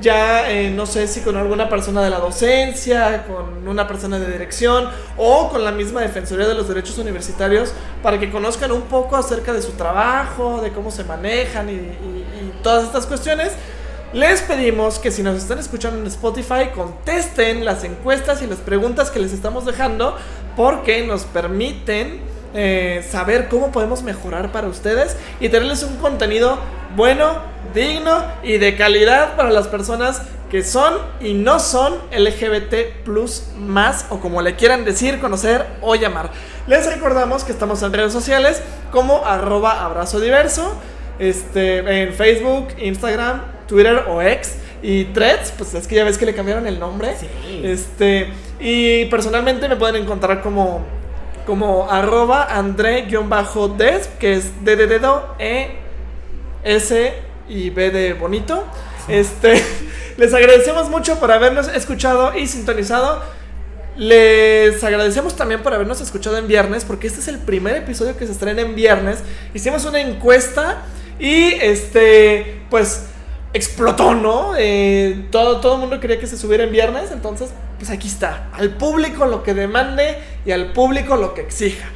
ya 0.00 0.50
eh, 0.50 0.70
no 0.70 0.86
sé 0.86 1.06
si 1.06 1.20
con 1.20 1.36
alguna 1.36 1.68
persona 1.68 2.02
de 2.02 2.10
la 2.10 2.18
docencia, 2.18 3.24
con 3.26 3.66
una 3.66 3.86
persona 3.86 4.18
de 4.18 4.30
dirección 4.30 4.88
o 5.16 5.48
con 5.48 5.64
la 5.64 5.72
misma 5.72 6.00
Defensoría 6.00 6.46
de 6.46 6.54
los 6.54 6.68
Derechos 6.68 6.98
Universitarios 6.98 7.72
para 8.02 8.18
que 8.18 8.30
conozcan 8.30 8.72
un 8.72 8.82
poco 8.82 9.16
acerca 9.16 9.52
de 9.52 9.62
su 9.62 9.72
trabajo, 9.72 10.60
de 10.60 10.72
cómo 10.72 10.90
se 10.90 11.04
manejan 11.04 11.70
y, 11.70 12.24
todas 12.62 12.84
estas 12.84 13.06
cuestiones. 13.06 13.52
Les 14.12 14.42
pedimos 14.42 14.98
que 14.98 15.10
si 15.10 15.22
nos 15.22 15.36
están 15.36 15.58
escuchando 15.58 15.98
en 15.98 16.06
Spotify 16.06 16.70
contesten 16.74 17.64
las 17.64 17.84
encuestas 17.84 18.42
y 18.42 18.46
las 18.46 18.58
preguntas 18.58 19.10
que 19.10 19.18
les 19.18 19.32
estamos 19.32 19.66
dejando 19.66 20.16
porque 20.56 21.04
nos 21.06 21.24
permiten 21.24 22.20
eh, 22.54 23.04
saber 23.08 23.48
cómo 23.48 23.72
podemos 23.72 24.02
mejorar 24.02 24.52
para 24.52 24.68
ustedes 24.68 25.16
y 25.40 25.48
tenerles 25.48 25.82
un 25.82 25.96
contenido 25.96 26.58
bueno, 26.96 27.38
digno 27.74 28.24
y 28.42 28.58
de 28.58 28.76
calidad 28.76 29.36
para 29.36 29.50
las 29.50 29.66
personas 29.66 30.22
que 30.50 30.62
son 30.62 30.94
y 31.20 31.34
no 31.34 31.58
son 31.58 31.94
LGBT 32.16 33.02
plus 33.04 33.44
más 33.58 34.06
o 34.10 34.20
como 34.20 34.40
le 34.40 34.54
quieran 34.54 34.84
decir, 34.84 35.18
conocer 35.18 35.66
o 35.80 35.96
llamar. 35.96 36.30
Les 36.68 36.86
recordamos 36.86 37.42
que 37.42 37.52
estamos 37.52 37.82
en 37.82 37.92
redes 37.92 38.12
sociales 38.12 38.62
como 38.92 39.26
arroba 39.26 39.84
abrazo 39.84 40.20
diverso, 40.20 40.76
este, 41.18 42.02
en 42.02 42.14
Facebook, 42.14 42.68
Instagram, 42.78 43.42
Twitter 43.66 44.04
o 44.08 44.22
X. 44.22 44.58
Y 44.82 45.06
Threads, 45.06 45.54
pues 45.56 45.72
es 45.72 45.86
que 45.86 45.94
ya 45.94 46.04
ves 46.04 46.18
que 46.18 46.26
le 46.26 46.34
cambiaron 46.34 46.66
el 46.66 46.78
nombre. 46.78 47.14
Este, 47.62 48.28
y 48.60 49.06
personalmente 49.06 49.66
me 49.66 49.76
pueden 49.76 50.02
encontrar 50.02 50.42
como, 50.42 50.84
como 51.46 51.90
arroba 51.90 52.44
andré-des, 52.56 54.08
que 54.18 54.34
es 54.34 54.64
de 54.64 54.76
dedo 54.76 55.34
e 55.38 55.70
S 56.64 57.14
y 57.48 57.70
B 57.70 57.90
de 57.90 58.14
bonito. 58.14 58.64
Este, 59.08 59.62
les 60.16 60.32
agradecemos 60.32 60.88
mucho 60.88 61.18
por 61.20 61.30
habernos 61.30 61.68
escuchado 61.68 62.36
y 62.36 62.46
sintonizado. 62.46 63.22
Les 63.96 64.82
agradecemos 64.82 65.36
también 65.36 65.62
por 65.62 65.72
habernos 65.72 66.00
escuchado 66.00 66.36
en 66.36 66.48
viernes, 66.48 66.84
porque 66.84 67.06
este 67.06 67.20
es 67.20 67.28
el 67.28 67.38
primer 67.38 67.76
episodio 67.76 68.16
que 68.16 68.26
se 68.26 68.32
estrena 68.32 68.62
en 68.62 68.74
viernes. 68.74 69.20
Hicimos 69.52 69.84
una 69.84 70.00
encuesta 70.00 70.82
y 71.18 71.52
este, 71.54 72.62
pues 72.70 73.04
explotó, 73.54 74.14
¿no? 74.14 74.52
Eh, 74.58 75.26
todo, 75.30 75.60
todo 75.60 75.74
el 75.74 75.80
mundo 75.80 76.00
quería 76.00 76.18
que 76.18 76.26
se 76.26 76.36
subiera 76.36 76.64
en 76.64 76.72
viernes, 76.72 77.10
entonces, 77.12 77.50
pues 77.78 77.90
aquí 77.90 78.08
está. 78.08 78.48
Al 78.52 78.70
público 78.70 79.24
lo 79.26 79.42
que 79.42 79.54
demande 79.54 80.18
y 80.44 80.50
al 80.50 80.72
público 80.72 81.16
lo 81.16 81.32
que 81.32 81.40
exija. 81.40 81.86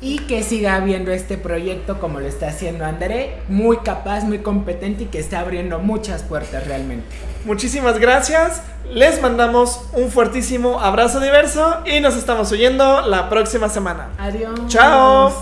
y 0.00 0.20
que 0.20 0.44
siga 0.44 0.78
viendo 0.78 1.10
este 1.10 1.36
proyecto 1.36 1.98
como 1.98 2.20
lo 2.20 2.26
está 2.28 2.46
haciendo 2.46 2.84
André, 2.84 3.38
muy 3.48 3.78
capaz, 3.78 4.22
muy 4.22 4.38
competente 4.38 5.02
y 5.02 5.06
que 5.06 5.18
está 5.18 5.40
abriendo 5.40 5.80
muchas 5.80 6.22
puertas 6.22 6.68
realmente. 6.68 7.08
Muchísimas 7.44 7.98
gracias, 7.98 8.62
les 8.92 9.20
mandamos 9.20 9.88
un 9.94 10.10
fuertísimo 10.12 10.78
abrazo 10.78 11.18
diverso 11.18 11.78
y 11.84 11.98
nos 11.98 12.16
estamos 12.16 12.52
oyendo 12.52 13.02
la 13.02 13.28
próxima 13.28 13.68
semana. 13.68 14.10
Adiós. 14.18 14.60
Chao. 14.68 15.32